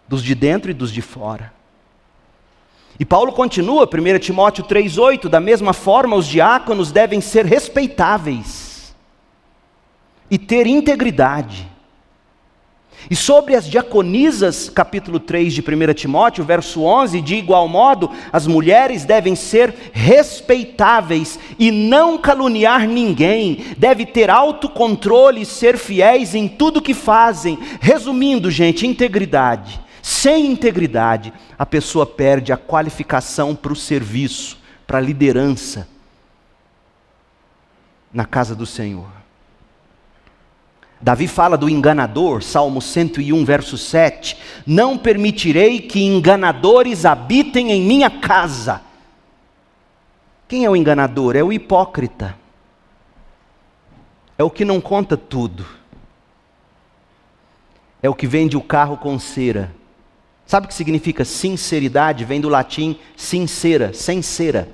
dos 0.06 0.22
de 0.22 0.36
dentro 0.36 0.70
e 0.70 0.74
dos 0.74 0.91
de 0.91 1.01
fora. 1.01 1.54
E 2.99 3.06
Paulo 3.06 3.32
continua, 3.32 3.88
1 3.88 4.20
Timóteo 4.20 4.66
3,8, 4.66 5.30
da 5.30 5.39
mesma 5.39 5.72
forma, 5.72 6.18
os 6.18 6.28
diáconos 6.28 6.91
devem 6.91 7.22
ser 7.22 7.45
respeitáveis 7.45 8.93
e 10.30 10.38
ter 10.38 10.68
integridade 10.68 11.72
e 13.10 13.16
sobre 13.16 13.56
as 13.56 13.68
diaconisas, 13.68 14.70
capítulo 14.70 15.20
3 15.20 15.54
de 15.54 15.62
1 15.62 15.93
Timóteo, 15.93 16.43
verso 16.43 16.84
11, 16.84 17.22
de 17.22 17.36
igual 17.36 17.68
modo, 17.68 18.10
as 18.32 18.47
mulheres 18.47 19.06
devem 19.06 19.36
ser 19.36 19.74
respeitáveis 19.91 21.38
e 21.60 21.70
não 21.72 22.18
caluniar 22.18 22.88
ninguém, 22.88 23.66
deve 23.78 24.06
ter 24.06 24.30
autocontrole 24.30 25.41
e 25.41 25.45
ser 25.45 25.78
fiéis 25.78 26.34
em 26.34 26.47
tudo 26.47 26.82
que 26.82 26.93
fazem. 26.93 27.60
Resumindo, 27.82 28.49
gente, 28.49 28.88
integridade. 28.88 29.82
Sem 30.01 30.47
integridade, 30.47 31.34
a 31.58 31.66
pessoa 31.66 32.06
perde 32.06 32.51
a 32.51 32.58
qualificação 32.58 33.56
para 33.56 33.74
o 33.74 33.76
serviço, 33.76 34.58
para 34.86 34.97
a 34.97 35.01
liderança 35.01 35.88
na 38.14 38.26
casa 38.26 38.56
do 38.56 38.66
Senhor. 38.66 39.22
Davi 41.04 41.28
fala 41.28 41.58
do 41.58 41.68
enganador, 41.68 42.41
Salmo 42.41 42.82
101, 42.82 43.43
verso 43.43 43.78
7. 43.78 44.38
Não 44.66 44.97
permitirei 44.97 45.82
que 45.82 46.01
enganadores 46.01 47.04
habitem 47.04 47.74
em 47.74 47.82
minha 47.82 48.10
casa. 48.10 48.82
Quem 50.47 50.64
é 50.64 50.70
o 50.70 50.78
enganador? 50.78 51.36
É 51.36 51.43
o 51.43 51.51
hipócrita. 51.51 52.38
É 54.38 54.45
o 54.45 54.49
que 54.49 54.64
não 54.64 54.80
conta 54.80 55.18
tudo. 55.18 55.66
É 58.01 58.10
o 58.10 58.16
que 58.16 58.26
vende 58.26 58.56
o 58.56 58.62
carro 58.62 58.95
com 58.95 59.20
cera. 59.20 59.76
Sabe 60.45 60.68
o 60.68 60.70
que 60.70 60.74
significa 60.74 61.26
sinceridade? 61.26 62.24
Vem 62.24 62.39
do 62.39 62.47
latim 62.47 62.97
sincera, 63.18 63.93
sem 63.93 64.22
cera. 64.22 64.70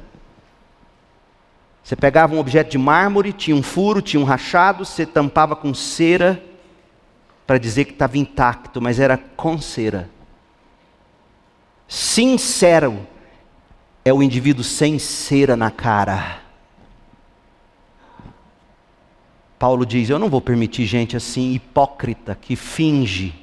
Você 1.90 1.96
pegava 1.96 2.36
um 2.36 2.40
objeto 2.40 2.70
de 2.70 2.78
mármore, 2.78 3.34
tinha 3.34 3.58
um 3.58 3.64
furo, 3.64 4.00
tinha 4.00 4.22
um 4.22 4.24
rachado, 4.24 4.86
você 4.86 5.08
tampava 5.08 5.56
com 5.56 5.74
cera 5.74 6.40
para 7.48 7.58
dizer 7.58 7.86
que 7.86 7.94
estava 7.94 8.16
intacto, 8.16 8.80
mas 8.80 9.00
era 9.00 9.18
com 9.18 9.60
cera. 9.60 10.08
Sincero 11.88 13.08
é 14.06 14.14
o 14.14 14.22
indivíduo 14.22 14.64
sem 14.64 15.00
cera 15.00 15.58
na 15.58 15.72
cara. 15.72 16.44
Paulo 19.58 19.84
diz: 19.84 20.12
Eu 20.12 20.20
não 20.20 20.30
vou 20.30 20.42
permitir 20.42 20.86
gente 20.86 21.18
assim, 21.18 21.54
hipócrita, 21.54 22.38
que 22.40 22.56
finge, 22.56 23.34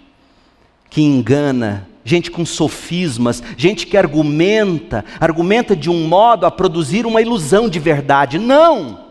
que 0.88 1.03
engana, 1.03 1.88
gente 2.07 2.30
com 2.30 2.46
sofismas, 2.46 3.42
gente 3.57 3.84
que 3.84 3.96
argumenta, 3.96 5.04
argumenta 5.18 5.74
de 5.74 5.90
um 5.90 6.07
modo 6.07 6.46
a 6.46 6.50
produzir 6.52 7.04
uma 7.04 7.20
ilusão 7.20 7.68
de 7.68 7.80
verdade. 7.80 8.38
Não! 8.38 9.04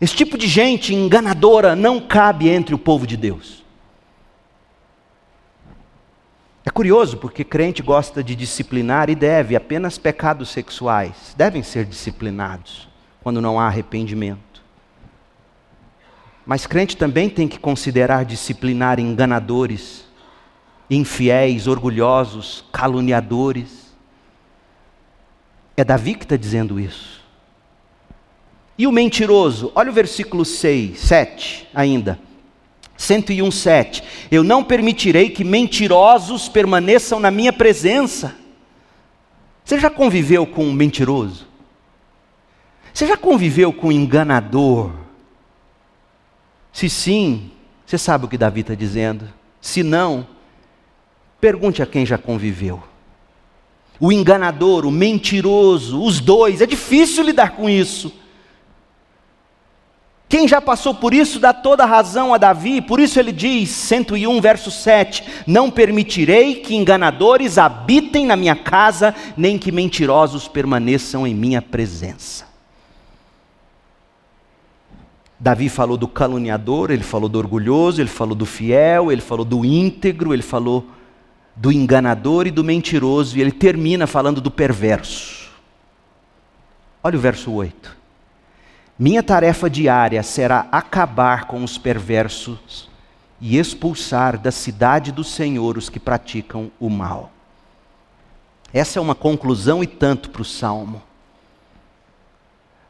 Esse 0.00 0.16
tipo 0.16 0.38
de 0.38 0.48
gente 0.48 0.94
enganadora 0.94 1.76
não 1.76 2.00
cabe 2.00 2.48
entre 2.48 2.74
o 2.74 2.78
povo 2.78 3.06
de 3.06 3.18
Deus. 3.18 3.62
É 6.64 6.70
curioso 6.70 7.18
porque 7.18 7.44
crente 7.44 7.82
gosta 7.82 8.24
de 8.24 8.34
disciplinar 8.34 9.10
e 9.10 9.14
deve, 9.14 9.54
apenas 9.54 9.98
pecados 9.98 10.48
sexuais 10.48 11.34
devem 11.36 11.62
ser 11.62 11.84
disciplinados 11.84 12.88
quando 13.22 13.42
não 13.42 13.60
há 13.60 13.66
arrependimento. 13.66 14.62
Mas 16.46 16.66
crente 16.66 16.96
também 16.96 17.28
tem 17.28 17.46
que 17.46 17.58
considerar 17.58 18.24
disciplinar 18.24 18.98
enganadores 18.98 20.07
infiéis, 20.90 21.66
orgulhosos, 21.66 22.64
caluniadores. 22.72 23.94
É 25.76 25.84
Davi 25.84 26.14
que 26.14 26.24
está 26.24 26.36
dizendo 26.36 26.80
isso. 26.80 27.18
E 28.76 28.86
o 28.86 28.92
mentiroso? 28.92 29.72
Olha 29.74 29.90
o 29.90 29.94
versículo 29.94 30.44
6, 30.44 30.98
7 30.98 31.68
ainda. 31.74 32.18
101, 32.96 33.50
7. 33.50 34.02
Eu 34.30 34.42
não 34.42 34.62
permitirei 34.62 35.30
que 35.30 35.44
mentirosos 35.44 36.48
permaneçam 36.48 37.20
na 37.20 37.30
minha 37.30 37.52
presença. 37.52 38.34
Você 39.64 39.78
já 39.78 39.90
conviveu 39.90 40.46
com 40.46 40.64
um 40.64 40.72
mentiroso? 40.72 41.46
Você 42.92 43.06
já 43.06 43.16
conviveu 43.16 43.72
com 43.72 43.88
um 43.88 43.92
enganador? 43.92 44.92
Se 46.72 46.88
sim, 46.88 47.50
você 47.86 47.98
sabe 47.98 48.24
o 48.24 48.28
que 48.28 48.38
Davi 48.38 48.60
está 48.60 48.74
dizendo. 48.74 49.28
Se 49.60 49.82
não, 49.82 50.26
Pergunte 51.40 51.82
a 51.82 51.86
quem 51.86 52.04
já 52.04 52.18
conviveu. 52.18 52.82
O 54.00 54.12
enganador, 54.12 54.86
o 54.86 54.90
mentiroso, 54.90 56.02
os 56.02 56.20
dois, 56.20 56.60
é 56.60 56.66
difícil 56.66 57.24
lidar 57.24 57.56
com 57.56 57.68
isso. 57.68 58.12
Quem 60.28 60.46
já 60.46 60.60
passou 60.60 60.94
por 60.94 61.14
isso 61.14 61.40
dá 61.40 61.54
toda 61.54 61.84
a 61.84 61.86
razão 61.86 62.34
a 62.34 62.38
Davi, 62.38 62.82
por 62.82 63.00
isso 63.00 63.18
ele 63.18 63.32
diz, 63.32 63.70
101, 63.70 64.40
verso 64.42 64.70
7: 64.70 65.24
Não 65.46 65.70
permitirei 65.70 66.56
que 66.56 66.76
enganadores 66.76 67.56
habitem 67.56 68.26
na 68.26 68.36
minha 68.36 68.54
casa, 68.54 69.14
nem 69.36 69.56
que 69.56 69.72
mentirosos 69.72 70.46
permaneçam 70.46 71.26
em 71.26 71.34
minha 71.34 71.62
presença. 71.62 72.46
Davi 75.40 75.68
falou 75.68 75.96
do 75.96 76.08
caluniador, 76.08 76.90
ele 76.90 77.04
falou 77.04 77.28
do 77.28 77.38
orgulhoso, 77.38 78.02
ele 78.02 78.10
falou 78.10 78.34
do 78.34 78.44
fiel, 78.44 79.10
ele 79.10 79.22
falou 79.22 79.44
do 79.44 79.64
íntegro, 79.64 80.34
ele 80.34 80.42
falou 80.42 80.84
do 81.60 81.72
enganador 81.72 82.46
e 82.46 82.52
do 82.52 82.62
mentiroso, 82.62 83.36
e 83.36 83.40
ele 83.40 83.50
termina 83.50 84.06
falando 84.06 84.40
do 84.40 84.50
perverso. 84.50 85.50
Olha 87.02 87.18
o 87.18 87.20
verso 87.20 87.50
8. 87.52 87.96
Minha 88.96 89.22
tarefa 89.22 89.68
diária 89.68 90.22
será 90.22 90.68
acabar 90.70 91.46
com 91.46 91.64
os 91.64 91.76
perversos 91.76 92.88
e 93.40 93.58
expulsar 93.58 94.38
da 94.38 94.52
cidade 94.52 95.10
do 95.10 95.24
Senhor 95.24 95.76
os 95.76 95.88
que 95.88 95.98
praticam 95.98 96.70
o 96.78 96.88
mal. 96.88 97.32
Essa 98.72 98.98
é 98.98 99.02
uma 99.02 99.14
conclusão 99.14 99.82
e 99.82 99.86
tanto 99.86 100.30
para 100.30 100.42
o 100.42 100.44
salmo. 100.44 101.02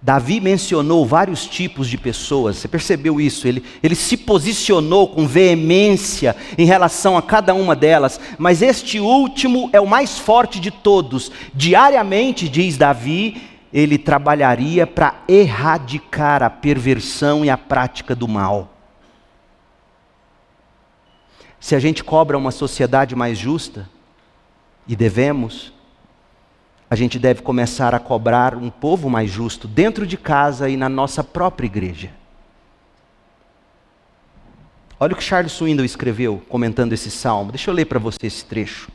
Davi 0.01 0.41
mencionou 0.41 1.05
vários 1.05 1.45
tipos 1.47 1.89
de 1.89 1.99
pessoas, 1.99 2.57
você 2.57 2.69
percebeu 2.69 3.21
isso? 3.21 3.49
Ele, 3.49 3.65
ele 3.83 3.97
se 3.97 4.17
posicionou 4.17 5.09
com 5.09 5.27
veemência 5.27 6.37
em 6.57 6.65
relação 6.65 7.17
a 7.17 7.23
cada 7.23 7.53
uma 7.53 7.75
delas, 7.75 8.21
mas 8.39 8.63
este 8.63 9.01
último 9.01 9.69
é 9.73 9.81
o 9.81 9.87
mais 9.87 10.17
forte 10.17 10.61
de 10.61 10.71
todos. 10.71 11.33
Diariamente, 11.53 12.49
diz 12.49 12.77
Davi, 12.77 13.43
ele 13.73 13.99
trabalharia 13.99 14.87
para 14.87 15.17
erradicar 15.27 16.45
a 16.45 16.51
perversão 16.51 17.45
e 17.45 17.51
a 17.51 17.59
prática 17.59 18.15
do 18.15 18.29
mal. 18.29 18.73
Se 21.59 21.75
a 21.75 21.81
gente 21.81 22.05
cobra 22.05 22.39
uma 22.39 22.53
sociedade 22.53 23.17
mais 23.17 23.37
justa, 23.37 23.89
e 24.87 24.97
devemos, 24.97 25.73
a 26.91 26.97
gente 26.97 27.19
deve 27.19 27.43
começar 27.43 27.95
a 27.95 27.99
cobrar 27.99 28.55
um 28.55 28.71
povo 28.71 29.11
mais 29.11 29.31
justo 29.31 29.69
dentro 29.69 30.07
de 30.07 30.17
casa 30.17 30.69
e 30.69 30.77
na 30.77 30.89
nossa 30.89 31.23
própria 31.23 31.67
igreja. 31.67 32.11
Olha 34.99 35.13
o 35.13 35.17
que 35.17 35.23
Charles 35.23 35.53
Swindoll 35.53 35.85
escreveu 35.85 36.43
comentando 36.49 36.93
esse 36.93 37.11
salmo. 37.11 37.53
Deixa 37.53 37.71
eu 37.71 37.75
ler 37.75 37.85
para 37.85 37.99
você 37.99 38.27
esse 38.27 38.45
trecho. 38.45 38.91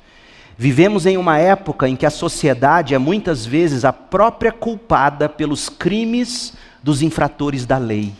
Vivemos 0.57 1.05
em 1.05 1.17
uma 1.17 1.37
época 1.37 1.87
em 1.87 1.95
que 1.95 2.05
a 2.05 2.09
sociedade 2.09 2.93
é 2.93 2.97
muitas 2.97 3.45
vezes 3.45 3.85
a 3.85 3.93
própria 3.93 4.51
culpada 4.51 5.29
pelos 5.29 5.69
crimes 5.69 6.53
dos 6.81 7.01
infratores 7.01 7.65
da 7.65 7.77
lei. 7.77 8.13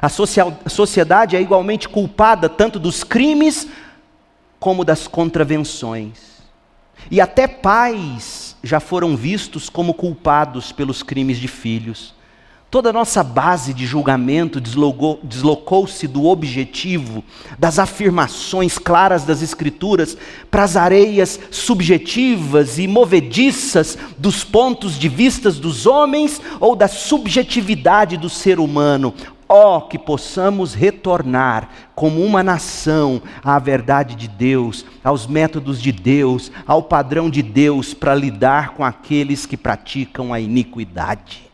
A, 0.00 0.08
social, 0.08 0.58
a 0.64 0.68
sociedade 0.68 1.36
é 1.36 1.40
igualmente 1.40 1.88
culpada 1.88 2.48
tanto 2.48 2.78
dos 2.78 3.04
crimes 3.04 3.68
como 4.58 4.84
das 4.84 5.06
contravenções. 5.06 6.40
E 7.10 7.20
até 7.20 7.46
pais 7.46 8.49
já 8.62 8.80
foram 8.80 9.16
vistos 9.16 9.68
como 9.68 9.94
culpados 9.94 10.72
pelos 10.72 11.02
crimes 11.02 11.38
de 11.38 11.48
filhos. 11.48 12.14
Toda 12.70 12.90
a 12.90 12.92
nossa 12.92 13.24
base 13.24 13.74
de 13.74 13.84
julgamento 13.84 14.60
deslocou-se 14.60 16.06
do 16.06 16.26
objetivo, 16.26 17.24
das 17.58 17.80
afirmações 17.80 18.78
claras 18.78 19.24
das 19.24 19.42
Escrituras, 19.42 20.16
para 20.48 20.62
as 20.62 20.76
areias 20.76 21.40
subjetivas 21.50 22.78
e 22.78 22.86
movediças 22.86 23.98
dos 24.16 24.44
pontos 24.44 24.96
de 24.96 25.08
vista 25.08 25.50
dos 25.50 25.84
homens 25.84 26.40
ou 26.60 26.76
da 26.76 26.86
subjetividade 26.86 28.16
do 28.16 28.28
ser 28.28 28.60
humano. 28.60 29.12
Ó, 29.52 29.78
oh, 29.78 29.82
que 29.82 29.98
possamos 29.98 30.74
retornar 30.74 31.68
como 31.92 32.24
uma 32.24 32.40
nação 32.40 33.20
à 33.42 33.58
verdade 33.58 34.14
de 34.14 34.28
Deus, 34.28 34.86
aos 35.02 35.26
métodos 35.26 35.82
de 35.82 35.90
Deus, 35.90 36.52
ao 36.64 36.84
padrão 36.84 37.28
de 37.28 37.42
Deus 37.42 37.92
para 37.92 38.14
lidar 38.14 38.74
com 38.74 38.84
aqueles 38.84 39.46
que 39.46 39.56
praticam 39.56 40.32
a 40.32 40.38
iniquidade. 40.38 41.50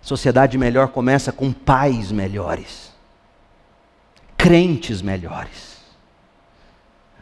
Sociedade 0.00 0.56
melhor 0.56 0.88
começa 0.88 1.30
com 1.30 1.52
pais 1.52 2.10
melhores, 2.10 2.90
crentes 4.38 5.02
melhores. 5.02 5.76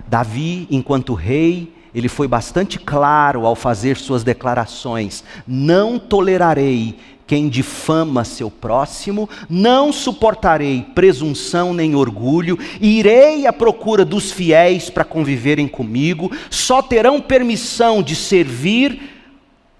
Davi, 0.07 0.68
enquanto 0.70 1.12
rei, 1.12 1.75
ele 1.93 2.09
foi 2.09 2.29
bastante 2.29 2.79
claro 2.79 3.47
ao 3.47 3.57
fazer 3.57 3.97
suas 3.97 4.23
declarações: 4.23 5.25
Não 5.47 5.99
tolerarei 5.99 6.99
quem 7.33 7.49
difama 7.49 8.24
seu 8.24 8.51
próximo, 8.51 9.26
não 9.49 9.91
suportarei 9.91 10.85
presunção 10.95 11.72
nem 11.72 11.95
orgulho, 11.95 12.59
irei 12.78 13.47
à 13.47 13.53
procura 13.55 14.05
dos 14.05 14.30
fiéis 14.30 14.91
para 14.91 15.03
conviverem 15.03 15.66
comigo, 15.66 16.30
só 16.51 16.83
terão 16.83 17.22
permissão 17.22 18.03
de 18.03 18.14
servir 18.14 19.01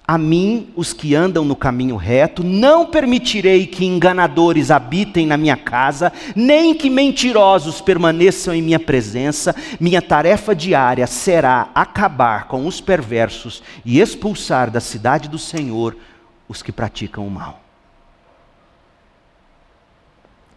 a 0.09 0.17
mim 0.17 0.69
os 0.75 0.95
que 0.95 1.15
andam 1.15 1.45
no 1.45 1.55
caminho 1.55 1.97
reto, 1.97 2.43
não 2.43 2.87
permitirei 2.87 3.67
que 3.67 3.85
enganadores 3.85 4.71
habitem 4.71 5.27
na 5.27 5.37
minha 5.37 5.57
casa, 5.57 6.11
nem 6.35 6.75
que 6.75 6.89
mentirosos 6.89 7.83
permaneçam 7.83 8.55
em 8.55 8.63
minha 8.63 8.81
presença. 8.81 9.55
Minha 9.79 10.01
tarefa 10.01 10.55
diária 10.55 11.07
será 11.07 11.69
acabar 11.75 12.49
com 12.49 12.67
os 12.67 12.81
perversos 12.81 13.63
e 13.85 14.01
expulsar 14.01 14.71
da 14.71 14.81
cidade 14.81 15.29
do 15.29 15.39
Senhor 15.39 15.95
os 16.49 16.63
que 16.63 16.73
praticam 16.73 17.27
o 17.27 17.31
mal. 17.31 17.61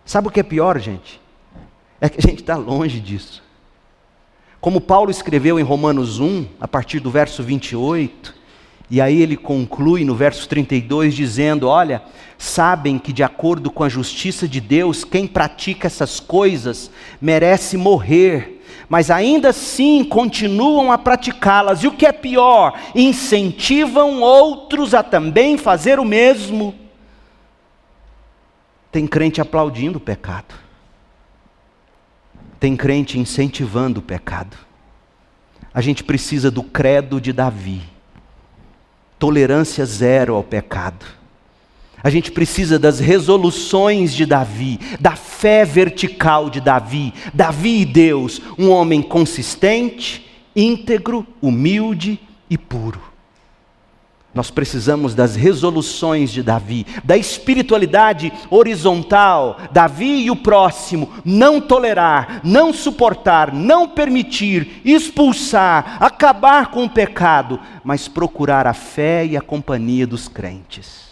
Sabe 0.05 0.27
o 0.27 0.31
que 0.31 0.39
é 0.39 0.43
pior, 0.43 0.79
gente? 0.79 1.19
É 1.99 2.07
que 2.07 2.19
a 2.19 2.21
gente 2.21 2.41
está 2.41 2.55
longe 2.55 2.99
disso. 2.99 3.43
Como 4.61 4.81
Paulo 4.81 5.09
escreveu 5.09 5.59
em 5.59 5.63
Romanos 5.63 6.19
1, 6.19 6.47
a 6.59 6.67
partir 6.67 6.99
do 6.99 7.09
verso 7.09 7.41
28, 7.41 8.33
e 8.89 9.01
aí 9.01 9.21
ele 9.21 9.35
conclui 9.35 10.05
no 10.05 10.15
verso 10.15 10.47
32 10.47 11.15
dizendo: 11.15 11.67
Olha, 11.67 12.03
sabem 12.37 12.99
que 12.99 13.11
de 13.11 13.23
acordo 13.23 13.71
com 13.71 13.83
a 13.83 13.89
justiça 13.89 14.47
de 14.47 14.61
Deus, 14.61 15.03
quem 15.03 15.27
pratica 15.27 15.87
essas 15.87 16.19
coisas 16.19 16.91
merece 17.19 17.77
morrer, 17.77 18.54
mas 18.87 19.09
ainda 19.09 19.49
assim 19.49 20.03
continuam 20.03 20.91
a 20.91 20.97
praticá-las, 20.97 21.83
e 21.83 21.87
o 21.87 21.91
que 21.91 22.05
é 22.05 22.11
pior, 22.11 22.79
incentivam 22.93 24.21
outros 24.21 24.93
a 24.93 25.01
também 25.01 25.57
fazer 25.57 25.99
o 25.99 26.05
mesmo. 26.05 26.75
Tem 28.91 29.05
crente 29.05 29.41
aplaudindo 29.41 29.97
o 29.97 30.01
pecado, 30.01 30.55
tem 32.59 32.75
crente 32.75 33.19
incentivando 33.19 33.99
o 33.99 34.03
pecado. 34.03 34.57
A 35.73 35.81
gente 35.81 36.03
precisa 36.03 36.49
do 36.49 36.63
credo 36.63 37.19
de 37.19 37.33
Davi 37.33 37.81
tolerância 39.19 39.85
zero 39.85 40.35
ao 40.35 40.43
pecado. 40.43 41.05
A 42.05 42.09
gente 42.11 42.31
precisa 42.31 42.77
das 42.77 42.99
resoluções 42.99 44.13
de 44.13 44.27
Davi, 44.27 44.79
da 44.99 45.15
fé 45.15 45.65
vertical 45.65 46.51
de 46.51 46.61
Davi. 46.61 47.11
Davi 47.33 47.81
e 47.81 47.85
Deus, 47.85 48.39
um 48.59 48.69
homem 48.69 49.01
consistente, 49.01 50.23
íntegro, 50.55 51.25
humilde 51.41 52.19
e 52.47 52.59
puro. 52.59 53.01
Nós 54.35 54.51
precisamos 54.51 55.15
das 55.15 55.35
resoluções 55.35 56.31
de 56.31 56.43
Davi, 56.43 56.85
da 57.03 57.17
espiritualidade 57.17 58.31
horizontal, 58.51 59.57
Davi 59.71 60.25
e 60.25 60.29
o 60.29 60.35
próximo, 60.35 61.09
não 61.25 61.59
tolerar, 61.59 62.39
não 62.43 62.71
suportar, 62.71 63.51
não 63.51 63.89
permitir, 63.89 64.79
expulsar, 64.85 65.97
acabar 65.99 66.67
com 66.67 66.83
o 66.83 66.89
pecado, 66.89 67.59
mas 67.83 68.07
procurar 68.07 68.67
a 68.67 68.75
fé 68.75 69.25
e 69.25 69.35
a 69.35 69.41
companhia 69.41 70.05
dos 70.05 70.27
crentes. 70.27 71.04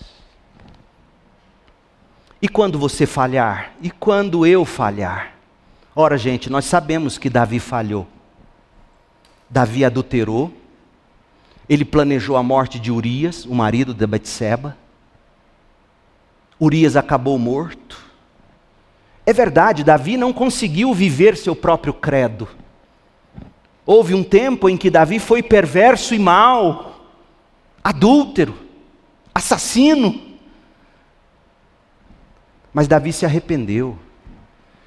E 2.44 2.50
quando 2.50 2.78
você 2.78 3.06
falhar? 3.06 3.72
E 3.82 3.90
quando 3.90 4.46
eu 4.46 4.66
falhar? 4.66 5.32
Ora, 5.96 6.18
gente, 6.18 6.50
nós 6.50 6.66
sabemos 6.66 7.18
que 7.18 7.30
Davi 7.30 7.58
falhou. 7.58 8.06
Davi 9.50 9.86
adulterou, 9.86 10.52
ele 11.70 11.86
planejou 11.86 12.36
a 12.36 12.44
morte 12.44 12.82
de 12.82 12.92
Urias, 12.92 13.46
o 13.46 13.56
marido 13.56 13.94
de 13.94 14.06
Betseba. 14.06 14.76
Urias 16.60 16.98
acabou 16.98 17.40
morto. 17.40 17.98
É 19.26 19.32
verdade, 19.32 19.82
Davi 19.82 20.18
não 20.18 20.34
conseguiu 20.34 20.94
viver 20.94 21.38
seu 21.38 21.56
próprio 21.56 21.94
credo. 21.94 22.50
Houve 23.86 24.14
um 24.14 24.24
tempo 24.24 24.68
em 24.68 24.76
que 24.76 24.90
Davi 24.90 25.18
foi 25.18 25.42
perverso 25.42 26.14
e 26.14 26.20
mau, 26.20 27.08
adúltero, 27.82 28.54
assassino. 29.34 30.33
Mas 32.74 32.88
Davi 32.88 33.14
se 33.14 33.26
arrependeu. 33.26 33.98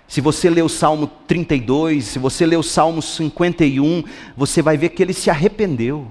Se 0.09 0.21
você 0.21 0.49
ler 0.49 0.63
o 0.63 0.69
Salmo 0.69 1.07
32, 1.27 2.05
se 2.05 2.19
você 2.19 2.47
ler 2.47 2.57
o 2.57 2.63
Salmo 2.63 3.03
51, 3.03 4.05
você 4.37 4.63
vai 4.63 4.77
ver 4.77 4.91
que 4.91 5.03
ele 5.03 5.13
se 5.13 5.31
arrependeu. 5.31 6.07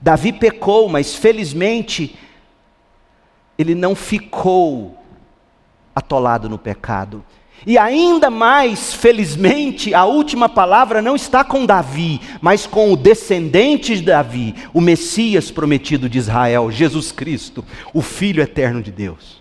Davi 0.00 0.32
pecou, 0.32 0.88
mas 0.88 1.14
felizmente 1.14 2.16
ele 3.58 3.74
não 3.74 3.94
ficou 3.94 4.96
atolado 5.94 6.48
no 6.48 6.58
pecado. 6.58 7.24
E 7.66 7.76
ainda 7.76 8.30
mais, 8.30 8.94
felizmente, 8.94 9.92
a 9.92 10.04
última 10.04 10.48
palavra 10.48 11.02
não 11.02 11.16
está 11.16 11.42
com 11.42 11.66
Davi, 11.66 12.20
mas 12.40 12.66
com 12.66 12.92
o 12.92 12.96
descendente 12.96 13.96
de 13.96 14.02
Davi, 14.02 14.54
o 14.72 14.80
Messias 14.80 15.50
prometido 15.50 16.08
de 16.08 16.18
Israel, 16.18 16.70
Jesus 16.70 17.10
Cristo, 17.10 17.64
o 17.92 18.00
Filho 18.00 18.42
eterno 18.42 18.80
de 18.80 18.92
Deus. 18.92 19.37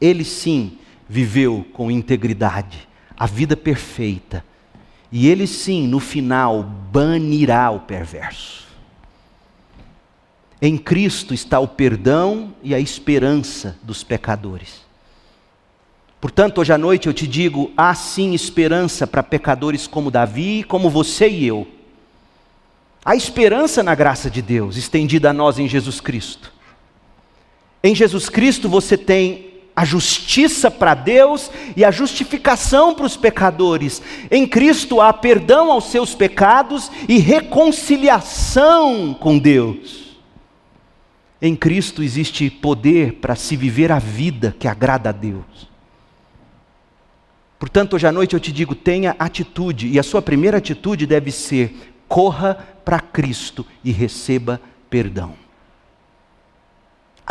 Ele 0.00 0.24
sim 0.24 0.78
viveu 1.08 1.66
com 1.72 1.90
integridade, 1.90 2.88
a 3.16 3.26
vida 3.26 3.56
perfeita, 3.56 4.44
e 5.12 5.28
ele 5.28 5.46
sim, 5.46 5.88
no 5.88 5.98
final, 5.98 6.62
banirá 6.62 7.70
o 7.70 7.80
perverso. 7.80 8.68
Em 10.62 10.76
Cristo 10.76 11.34
está 11.34 11.58
o 11.58 11.66
perdão 11.66 12.54
e 12.62 12.74
a 12.74 12.78
esperança 12.78 13.76
dos 13.82 14.04
pecadores. 14.04 14.82
Portanto, 16.20 16.58
hoje 16.58 16.72
à 16.72 16.78
noite 16.78 17.06
eu 17.06 17.14
te 17.14 17.26
digo: 17.26 17.72
há 17.76 17.94
sim 17.94 18.34
esperança 18.34 19.06
para 19.06 19.22
pecadores 19.22 19.86
como 19.86 20.10
Davi, 20.10 20.62
como 20.62 20.90
você 20.90 21.28
e 21.28 21.46
eu. 21.46 21.66
Há 23.02 23.16
esperança 23.16 23.82
na 23.82 23.94
graça 23.94 24.30
de 24.30 24.42
Deus 24.42 24.76
estendida 24.76 25.30
a 25.30 25.32
nós 25.32 25.58
em 25.58 25.66
Jesus 25.66 26.00
Cristo. 26.00 26.52
Em 27.82 27.94
Jesus 27.94 28.28
Cristo 28.28 28.68
você 28.68 28.98
tem 28.98 29.49
a 29.80 29.84
justiça 29.86 30.70
para 30.70 30.92
Deus 30.92 31.50
e 31.74 31.86
a 31.86 31.90
justificação 31.90 32.94
para 32.94 33.06
os 33.06 33.16
pecadores. 33.16 34.02
Em 34.30 34.46
Cristo 34.46 35.00
há 35.00 35.10
perdão 35.10 35.72
aos 35.72 35.84
seus 35.84 36.14
pecados 36.14 36.92
e 37.08 37.16
reconciliação 37.16 39.14
com 39.14 39.38
Deus. 39.38 40.18
Em 41.40 41.56
Cristo 41.56 42.02
existe 42.02 42.50
poder 42.50 43.14
para 43.14 43.34
se 43.34 43.56
viver 43.56 43.90
a 43.90 43.98
vida 43.98 44.54
que 44.58 44.68
agrada 44.68 45.08
a 45.08 45.12
Deus. 45.12 45.70
Portanto, 47.58 47.94
hoje 47.94 48.06
à 48.06 48.12
noite 48.12 48.34
eu 48.34 48.40
te 48.40 48.52
digo: 48.52 48.74
tenha 48.74 49.16
atitude, 49.18 49.88
e 49.88 49.98
a 49.98 50.02
sua 50.02 50.20
primeira 50.20 50.58
atitude 50.58 51.06
deve 51.06 51.32
ser: 51.32 51.94
corra 52.06 52.54
para 52.84 53.00
Cristo 53.00 53.64
e 53.82 53.90
receba 53.92 54.60
perdão. 54.90 55.39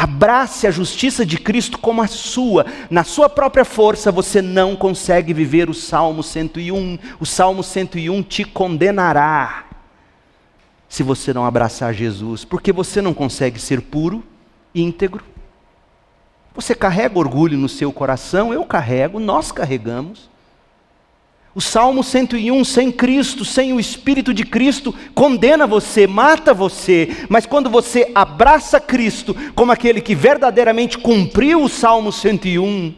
Abrace 0.02 0.66
a 0.66 0.72
justiça 0.72 1.26
de 1.26 1.38
Cristo 1.38 1.78
como 1.78 2.02
a 2.02 2.08
sua. 2.08 2.66
Na 2.90 3.04
sua 3.04 3.28
própria 3.28 3.66
força 3.66 4.14
você 4.14 4.42
não 4.42 4.74
consegue 4.74 5.34
viver 5.34 5.70
o 5.70 5.74
Salmo 5.74 6.24
101. 6.24 6.98
O 7.20 7.26
Salmo 7.26 7.62
101 7.62 8.24
te 8.24 8.46
condenará 8.46 9.66
se 10.88 11.04
você 11.04 11.34
não 11.34 11.46
abraçar 11.46 11.94
Jesus, 11.94 12.46
porque 12.46 12.72
você 12.72 13.02
não 13.02 13.14
consegue 13.14 13.60
ser 13.60 13.82
puro, 13.82 14.24
íntegro. 14.74 15.22
Você 16.56 16.74
carrega 16.74 17.20
orgulho 17.20 17.58
no 17.58 17.68
seu 17.68 17.92
coração, 17.92 18.54
eu 18.54 18.64
carrego, 18.64 19.20
nós 19.20 19.52
carregamos. 19.52 20.30
O 21.54 21.62
Salmo 21.62 22.04
101, 22.04 22.64
sem 22.64 22.92
Cristo, 22.92 23.44
sem 23.44 23.74
o 23.74 23.80
Espírito 23.80 24.34
de 24.34 24.46
Cristo, 24.46 24.94
condena 25.16 25.66
você, 25.66 26.06
mata 26.06 26.54
você, 26.54 27.26
mas 27.28 27.46
quando 27.46 27.70
você 27.70 28.12
abraça 28.14 28.80
Cristo 28.80 29.36
como 29.56 29.72
aquele 29.72 30.00
que 30.00 30.14
verdadeiramente 30.14 30.98
cumpriu 30.98 31.64
o 31.64 31.70
Salmo 31.70 32.12
101, 32.12 32.94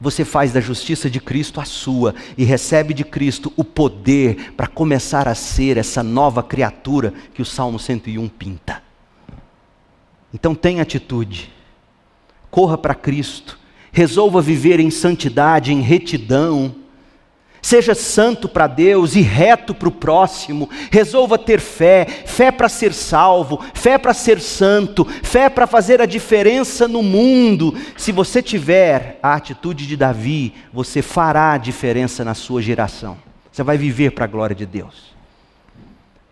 você 0.00 0.24
faz 0.24 0.52
da 0.52 0.60
justiça 0.60 1.08
de 1.08 1.20
Cristo 1.20 1.60
a 1.60 1.64
sua 1.64 2.14
e 2.36 2.44
recebe 2.44 2.92
de 2.92 3.04
Cristo 3.04 3.52
o 3.56 3.64
poder 3.64 4.52
para 4.54 4.66
começar 4.66 5.28
a 5.28 5.34
ser 5.34 5.76
essa 5.76 6.02
nova 6.02 6.42
criatura 6.42 7.14
que 7.32 7.40
o 7.40 7.46
Salmo 7.46 7.78
101 7.78 8.28
pinta. 8.28 8.82
Então 10.34 10.54
tenha 10.54 10.82
atitude, 10.82 11.50
corra 12.50 12.76
para 12.76 12.94
Cristo, 12.94 13.58
resolva 13.92 14.42
viver 14.42 14.80
em 14.80 14.90
santidade, 14.90 15.72
em 15.72 15.80
retidão 15.80 16.74
Seja 17.66 17.96
santo 17.96 18.48
para 18.48 18.68
Deus 18.68 19.16
e 19.16 19.20
reto 19.20 19.74
para 19.74 19.88
o 19.88 19.90
próximo. 19.90 20.70
Resolva 20.88 21.36
ter 21.36 21.58
fé, 21.58 22.04
fé 22.04 22.52
para 22.52 22.68
ser 22.68 22.92
salvo, 22.92 23.60
fé 23.74 23.98
para 23.98 24.14
ser 24.14 24.40
santo, 24.40 25.04
fé 25.04 25.50
para 25.50 25.66
fazer 25.66 26.00
a 26.00 26.06
diferença 26.06 26.86
no 26.86 27.02
mundo. 27.02 27.76
Se 27.96 28.12
você 28.12 28.40
tiver 28.40 29.18
a 29.20 29.34
atitude 29.34 29.84
de 29.84 29.96
Davi, 29.96 30.54
você 30.72 31.02
fará 31.02 31.54
a 31.54 31.58
diferença 31.58 32.24
na 32.24 32.34
sua 32.34 32.62
geração. 32.62 33.18
Você 33.50 33.64
vai 33.64 33.76
viver 33.76 34.12
para 34.12 34.26
a 34.26 34.28
glória 34.28 34.54
de 34.54 34.64
Deus. 34.64 35.12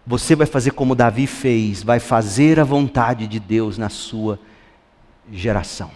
Você 0.06 0.36
vai 0.36 0.46
fazer 0.46 0.70
como 0.70 0.94
Davi 0.94 1.26
fez, 1.26 1.82
vai 1.82 1.98
fazer 1.98 2.60
a 2.60 2.64
vontade 2.64 3.26
de 3.26 3.40
Deus 3.40 3.76
na 3.76 3.88
sua 3.88 4.38
geração. 5.32 5.90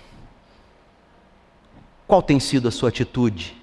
Qual 2.08 2.22
tem 2.22 2.40
sido 2.40 2.66
a 2.66 2.72
sua 2.72 2.88
atitude? 2.88 3.56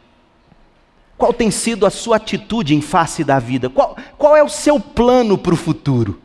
Qual 1.17 1.31
tem 1.31 1.49
sido 1.49 1.85
a 1.85 1.89
sua 1.89 2.17
atitude 2.17 2.75
em 2.75 2.81
face 2.81 3.23
da 3.23 3.39
vida? 3.39 3.69
Qual, 3.69 3.95
qual 4.17 4.35
é 4.35 4.43
o 4.43 4.49
seu 4.49 4.79
plano 4.79 5.37
para 5.37 5.53
o 5.53 5.57
futuro? 5.57 6.21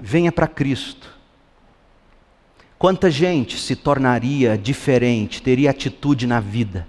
Venha 0.00 0.32
para 0.32 0.46
Cristo. 0.46 1.12
Quanta 2.78 3.10
gente 3.10 3.58
se 3.58 3.76
tornaria 3.76 4.58
diferente, 4.58 5.42
teria 5.42 5.70
atitude 5.70 6.26
na 6.26 6.40
vida, 6.40 6.88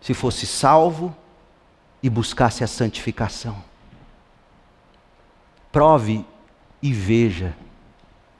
se 0.00 0.14
fosse 0.14 0.46
salvo 0.46 1.16
e 2.02 2.08
buscasse 2.08 2.62
a 2.62 2.68
santificação? 2.68 3.56
Prove 5.72 6.24
e 6.80 6.92
veja. 6.92 7.56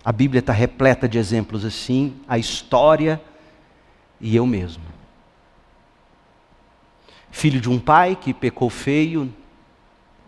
A 0.04 0.12
Bíblia 0.12 0.38
está 0.38 0.52
repleta 0.52 1.08
de 1.08 1.18
exemplos 1.18 1.64
assim, 1.64 2.14
a 2.28 2.38
história 2.38 3.20
e 4.20 4.36
eu 4.36 4.46
mesmo 4.46 4.95
filho 7.36 7.60
de 7.60 7.68
um 7.68 7.78
pai 7.78 8.16
que 8.16 8.32
pecou 8.32 8.70
feio, 8.70 9.30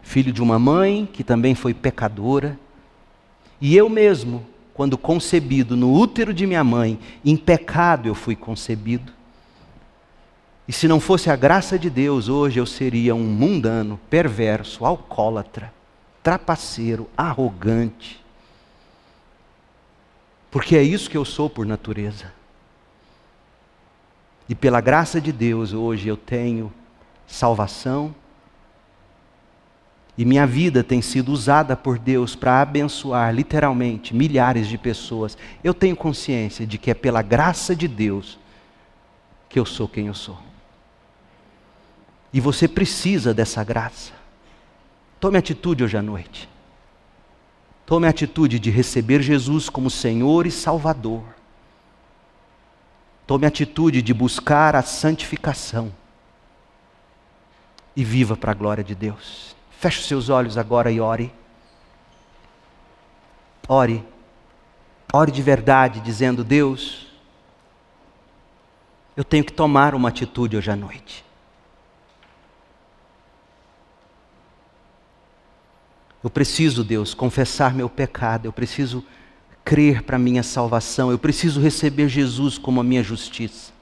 filho 0.02 0.30
de 0.30 0.42
uma 0.42 0.58
mãe 0.58 1.08
que 1.10 1.24
também 1.24 1.54
foi 1.54 1.72
pecadora, 1.72 2.60
e 3.58 3.74
eu 3.74 3.88
mesmo, 3.88 4.44
quando 4.74 4.98
concebido 4.98 5.74
no 5.74 5.90
útero 5.90 6.34
de 6.34 6.46
minha 6.46 6.62
mãe, 6.62 6.98
em 7.24 7.34
pecado 7.34 8.08
eu 8.08 8.14
fui 8.14 8.36
concebido. 8.36 9.10
E 10.68 10.72
se 10.72 10.86
não 10.86 11.00
fosse 11.00 11.30
a 11.30 11.34
graça 11.34 11.78
de 11.78 11.88
Deus, 11.88 12.28
hoje 12.28 12.60
eu 12.60 12.66
seria 12.66 13.14
um 13.14 13.24
mundano, 13.24 13.98
perverso, 14.10 14.84
alcoólatra, 14.84 15.72
trapaceiro, 16.22 17.08
arrogante. 17.16 18.22
Porque 20.50 20.76
é 20.76 20.82
isso 20.82 21.08
que 21.08 21.16
eu 21.16 21.24
sou 21.24 21.48
por 21.48 21.64
natureza. 21.64 22.34
E 24.46 24.54
pela 24.54 24.82
graça 24.82 25.18
de 25.18 25.32
Deus, 25.32 25.72
hoje 25.72 26.06
eu 26.06 26.16
tenho 26.16 26.70
salvação. 27.28 28.14
E 30.16 30.24
minha 30.24 30.44
vida 30.44 30.82
tem 30.82 31.00
sido 31.00 31.30
usada 31.30 31.76
por 31.76 31.96
Deus 31.96 32.34
para 32.34 32.60
abençoar, 32.60 33.32
literalmente, 33.32 34.12
milhares 34.12 34.66
de 34.66 34.76
pessoas. 34.76 35.38
Eu 35.62 35.72
tenho 35.72 35.94
consciência 35.94 36.66
de 36.66 36.76
que 36.76 36.90
é 36.90 36.94
pela 36.94 37.22
graça 37.22 37.76
de 37.76 37.86
Deus 37.86 38.36
que 39.48 39.60
eu 39.60 39.64
sou 39.64 39.86
quem 39.86 40.08
eu 40.08 40.14
sou. 40.14 40.36
E 42.32 42.40
você 42.40 42.66
precisa 42.66 43.32
dessa 43.32 43.62
graça. 43.62 44.12
Tome 45.20 45.38
atitude 45.38 45.84
hoje 45.84 45.96
à 45.96 46.02
noite. 46.02 46.48
Tome 47.86 48.06
atitude 48.06 48.58
de 48.58 48.70
receber 48.70 49.22
Jesus 49.22 49.68
como 49.68 49.88
Senhor 49.88 50.46
e 50.46 50.50
Salvador. 50.50 51.22
Tome 53.26 53.46
atitude 53.46 54.02
de 54.02 54.12
buscar 54.12 54.74
a 54.74 54.82
santificação 54.82 55.92
e 57.98 58.04
viva 58.04 58.36
para 58.36 58.52
a 58.52 58.54
glória 58.54 58.84
de 58.84 58.94
Deus. 58.94 59.56
Feche 59.72 59.98
os 59.98 60.06
seus 60.06 60.28
olhos 60.28 60.56
agora 60.56 60.88
e 60.88 61.00
ore. 61.00 61.32
Ore. 63.66 64.04
Ore 65.12 65.32
de 65.32 65.42
verdade, 65.42 65.98
dizendo: 65.98 66.44
Deus, 66.44 67.08
eu 69.16 69.24
tenho 69.24 69.42
que 69.42 69.52
tomar 69.52 69.96
uma 69.96 70.10
atitude 70.10 70.56
hoje 70.56 70.70
à 70.70 70.76
noite. 70.76 71.24
Eu 76.22 76.30
preciso, 76.30 76.84
Deus, 76.84 77.14
confessar 77.14 77.74
meu 77.74 77.88
pecado, 77.88 78.44
eu 78.44 78.52
preciso 78.52 79.04
crer 79.64 80.04
para 80.04 80.20
minha 80.20 80.44
salvação, 80.44 81.10
eu 81.10 81.18
preciso 81.18 81.60
receber 81.60 82.08
Jesus 82.08 82.58
como 82.58 82.80
a 82.80 82.84
minha 82.84 83.02
justiça. 83.02 83.72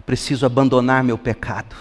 Eu 0.00 0.02
preciso 0.02 0.46
abandonar 0.46 1.04
meu 1.04 1.18
pecado. 1.18 1.76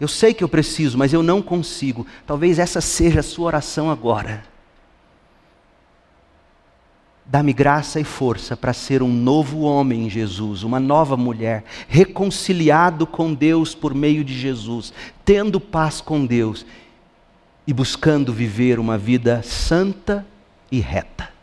Eu 0.00 0.08
sei 0.08 0.34
que 0.34 0.42
eu 0.42 0.48
preciso, 0.48 0.98
mas 0.98 1.12
eu 1.12 1.22
não 1.22 1.40
consigo. 1.40 2.04
Talvez 2.26 2.58
essa 2.58 2.80
seja 2.80 3.20
a 3.20 3.22
sua 3.22 3.46
oração 3.46 3.88
agora. 3.88 4.42
Dá-me 7.24 7.52
graça 7.52 8.00
e 8.00 8.04
força 8.04 8.56
para 8.56 8.72
ser 8.72 9.04
um 9.04 9.12
novo 9.12 9.60
homem 9.60 10.06
em 10.06 10.10
Jesus, 10.10 10.64
uma 10.64 10.80
nova 10.80 11.16
mulher, 11.16 11.62
reconciliado 11.86 13.06
com 13.06 13.32
Deus 13.32 13.72
por 13.72 13.94
meio 13.94 14.24
de 14.24 14.36
Jesus, 14.36 14.92
tendo 15.24 15.60
paz 15.60 16.00
com 16.00 16.26
Deus 16.26 16.66
e 17.64 17.72
buscando 17.72 18.32
viver 18.32 18.80
uma 18.80 18.98
vida 18.98 19.44
santa 19.44 20.26
e 20.72 20.80
reta. 20.80 21.37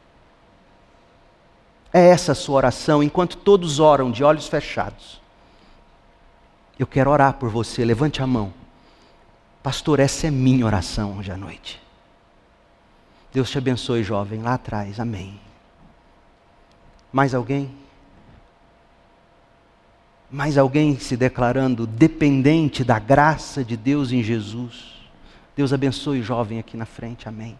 É 1.96 2.08
essa 2.10 2.34
a 2.34 2.36
sua 2.36 2.58
oração, 2.58 3.02
enquanto 3.02 3.38
todos 3.38 3.80
oram 3.80 4.12
de 4.12 4.22
olhos 4.22 4.50
fechados. 4.50 5.22
Eu 6.78 6.86
quero 6.86 7.10
orar 7.10 7.36
por 7.36 7.50
você, 7.50 7.86
levante 7.86 8.22
a 8.22 8.28
mão. 8.28 8.54
Pastor, 9.64 10.02
essa 10.02 10.28
é 10.28 10.30
minha 10.30 10.66
oração 10.66 11.18
hoje 11.18 11.32
à 11.32 11.38
noite. 11.38 11.82
Deus 13.32 13.50
te 13.50 13.58
abençoe, 13.58 14.04
jovem, 14.04 14.42
lá 14.42 14.56
atrás, 14.56 15.00
amém. 15.00 15.40
Mais 17.14 17.34
alguém? 17.34 17.74
Mais 20.30 20.58
alguém 20.58 21.00
se 21.00 21.16
declarando 21.16 21.88
dependente 21.88 22.84
da 22.84 23.00
graça 23.00 23.64
de 23.64 23.78
Deus 23.78 24.12
em 24.12 24.22
Jesus? 24.22 24.96
Deus 25.56 25.72
abençoe, 25.72 26.22
jovem, 26.22 26.60
aqui 26.60 26.76
na 26.76 26.86
frente, 26.86 27.30
amém. 27.30 27.58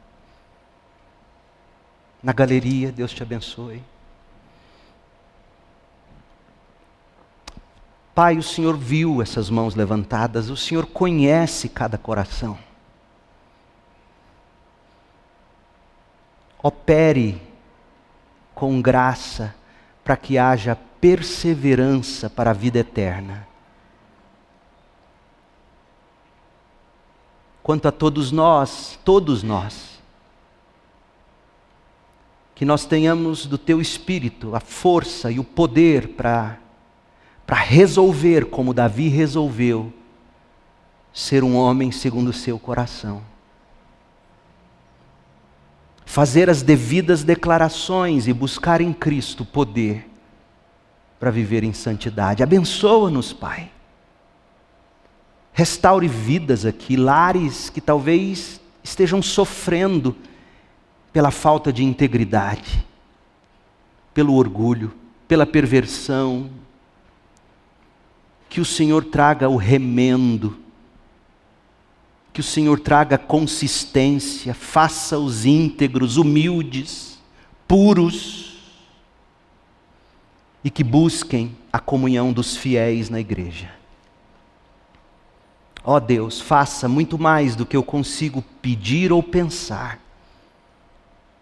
Na 2.22 2.34
galeria, 2.34 2.92
Deus 2.92 3.14
te 3.14 3.24
abençoe. 3.24 3.82
Pai, 8.16 8.38
o 8.38 8.44
Senhor 8.44 8.78
viu 8.78 9.22
essas 9.22 9.50
mãos 9.50 9.76
levantadas, 9.76 10.50
o 10.50 10.56
Senhor 10.56 10.86
conhece 10.86 11.68
cada 11.68 11.98
coração. 11.98 12.58
Opere 16.64 17.42
com 18.56 18.82
graça 18.82 19.54
para 20.02 20.16
que 20.16 20.38
haja 20.38 20.78
perseverança 21.02 22.30
para 22.30 22.52
a 22.52 22.54
vida 22.54 22.80
eterna. 22.80 23.46
Quanto 27.62 27.86
a 27.90 27.92
todos 27.92 28.32
nós, 28.32 28.98
todos 29.04 29.44
nós, 29.44 30.00
que 32.56 32.64
nós 32.64 32.86
tenhamos 32.86 33.46
do 33.46 33.58
Teu 33.58 33.82
Espírito 33.82 34.56
a 34.56 34.62
força 34.62 35.30
e 35.30 35.38
o 35.38 35.44
poder 35.44 36.10
para 36.10 36.60
para 37.46 37.58
resolver 37.58 38.46
como 38.46 38.74
Davi 38.74 39.08
resolveu, 39.08 39.94
ser 41.14 41.44
um 41.44 41.56
homem 41.56 41.92
segundo 41.92 42.30
o 42.30 42.34
seu 42.34 42.60
coração. 42.60 43.22
Fazer 46.06 46.50
as 46.50 46.62
devidas 46.62 47.24
declarações 47.24 48.28
e 48.28 48.34
buscar 48.34 48.82
em 48.82 48.94
Cristo 48.94 49.46
poder 49.46 50.10
para 51.20 51.32
viver 51.32 51.64
em 51.64 51.74
santidade. 51.74 52.44
Abençoa-nos, 52.44 53.34
Pai. 53.34 53.72
Restaure 55.54 56.08
vidas 56.08 56.66
aqui, 56.66 56.98
lares 56.98 57.70
que 57.70 57.80
talvez 57.80 58.60
estejam 58.84 59.22
sofrendo 59.22 60.16
pela 61.14 61.32
falta 61.32 61.72
de 61.72 61.84
integridade, 61.84 62.86
pelo 64.14 64.36
orgulho 64.36 64.94
pela 65.28 65.46
perversão. 65.46 66.50
Que 68.56 68.62
o 68.62 68.64
Senhor 68.64 69.04
traga 69.04 69.50
o 69.50 69.58
remendo, 69.58 70.58
que 72.32 72.40
o 72.40 72.44
Senhor 72.44 72.80
traga 72.80 73.18
consistência, 73.18 74.54
faça-os 74.54 75.46
íntegros, 75.46 76.16
humildes, 76.16 77.20
puros, 77.68 78.58
e 80.64 80.70
que 80.70 80.86
busquem 80.86 81.58
a 81.70 81.82
comunhão 81.82 82.32
dos 82.32 82.56
fiéis 82.56 83.10
na 83.10 83.20
igreja. 83.20 83.74
Ó 85.84 85.98
oh 85.98 86.00
Deus, 86.00 86.40
faça 86.40 86.88
muito 86.88 87.20
mais 87.20 87.58
do 87.58 87.66
que 87.66 87.76
eu 87.76 87.84
consigo 87.84 88.42
pedir 88.62 89.12
ou 89.12 89.22
pensar, 89.22 90.00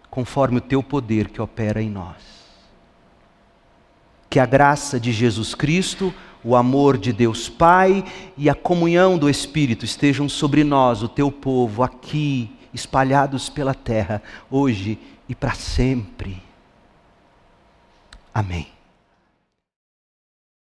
conforme 0.10 0.57
o 0.57 0.61
teu 0.61 0.81
poder 0.81 1.30
que 1.30 1.40
opera 1.40 1.80
em 1.80 1.91
nós. 1.91 2.33
Que 4.34 4.40
a 4.40 4.48
graça 4.48 5.00
de 5.00 5.12
Jesus 5.12 5.54
Cristo, 5.54 6.12
o 6.44 6.56
amor 6.56 6.98
de 6.98 7.14
Deus 7.14 7.48
Pai 7.48 8.04
e 8.36 8.50
a 8.50 8.56
comunhão 8.56 9.16
do 9.16 9.30
Espírito 9.30 9.86
estejam 9.86 10.28
sobre 10.28 10.64
nós, 10.64 11.04
o 11.04 11.08
teu 11.08 11.32
povo, 11.32 11.84
aqui, 11.84 12.50
espalhados 12.74 13.48
pela 13.48 13.76
terra, 13.76 14.24
hoje 14.50 14.98
e 15.30 15.36
para 15.36 15.54
sempre. 15.54 16.42
Amém. 18.34 18.66